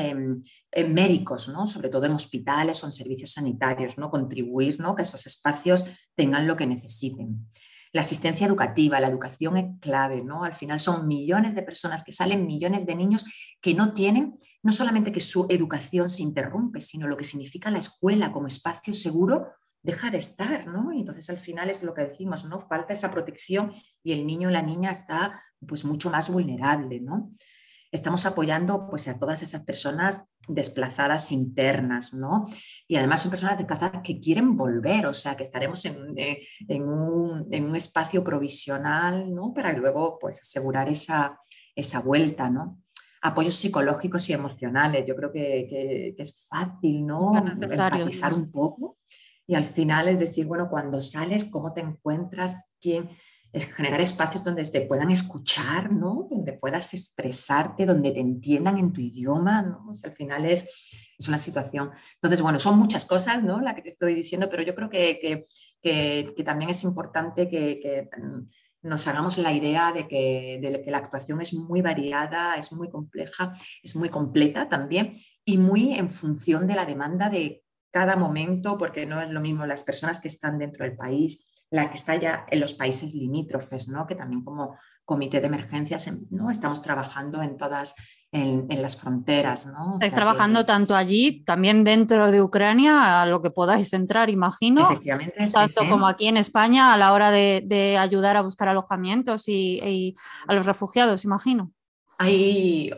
médicos, 0.76 1.50
¿no? 1.50 1.68
sobre 1.68 1.90
todo 1.90 2.06
en 2.06 2.14
hospitales 2.14 2.84
o 2.84 2.88
en 2.88 2.92
servicios 2.92 3.34
sanitarios, 3.34 3.98
¿no? 3.98 4.10
contribuir 4.10 4.80
¿no? 4.80 4.96
que 4.96 5.04
esos 5.04 5.26
espacios 5.28 5.86
tengan 6.16 6.48
lo 6.48 6.56
que 6.56 6.66
necesiten. 6.66 7.48
La 7.94 8.02
asistencia 8.02 8.46
educativa, 8.46 9.00
la 9.00 9.08
educación 9.08 9.58
es 9.58 9.66
clave, 9.80 10.22
¿no? 10.24 10.44
Al 10.44 10.54
final 10.54 10.80
son 10.80 11.08
millones 11.08 11.56
de 11.56 11.64
personas 11.64 12.04
que 12.04 12.12
salen, 12.12 12.46
millones 12.46 12.86
de 12.86 12.96
niños 12.96 13.26
que 13.62 13.74
no 13.74 13.94
tienen, 13.94 14.38
no 14.68 14.74
solamente 14.74 15.13
que 15.13 15.22
su 15.22 15.45
educación 15.47 16.09
se 16.09 16.24
interrumpe, 16.24 16.82
sino 16.82 17.07
lo 17.07 17.15
que 17.15 17.24
significa 17.24 17.72
la 17.72 17.80
escuela 17.80 18.34
como 18.34 18.47
espacio 18.47 18.93
seguro 18.93 19.47
deja 19.82 20.11
de 20.11 20.18
estar, 20.18 20.68
¿no? 20.68 20.91
Y 20.91 20.99
entonces 20.99 21.30
al 21.30 21.38
final 21.38 21.70
es 21.70 21.84
lo 21.84 21.93
que 21.93 22.01
decimos, 22.01 22.43
¿no? 22.43 22.59
Falta 22.59 22.93
esa 22.93 23.09
protección 23.09 23.72
y 24.03 24.11
el 24.11 24.28
niño 24.28 24.49
o 24.49 24.51
la 24.51 24.61
niña 24.61 24.91
está 24.91 25.41
pues 25.65 25.86
mucho 25.86 26.09
más 26.09 26.30
vulnerable, 26.30 26.99
¿no? 26.99 27.32
estamos 27.89 28.26
apoyando 28.26 28.89
pues, 28.89 29.07
a 29.07 29.18
todas 29.18 29.41
esas 29.41 29.63
personas 29.63 30.26
desplazadas 30.45 31.32
internas, 31.32 32.13
¿no? 32.13 32.47
Y 32.86 32.97
además 32.97 33.22
son 33.22 33.32
personas 33.32 33.57
desplazadas 33.57 34.01
que 34.03 34.20
quieren 34.20 34.57
volver, 34.57 35.05
o 35.05 35.13
sea, 35.13 35.38
que 35.38 35.43
estaremos 35.43 35.86
en, 35.86 36.13
eh, 36.18 36.45
un, 36.82 37.74
espacio 37.78 38.22
provisional, 38.22 39.34
¿no? 39.34 39.53
Para 39.53 39.72
luego 39.72 40.20
pues, 40.20 40.41
asegurar 40.41 40.89
esa, 40.89 41.39
esa 41.74 42.01
vuelta, 42.01 42.49
¿no? 42.49 42.82
Apoyos 43.22 43.55
psicológicos 43.55 44.30
y 44.30 44.34
emocionales. 44.34 45.05
Yo 45.05 45.15
creo 45.15 45.32
que, 45.32 46.15
es 46.18 46.47
fácil, 46.47 47.05
¿no? 47.05 47.38
Empatizar 47.38 48.34
un 48.34 48.51
poco 48.51 48.97
y 49.47 49.55
al 49.55 49.65
final 49.65 50.09
es 50.09 50.20
decir, 50.20 50.45
bueno, 50.45 50.70
cuando 50.70 50.99
sales, 50.99 51.45
¿cómo 51.45 51.74
te 51.74 51.80
encuentras? 51.80 52.70
¿Quién? 52.82 53.09
Es 53.53 53.65
generar 53.74 54.01
espacios 54.01 54.43
donde 54.43 54.63
te 54.65 54.82
puedan 54.82 55.09
escuchar, 55.09 55.91
¿no? 55.93 56.28
Donde 56.30 56.51
puedas 56.51 56.93
expresarte, 56.93 57.86
donde 57.86 58.11
te 58.11 58.20
entiendan 58.20 58.78
en 58.78 58.91
tu 58.91 58.99
idioma, 58.99 59.61
¿no? 59.61 59.93
al 60.03 60.11
final 60.11 60.45
es, 60.45 60.70
es 61.18 61.28
una 61.30 61.39
situación. 61.39 61.91
Entonces, 62.15 62.41
bueno, 62.41 62.59
son 62.59 62.78
muchas 62.78 63.05
cosas, 63.05 63.41
¿no? 63.41 63.61
La 63.61 63.74
que 63.74 63.82
te 63.82 63.89
estoy 63.89 64.13
diciendo, 64.13 64.49
pero 64.49 64.63
yo 64.63 64.76
creo 64.76 64.89
que, 64.89 65.47
que, 65.82 66.43
también 66.43 66.70
es 66.70 66.84
importante 66.84 67.47
que, 67.47 68.09
mm, 68.18 68.49
nos 68.82 69.07
hagamos 69.07 69.38
la 69.38 69.53
idea 69.53 69.91
de 69.91 70.07
que, 70.07 70.59
de 70.61 70.82
que 70.82 70.91
la 70.91 70.99
actuación 70.99 71.41
es 71.41 71.53
muy 71.53 71.82
variada, 71.82 72.55
es 72.55 72.71
muy 72.71 72.89
compleja, 72.89 73.53
es 73.84 73.95
muy 73.95 74.09
completa 74.09 74.69
también 74.69 75.13
y 75.43 75.57
muy 75.57 75.93
en 75.93 76.09
función 76.09 76.67
de 76.67 76.75
la 76.75 76.86
demanda 76.86 77.30
de 77.30 77.63
cada 77.91 78.15
momento, 78.15 78.78
porque 78.78 79.05
no 79.05 79.21
es 79.21 79.30
lo 79.30 79.41
mismo 79.41 79.65
las 79.65 79.84
personas 79.84 80.19
que 80.19 80.28
están 80.28 80.59
dentro 80.59 80.86
del 80.86 80.95
país, 80.95 81.51
la 81.70 81.89
que 81.89 81.97
está 81.97 82.15
ya 82.15 82.45
en 82.49 82.59
los 82.59 82.74
países 82.74 83.13
limítrofes, 83.13 83.88
¿no? 83.88 84.07
que 84.07 84.15
también 84.15 84.43
como 84.43 84.78
comité 85.05 85.39
de 85.39 85.47
emergencias 85.47 86.11
¿no? 86.30 86.49
estamos 86.49 86.82
trabajando 86.82 87.41
en 87.41 87.57
todas 87.57 87.95
en, 88.32 88.68
las 88.82 88.97
fronteras. 88.97 89.65
¿no? 89.65 89.93
Estáis 89.93 90.13
trabajando 90.13 90.65
tanto 90.65 90.95
allí, 90.95 91.43
también 91.43 91.84
dentro 91.84 92.30
de 92.32 92.41
Ucrania, 92.41 93.22
a 93.22 93.26
lo 93.26 93.41
que 93.41 93.51
podáis 93.51 93.91
entrar, 93.93 94.30
imagino. 94.30 94.89
Efectivamente. 94.91 95.47
Tanto 95.51 95.88
como 95.89 96.07
aquí 96.07 96.28
en 96.28 96.38
España 96.38 96.93
a 96.93 96.97
la 96.97 97.13
hora 97.13 97.32
de, 97.32 97.97
ayudar 97.99 98.38
a 98.38 98.41
buscar 98.41 98.68
alojamientos 98.68 99.47
y 99.47 100.15
a 100.47 100.53
los 100.53 100.65
refugiados, 100.65 101.24
imagino. 101.24 101.72
Hay, 102.20 102.91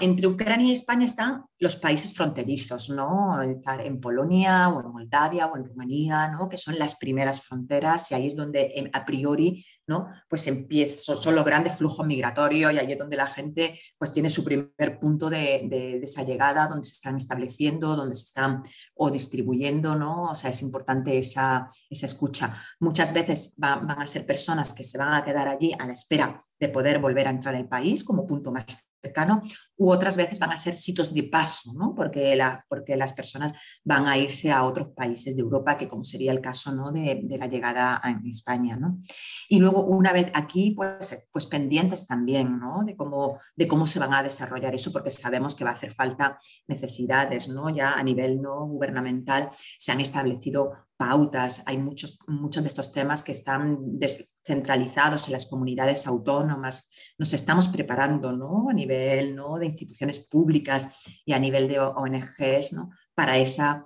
entre 0.00 0.26
Ucrania 0.26 0.66
y 0.66 0.72
España 0.72 1.06
están 1.06 1.44
los 1.60 1.76
países 1.76 2.12
fronterizos, 2.12 2.90
¿no? 2.90 3.40
En 3.40 4.00
Polonia 4.00 4.68
o 4.68 4.80
en 4.80 4.90
Moldavia 4.90 5.46
o 5.46 5.56
en 5.56 5.64
Rumanía, 5.66 6.28
¿no? 6.28 6.48
Que 6.48 6.58
son 6.58 6.76
las 6.76 6.96
primeras 6.96 7.42
fronteras 7.42 8.10
y 8.10 8.14
ahí 8.14 8.26
es 8.26 8.34
donde 8.34 8.72
em, 8.74 8.90
a 8.92 9.06
priori 9.06 9.64
¿no? 9.86 10.08
Pues 10.28 10.46
empieza, 10.46 11.16
son 11.16 11.34
los 11.34 11.44
grandes 11.44 11.76
flujos 11.76 12.06
migratorios 12.06 12.72
y 12.72 12.78
ahí 12.78 12.92
es 12.92 12.98
donde 12.98 13.16
la 13.16 13.26
gente 13.26 13.80
pues 13.98 14.10
tiene 14.10 14.28
su 14.28 14.44
primer 14.44 14.98
punto 14.98 15.30
de, 15.30 16.00
esa 16.02 16.22
llegada, 16.22 16.66
donde 16.66 16.86
se 16.86 16.94
están 16.94 17.16
estableciendo, 17.16 17.96
donde 17.96 18.14
se 18.14 18.24
están 18.24 18.64
o 18.94 19.10
distribuyendo, 19.10 19.94
¿no? 19.94 20.30
O 20.30 20.34
sea, 20.34 20.50
es 20.50 20.62
importante 20.62 21.16
esa, 21.18 21.70
esa 21.88 22.06
escucha. 22.06 22.62
Muchas 22.80 23.12
veces 23.12 23.54
van 23.58 23.90
a 23.90 24.06
ser 24.06 24.26
personas 24.26 24.72
que 24.72 24.84
se 24.84 24.98
van 24.98 25.14
a 25.14 25.24
quedar 25.24 25.48
allí 25.48 25.72
a 25.78 25.86
la 25.86 25.92
espera 25.92 26.44
de 26.58 26.68
poder 26.68 26.98
volver 26.98 27.26
a 27.26 27.30
entrar 27.30 27.54
al 27.54 27.68
país 27.68 28.02
como 28.02 28.26
punto 28.26 28.50
más 28.50 28.85
cercano, 29.02 29.42
u 29.76 29.90
otras 29.90 30.16
veces 30.16 30.38
van 30.38 30.52
a 30.52 30.56
ser 30.56 30.76
sitios 30.76 31.12
de 31.12 31.24
paso, 31.24 31.72
¿no? 31.74 31.94
porque, 31.94 32.34
la, 32.34 32.64
porque 32.68 32.96
las 32.96 33.12
personas 33.12 33.52
van 33.84 34.06
a 34.06 34.16
irse 34.16 34.50
a 34.50 34.64
otros 34.64 34.88
países 34.94 35.36
de 35.36 35.42
Europa, 35.42 35.76
que 35.76 35.88
como 35.88 36.04
sería 36.04 36.32
el 36.32 36.40
caso 36.40 36.72
¿no? 36.72 36.92
de, 36.92 37.20
de, 37.22 37.38
la 37.38 37.46
llegada 37.46 38.00
a 38.02 38.10
España. 38.24 38.76
¿no? 38.76 39.00
Y 39.48 39.58
luego, 39.58 39.84
una 39.84 40.12
vez 40.12 40.30
aquí, 40.34 40.72
pues, 40.72 41.26
pues 41.30 41.46
pendientes 41.46 42.06
también 42.06 42.58
¿no? 42.58 42.82
de, 42.84 42.96
cómo, 42.96 43.38
de 43.54 43.68
cómo 43.68 43.86
se 43.86 43.98
van 43.98 44.14
a 44.14 44.22
desarrollar 44.22 44.74
eso, 44.74 44.92
porque 44.92 45.10
sabemos 45.10 45.54
que 45.54 45.64
va 45.64 45.70
a 45.70 45.74
hacer 45.74 45.92
falta 45.92 46.38
necesidades, 46.66 47.48
¿no? 47.48 47.70
ya 47.70 47.92
a 47.94 48.02
nivel 48.02 48.40
no 48.40 48.66
gubernamental 48.66 49.50
se 49.78 49.92
han 49.92 50.00
establecido 50.00 50.85
pautas, 50.96 51.62
hay 51.66 51.78
muchos, 51.78 52.18
muchos 52.26 52.62
de 52.62 52.68
estos 52.68 52.92
temas 52.92 53.22
que 53.22 53.32
están 53.32 53.98
descentralizados 53.98 55.26
en 55.26 55.32
las 55.32 55.46
comunidades 55.46 56.06
autónomas. 56.06 56.90
Nos 57.18 57.32
estamos 57.32 57.68
preparando 57.68 58.32
¿no? 58.32 58.68
a 58.70 58.72
nivel 58.72 59.36
¿no? 59.36 59.58
de 59.58 59.66
instituciones 59.66 60.26
públicas 60.26 60.92
y 61.24 61.32
a 61.32 61.38
nivel 61.38 61.68
de 61.68 61.80
ONGs 61.80 62.72
¿no? 62.72 62.90
para 63.14 63.38
esa 63.38 63.84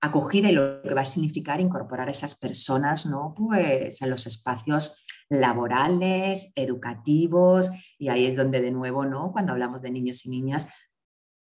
acogida 0.00 0.50
y 0.50 0.52
lo 0.52 0.82
que 0.82 0.94
va 0.94 1.00
a 1.00 1.06
significar 1.06 1.60
incorporar 1.60 2.08
a 2.08 2.12
esas 2.12 2.38
personas 2.38 3.06
¿no? 3.06 3.34
pues, 3.36 4.02
en 4.02 4.10
los 4.10 4.26
espacios 4.26 5.04
laborales, 5.30 6.52
educativos, 6.54 7.70
y 7.98 8.08
ahí 8.08 8.26
es 8.26 8.36
donde 8.36 8.60
de 8.60 8.70
nuevo, 8.70 9.06
¿no? 9.06 9.32
cuando 9.32 9.52
hablamos 9.52 9.82
de 9.82 9.90
niños 9.90 10.24
y 10.26 10.30
niñas, 10.30 10.68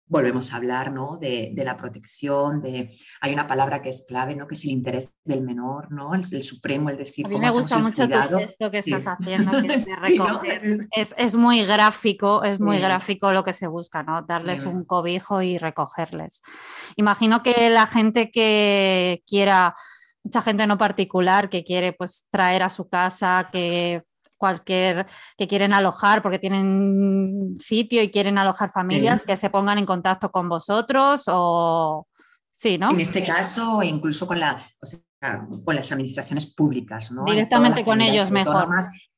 volvemos 0.06 0.52
a 0.52 0.56
hablar 0.56 0.92
¿no? 0.92 1.16
de, 1.16 1.52
la 1.56 1.76
protección, 1.76 2.60
de, 2.60 2.96
hay 3.20 3.32
una 3.32 3.46
palabra 3.46 3.80
que 3.80 3.88
es 3.88 4.04
clave, 4.06 4.34
¿no? 4.34 4.46
que 4.46 4.54
es 4.54 4.64
el 4.64 4.70
interés 4.70 5.14
del 5.24 5.42
menor, 5.42 5.90
¿no? 5.90 6.14
el, 6.14 6.24
supremo, 6.42 6.90
el 6.90 6.98
decir... 6.98 7.26
A 7.26 7.30
mí 7.30 7.38
me 7.38 7.50
gusta 7.50 7.78
mucho 7.78 8.06
tu 8.08 8.38
gesto 8.38 8.70
que 8.70 8.78
estás 8.78 9.04
haciendo, 9.06 9.52
es, 11.16 11.36
muy 11.36 11.64
gráfico, 11.64 12.44
es 12.44 12.60
muy 12.60 12.78
gráfico 12.78 13.32
lo 13.32 13.42
que 13.42 13.52
se 13.52 13.66
busca, 13.66 14.02
¿no? 14.02 14.22
darles 14.22 14.64
un 14.66 14.84
cobijo 14.84 15.40
y 15.42 15.58
recogerles. 15.58 16.42
Imagino 16.96 17.42
que 17.42 17.70
la 17.70 17.86
gente 17.86 18.30
que 18.30 19.22
quiera 19.26 19.74
mucha 20.22 20.40
gente 20.40 20.66
no 20.66 20.78
particular 20.78 21.50
que 21.50 21.64
quiere 21.64 21.92
pues 21.92 22.26
traer 22.30 22.62
a 22.62 22.70
su 22.70 22.88
casa, 22.88 23.48
que 23.52 24.02
cualquier 24.36 25.06
que 25.36 25.46
quieren 25.46 25.72
alojar 25.72 26.22
porque 26.22 26.38
tienen 26.38 27.56
sitio 27.58 28.02
y 28.02 28.10
quieren 28.10 28.38
alojar 28.38 28.70
familias, 28.70 29.22
que 29.22 29.36
se 29.36 29.50
pongan 29.50 29.78
en 29.78 29.86
contacto 29.86 30.30
con 30.30 30.48
vosotros 30.48 31.24
o 31.28 32.06
sí, 32.50 32.78
¿no? 32.78 32.90
En 32.90 33.00
este 33.00 33.24
caso, 33.24 33.82
incluso 33.82 34.26
con, 34.26 34.40
la, 34.40 34.64
con 35.64 35.74
las 35.74 35.90
administraciones 35.92 36.54
públicas, 36.54 37.10
¿no? 37.10 37.24
Directamente 37.24 37.84
con 37.84 38.00
ellos 38.00 38.30
mejor. 38.30 38.68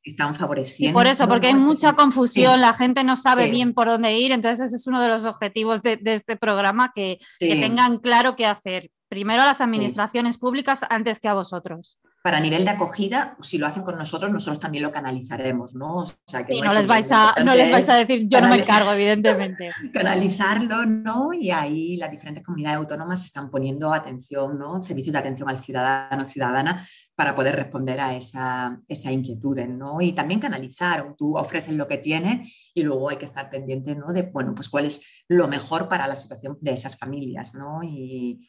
Están 0.02 0.36
favoreciendo. 0.36 0.92
Y 0.92 0.94
por 0.94 1.08
eso, 1.08 1.26
porque 1.26 1.48
hay 1.48 1.54
mucha 1.54 1.94
confusión, 1.94 2.60
la 2.60 2.72
gente 2.72 3.02
no 3.02 3.16
sabe 3.16 3.50
bien 3.50 3.74
por 3.74 3.88
dónde 3.88 4.16
ir, 4.16 4.30
entonces 4.30 4.68
ese 4.68 4.76
es 4.76 4.86
uno 4.86 5.00
de 5.00 5.08
los 5.08 5.26
objetivos 5.26 5.82
de, 5.82 5.98
este 6.04 6.36
programa, 6.36 6.92
que, 6.94 7.18
que 7.40 7.56
tengan 7.56 7.98
claro 7.98 8.36
qué 8.36 8.46
hacer. 8.46 8.92
Primero 9.08 9.42
a 9.42 9.46
las 9.46 9.60
administraciones 9.60 10.38
públicas 10.38 10.84
antes 10.88 11.18
que 11.18 11.26
a 11.26 11.34
vosotros 11.34 11.98
para 12.26 12.40
nivel 12.40 12.64
de 12.64 12.70
acogida, 12.70 13.36
si 13.40 13.56
lo 13.56 13.68
hacen 13.68 13.84
con 13.84 13.96
nosotros, 13.96 14.32
nosotros 14.32 14.58
también 14.58 14.82
lo 14.82 14.90
canalizaremos, 14.90 15.76
¿no? 15.76 15.98
O 15.98 16.04
sea, 16.04 16.44
que 16.44 16.60
no, 16.60 16.74
les 16.74 16.88
vais 16.88 17.06
a, 17.12 17.32
no 17.44 17.54
les 17.54 17.70
vais 17.70 17.88
a 17.88 17.94
decir, 17.94 18.26
yo 18.26 18.40
no 18.40 18.48
me 18.48 18.56
encargo, 18.56 18.92
evidentemente. 18.92 19.70
Canalizarlo, 19.94 20.84
¿no? 20.86 21.32
Y 21.32 21.52
ahí 21.52 21.96
las 21.96 22.10
diferentes 22.10 22.42
comunidades 22.42 22.78
autónomas 22.78 23.24
están 23.24 23.48
poniendo 23.48 23.94
atención, 23.94 24.58
¿no? 24.58 24.82
Servicios 24.82 25.12
de 25.12 25.20
atención 25.20 25.48
al 25.48 25.60
ciudadano, 25.60 26.24
ciudadana, 26.24 26.88
para 27.14 27.32
poder 27.36 27.54
responder 27.54 28.00
a 28.00 28.16
esa, 28.16 28.76
esa 28.88 29.12
inquietud, 29.12 29.60
¿no? 29.60 30.00
Y 30.00 30.12
también 30.12 30.40
canalizar, 30.40 31.14
tú 31.16 31.38
ofreces 31.38 31.74
lo 31.74 31.86
que 31.86 31.98
tienes 31.98 32.70
y 32.74 32.82
luego 32.82 33.08
hay 33.08 33.18
que 33.18 33.24
estar 33.24 33.48
pendiente, 33.50 33.94
¿no? 33.94 34.12
De, 34.12 34.22
bueno, 34.22 34.52
pues 34.52 34.68
cuál 34.68 34.86
es 34.86 35.06
lo 35.28 35.46
mejor 35.46 35.88
para 35.88 36.08
la 36.08 36.16
situación 36.16 36.58
de 36.60 36.72
esas 36.72 36.98
familias, 36.98 37.54
¿no? 37.54 37.84
Y, 37.84 38.40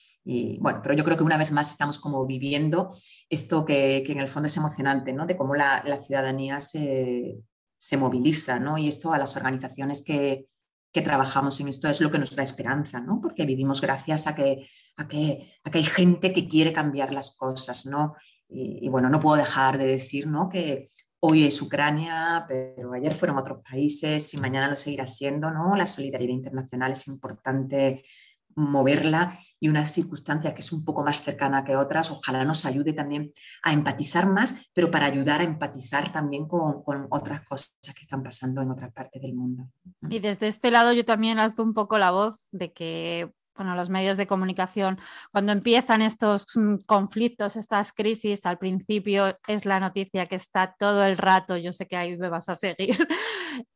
bueno, 0.60 0.82
pero 0.84 0.94
yo 0.94 1.06
creo 1.06 1.16
que 1.16 1.24
una 1.24 1.38
vez 1.38 1.54
más 1.54 1.72
estamos 1.72 2.00
como 2.00 2.26
viviendo 2.26 2.98
esto 3.30 3.64
que, 3.64 4.04
en 4.06 4.20
el 4.20 4.28
fondo 4.28 4.48
es 4.48 4.58
emocionante, 4.58 5.14
¿no? 5.14 5.26
De 5.26 5.38
cómo 5.38 5.56
la, 5.56 5.82
ciudadanía 6.06 6.60
se, 6.60 7.44
moviliza, 7.98 8.60
¿no? 8.60 8.78
Y 8.78 8.90
esto 8.90 9.14
a 9.14 9.18
las 9.18 9.38
organizaciones 9.38 10.04
que, 10.04 10.46
trabajamos 10.92 11.60
en 11.60 11.68
esto 11.68 11.88
es 11.88 12.02
lo 12.02 12.10
que 12.10 12.18
nos 12.18 12.36
da 12.36 12.42
esperanza, 12.42 13.00
¿no? 13.00 13.22
Porque 13.22 13.46
vivimos 13.46 13.82
gracias 13.82 14.26
a 14.26 14.34
que, 14.34 14.68
a 14.96 15.08
que, 15.08 15.48
hay 15.72 15.84
gente 15.84 16.34
que 16.34 16.48
quiere 16.48 16.74
cambiar 16.74 17.14
las 17.14 17.38
cosas, 17.38 17.86
¿no? 17.86 18.16
Y, 18.50 18.90
bueno, 18.90 19.08
no 19.08 19.20
puedo 19.20 19.38
dejar 19.38 19.78
de 19.78 19.86
decir, 19.86 20.26
¿no? 20.26 20.50
Que 20.50 20.90
hoy 21.20 21.46
es 21.46 21.62
Ucrania, 21.62 22.46
pero 22.48 22.94
ayer 22.94 23.14
fueron 23.14 23.38
otros 23.38 23.60
países 23.62 24.34
y 24.34 24.38
mañana 24.38 24.68
lo 24.70 24.76
seguirá 24.76 25.06
siendo, 25.06 25.52
¿no? 25.52 25.76
La 25.76 25.86
solidaridad 25.86 26.34
internacional 26.34 26.94
es 26.94 27.08
importante 27.08 28.04
moverla 28.56 29.40
y 29.60 29.70
una 29.70 29.86
circunstancia 29.86 30.54
que 30.54 30.62
es 30.62 30.72
un 30.72 30.86
poco 30.86 31.04
más 31.04 31.24
cercana 31.24 31.64
que 31.64 31.76
otras, 31.76 32.12
ojalá 32.12 32.46
nos 32.46 32.66
ayude 32.66 32.94
también 32.94 33.32
a 33.64 33.74
empatizar 33.74 34.28
más, 34.28 34.70
pero 34.74 34.92
para 34.92 35.06
ayudar 35.06 35.42
a 35.42 35.46
empatizar 35.46 36.12
también 36.12 36.48
con, 36.48 36.84
otras 37.10 37.42
cosas 37.42 37.74
que 37.82 38.02
están 38.02 38.24
pasando 38.24 38.62
en 38.62 38.72
otras 38.72 38.92
partes 38.94 39.22
del 39.22 39.34
mundo. 39.34 39.68
Y 40.10 40.20
desde 40.20 40.48
este 40.48 40.72
lado 40.72 40.94
yo 40.94 41.06
también 41.06 41.40
alzo 41.40 41.64
un 41.64 41.74
poco 41.74 41.98
la 41.98 42.12
voz 42.12 42.40
de 42.52 42.72
que 42.72 43.32
bueno, 43.58 43.76
los 43.76 43.90
medios 43.90 44.18
de 44.18 44.28
comunicación, 44.28 45.00
cuando 45.32 45.52
empiezan 45.52 46.02
estos 46.02 46.46
mm, 46.56 46.78
conflictos, 46.86 47.56
estas 47.56 47.92
crisis, 47.92 48.46
al 48.46 48.58
principio 48.58 49.38
es 49.48 49.66
la 49.66 49.80
noticia 49.80 50.28
que 50.28 50.36
está 50.36 50.76
todo 50.78 51.04
el 51.04 51.18
rato, 51.18 51.58
yo 51.58 51.74
sé 51.74 51.88
que 51.88 51.98
ahí 51.98 52.18
me 52.18 52.30
vas 52.30 52.48
a 52.50 52.56
seguir, 52.56 52.98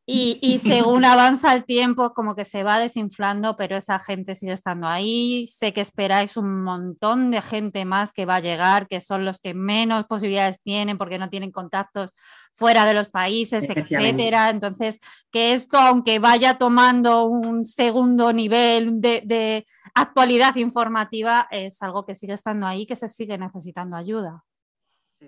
y, 0.05 0.57
según 0.59 1.05
avanza 1.05 1.53
el 1.53 1.63
tiempo, 1.63 2.13
como 2.13 2.35
que 2.35 2.43
se 2.43 2.63
va 2.63 2.79
desinflando, 2.79 3.55
pero 3.55 3.77
esa 3.77 3.99
gente 3.99 4.35
sigue 4.35 4.51
estando 4.51 4.87
ahí. 4.87 5.45
Sé 5.47 5.73
que 5.73 5.81
esperáis 5.81 6.37
un 6.37 6.63
montón 6.63 7.31
de 7.31 7.41
gente 7.41 7.85
más 7.85 8.11
que 8.11 8.25
va 8.25 8.35
a 8.35 8.39
llegar, 8.39 8.87
que 8.87 8.99
son 8.99 9.25
los 9.25 9.39
que 9.39 9.53
menos 9.53 10.05
posibilidades 10.05 10.59
tienen 10.61 10.97
porque 10.97 11.19
no 11.19 11.29
tienen 11.29 11.51
contactos 11.51 12.13
fuera 12.53 12.85
de 12.85 12.93
los 12.93 13.09
países, 13.09 13.69
etcétera. 13.69 14.49
Entonces, 14.49 14.99
que 15.31 15.53
esto, 15.53 15.77
aunque 15.77 16.19
vaya 16.19 16.57
tomando 16.57 17.25
un 17.25 17.65
segundo 17.65 18.33
nivel 18.33 18.99
de 18.99 19.65
actualidad 19.93 20.55
informativa, 20.55 21.47
es 21.51 21.81
algo 21.81 22.05
que 22.05 22.15
sigue 22.15 22.33
estando 22.33 22.67
ahí, 22.67 22.85
que 22.85 22.95
se 22.95 23.07
sigue 23.07 23.37
necesitando 23.37 23.95
ayuda. 23.95 24.43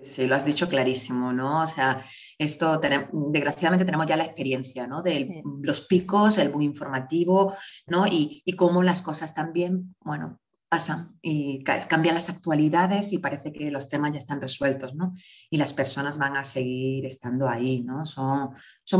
Sí, 0.02 0.26
lo 0.26 0.34
has 0.34 0.44
dicho 0.44 0.68
clarísimo, 0.68 1.32
¿no? 1.32 1.62
O 1.62 1.66
sea, 1.66 2.04
esto 2.36 2.80
desgraciadamente 2.80 3.84
tenemos 3.84 4.06
ya 4.06 4.16
la 4.16 4.24
experiencia, 4.24 4.88
¿no? 4.88 5.02
De 5.02 5.42
los 5.62 5.82
picos, 5.82 6.38
el 6.38 6.48
boom 6.48 6.62
informativo, 6.62 7.54
¿no? 7.86 8.06
Y, 8.06 8.42
y 8.44 8.56
cómo 8.56 8.82
las 8.82 9.02
cosas 9.02 9.34
también, 9.34 9.94
bueno, 10.00 10.40
pasan 10.74 11.16
y 11.22 11.62
cambian 11.62 12.16
las 12.16 12.28
actualidades 12.30 13.12
y 13.12 13.18
parece 13.18 13.52
que 13.52 13.70
los 13.70 13.88
temas 13.88 14.10
ya 14.10 14.18
están 14.18 14.40
resueltos, 14.40 14.96
¿no? 14.96 15.12
Y 15.48 15.56
las 15.56 15.72
personas 15.72 16.18
van 16.18 16.36
a 16.36 16.42
seguir 16.42 17.06
estando 17.06 17.48
ahí, 17.48 17.84
¿no? 17.84 18.04
Son, 18.04 18.50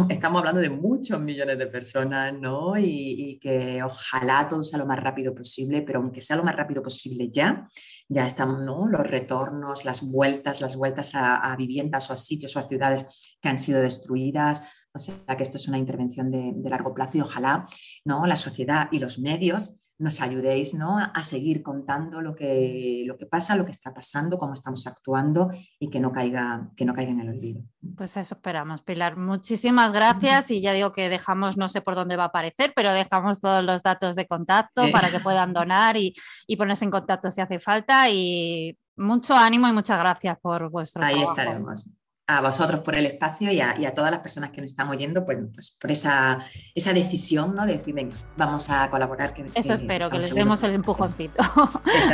estamos 0.09 0.39
hablando 0.39 0.61
de 0.61 0.70
muchos 0.70 1.20
millones 1.20 1.59
de 1.59 1.66
personas, 1.66 2.33
¿no? 2.33 2.79
Y, 2.79 2.85
y, 2.85 3.39
que 3.41 3.83
ojalá 3.83 4.47
todo 4.49 4.62
sea 4.62 4.79
lo 4.79 4.87
más 4.87 5.01
rápido 5.01 5.35
posible, 5.35 5.83
pero 5.83 5.99
aunque 5.99 6.20
sea 6.20 6.37
lo 6.37 6.45
más 6.45 6.55
rápido 6.55 6.81
posible 6.81 7.29
ya, 7.33 7.68
ya 8.09 8.25
están 8.25 8.64
¿no? 8.64 8.87
los 8.87 9.05
retornos, 9.05 9.85
las 9.85 10.09
vueltas, 10.09 10.61
las 10.61 10.77
vueltas 10.77 11.11
a, 11.16 11.57
viviendas 11.57 12.09
o 12.09 12.12
a 12.12 12.16
sitios 12.16 12.55
o 12.55 12.61
a 12.61 12.68
ciudades 12.68 13.37
que 13.43 13.49
han 13.49 13.59
sido 13.59 13.81
destruidas. 13.81 14.62
O 14.93 15.01
sea 15.01 15.37
que 15.37 15.43
esto 15.43 15.57
es 15.57 15.66
una 15.66 15.79
intervención 15.79 16.31
de, 16.31 16.53
de 16.55 16.70
largo 16.70 16.95
plazo 16.95 17.18
y 17.18 17.22
ojalá 17.22 17.66
¿no? 18.05 18.27
la 18.27 18.37
sociedad 18.37 18.87
y 18.93 19.01
los 19.01 19.18
medios 19.18 19.75
nos 19.99 20.20
ayudéis 20.20 20.74
¿no? 20.74 20.99
a 20.99 21.22
seguir 21.22 21.62
contando 21.62 22.20
lo 22.20 22.34
que, 22.34 23.05
lo 23.07 23.16
que 23.16 23.26
pasa, 23.26 23.57
lo 23.57 23.64
que 23.64 23.70
está 23.70 23.95
pasando, 23.95 24.38
cómo 24.38 24.55
estamos 24.55 24.86
actuando 24.86 25.51
y 25.78 25.88
que 25.88 26.01
no 26.01 26.12
caiga, 26.12 26.70
que 26.76 26.84
no 26.84 26.95
caiga 26.95 27.12
en 27.12 27.20
el 27.20 27.28
olvido. 27.28 27.62
Pues 27.97 28.16
eso 28.16 28.34
esperamos, 28.34 28.82
Pilar. 28.82 29.16
Muchísimas 29.16 29.92
gracias 29.92 30.51
y 30.51 30.61
ya 30.61 30.72
digo 30.72 30.90
que 30.90 31.09
dejamos, 31.09 31.57
no 31.57 31.68
sé 31.68 31.80
por 31.80 31.95
dónde 31.95 32.16
va 32.16 32.24
a 32.24 32.26
aparecer, 32.26 32.72
pero 32.74 32.92
dejamos 32.92 33.40
todos 33.40 33.64
los 33.64 33.82
datos 33.82 34.16
de 34.16 34.26
contacto 34.26 34.90
para 34.90 35.11
que 35.11 35.20
puedan 35.20 35.53
donar 35.53 35.97
y, 35.97 36.12
y, 36.47 36.57
ponerse 36.57 36.84
en 36.84 36.90
contacto 36.90 37.30
si 37.30 37.40
hace 37.40 37.59
falta 37.59 38.11
y 38.11 38.76
mucho 38.97 39.34
ánimo 39.34 39.68
y 39.68 39.72
muchas 39.72 39.99
gracias 39.99 40.38
por 40.40 40.70
vuestro 40.70 41.05
Ahí 41.05 41.22
estaremos 41.22 41.86
a 42.27 42.41
vosotros 42.41 42.81
por 42.81 42.95
el 42.95 43.07
espacio 43.07 43.53
y 43.53 43.61
a, 43.61 43.95
todas 43.95 44.11
las 44.11 44.20
personas 44.20 44.51
que 44.51 44.62
nos 44.62 44.70
están 44.70 44.89
oyendo 44.89 45.25
pues, 45.25 45.39
pues 45.53 45.77
por 45.79 45.91
esa, 45.91 46.39
esa 46.75 46.93
decisión 46.93 47.55
¿no? 47.55 47.66
de 47.66 47.77
decir, 47.77 47.95
venga, 47.95 48.16
vamos 48.37 48.70
a 48.70 48.89
colaborar. 48.89 49.35
Que, 49.35 49.45
Eso 49.55 49.75
espero, 49.75 50.11
que 50.11 50.16
les 50.16 50.35
demos 50.35 50.62
el 50.62 50.72
empujoncito. 50.72 51.43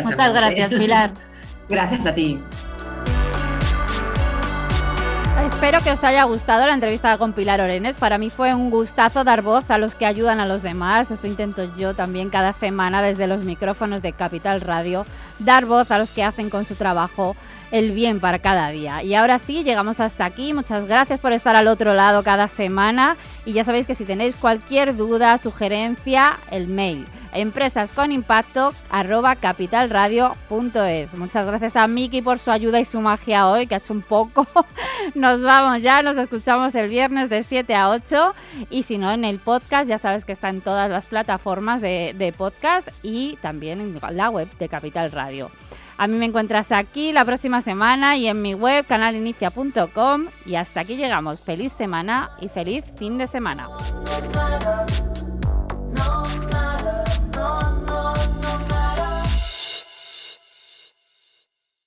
Muchas 0.05 0.35
gracias, 0.35 0.71
Pilar. 0.71 1.13
gracias 1.69 2.07
a 2.07 2.15
ti. 2.15 2.41
Espero 5.47 5.81
que 5.81 5.91
os 5.91 6.03
haya 6.05 6.25
gustado 6.25 6.67
la 6.67 6.75
entrevista 6.75 7.17
con 7.17 7.33
Pilar 7.33 7.61
Orenes. 7.61 7.97
Para 7.97 8.19
mí 8.19 8.31
fue 8.31 8.55
un 8.55 8.71
gustazo 8.71 9.25
dar 9.25 9.43
voz 9.43 9.71
a 9.71 9.79
los 9.79 9.95
que 9.95 10.07
ayudan 10.07 10.41
a 10.41 10.47
los 10.47 10.63
demás. 10.63 11.11
Eso 11.11 11.27
intento 11.27 11.75
yo 11.77 11.95
también 11.95 12.31
cada 12.31 12.53
semana 12.53 13.03
desde 13.03 13.27
los 13.27 13.45
micrófonos 13.45 14.03
de 14.03 14.13
Capital 14.13 14.61
Radio, 14.61 15.07
dar 15.39 15.67
voz 15.67 15.91
a 15.91 15.99
los 15.99 16.11
que 16.11 16.25
hacen 16.25 16.51
con 16.51 16.65
su 16.65 16.75
trabajo 16.75 17.37
el 17.71 17.93
bien 17.93 18.21
para 18.21 18.39
cada 18.39 18.71
día. 18.71 19.03
Y 19.03 19.15
ahora 19.15 19.39
sí, 19.39 19.65
llegamos 19.65 20.01
hasta 20.01 20.25
aquí. 20.25 20.53
Muchas 20.53 20.87
gracias 20.87 21.21
por 21.21 21.33
estar 21.33 21.57
al 21.57 21.69
otro 21.69 21.95
lado 21.95 22.23
cada 22.23 22.49
semana. 22.49 23.17
Y 23.45 23.53
ya 23.53 23.65
sabéis 23.65 23.87
que 23.87 23.95
si 23.95 24.05
tenéis 24.05 24.37
cualquier 24.37 24.97
duda, 24.97 25.39
sugerencia, 25.39 26.39
el 26.51 26.67
mail 26.67 27.07
empresas 27.33 27.93
con 27.93 28.13
impacto 28.13 28.73
arroba 28.91 29.37
capitalradio.es. 29.37 31.15
Muchas 31.17 31.47
gracias 31.47 31.77
a 31.77 31.87
Miki 31.87 32.23
por 32.23 32.39
su 32.39 32.51
ayuda 32.51 32.81
y 32.81 32.85
su 32.85 33.01
magia 33.01 33.49
hoy, 33.49 33.67
que 33.67 33.75
ha 33.75 33.79
hecho 33.79 33.93
un 33.93 34.03
poco. 34.03 34.47
Nos 35.15 35.43
vamos 35.43 35.83
ya, 35.83 36.03
nos 36.03 36.19
escuchamos 36.19 36.75
el 36.75 36.89
viernes 36.89 37.31
de 37.31 37.43
7 37.43 37.75
a 37.75 37.89
8 37.91 38.35
y 38.69 38.83
si 38.83 38.99
no 38.99 39.11
en 39.11 39.25
el 39.25 39.39
podcast, 39.39 39.89
ya 39.89 39.99
sabes 39.99 40.25
que 40.25 40.33
está 40.33 40.51
en 40.51 40.61
todas 40.61 40.91
las 40.91 41.07
plataformas 41.07 41.81
de, 41.81 42.15
de 42.17 42.33
podcast 42.33 42.89
y 43.03 43.37
también 43.41 43.81
en 43.81 43.99
la 44.13 44.29
web 44.29 44.49
de 44.59 44.69
Capital 44.69 45.11
Radio. 45.11 45.51
A 46.01 46.07
mí 46.07 46.17
me 46.17 46.25
encuentras 46.25 46.73
aquí 46.73 47.13
la 47.13 47.27
próxima 47.27 47.61
semana 47.61 48.17
y 48.17 48.27
en 48.27 48.41
mi 48.41 48.55
web 48.55 48.87
canalinicia.com. 48.87 50.25
Y 50.47 50.55
hasta 50.55 50.81
aquí 50.81 50.97
llegamos. 50.97 51.43
Feliz 51.43 51.75
semana 51.75 52.31
y 52.41 52.49
feliz 52.49 52.87
fin 52.97 53.19
de 53.19 53.27
semana. 53.27 53.69